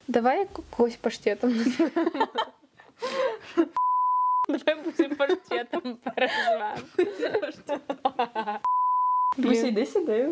Давай 0.08 0.48
когось 0.78 0.96
паштетом. 0.96 1.54
Давай 4.50 4.84
бусі 4.84 5.08
паштетом 5.08 5.98
перезвемо. 6.16 6.76
Буся, 9.38 9.68
йди 9.68 9.86
сюди. 9.86 10.30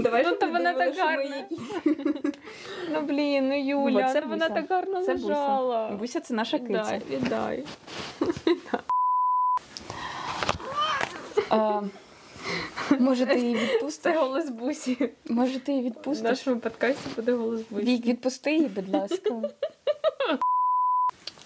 Давай, 0.00 0.24
Ну, 0.26 0.32
то 0.36 0.46
вона 0.46 0.72
так 0.72 0.96
гарно. 0.96 1.36
Ну 2.90 3.00
блін, 3.00 3.48
ну 3.48 3.64
Юля, 3.64 4.12
це 4.12 4.20
ну 4.20 4.28
вона 4.28 4.48
так 4.48 4.70
гарно 4.70 5.02
Це 5.02 5.12
лежала. 5.14 5.90
Буся 5.90 6.20
це 6.20 6.34
наша 6.34 6.58
киця. 6.58 7.00
Віддай, 7.10 7.64
віддай. 8.40 8.74
Може, 12.98 13.26
ти 13.26 13.40
її 13.40 13.54
Це 13.54 13.60
відпустиш? 13.74 14.16
голос 14.16 14.50
бусі. 14.50 15.10
Може, 15.28 15.60
ти 15.60 15.72
її 15.72 15.84
В 15.84 15.86
відпустиш? 15.86 16.24
нашому 16.28 16.60
подкасті 16.60 17.08
буде 17.16 17.32
голос 17.32 17.60
бусі. 17.70 17.84
Вік, 17.84 18.06
відпусти 18.06 18.52
її, 18.52 18.66
будь 18.68 18.88
ласка. 18.94 19.16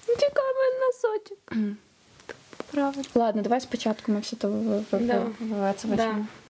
Чекай, 0.06 0.44
мене 0.54 0.86
носочок. 0.86 1.38
Правильно. 2.70 3.02
Ладно, 3.14 3.42
давай 3.42 3.60
спочатку 3.60 4.12
ми 4.12 4.20
все 4.20 4.36
то 4.36 4.48
Да. 4.92 5.22
в- 5.40 5.74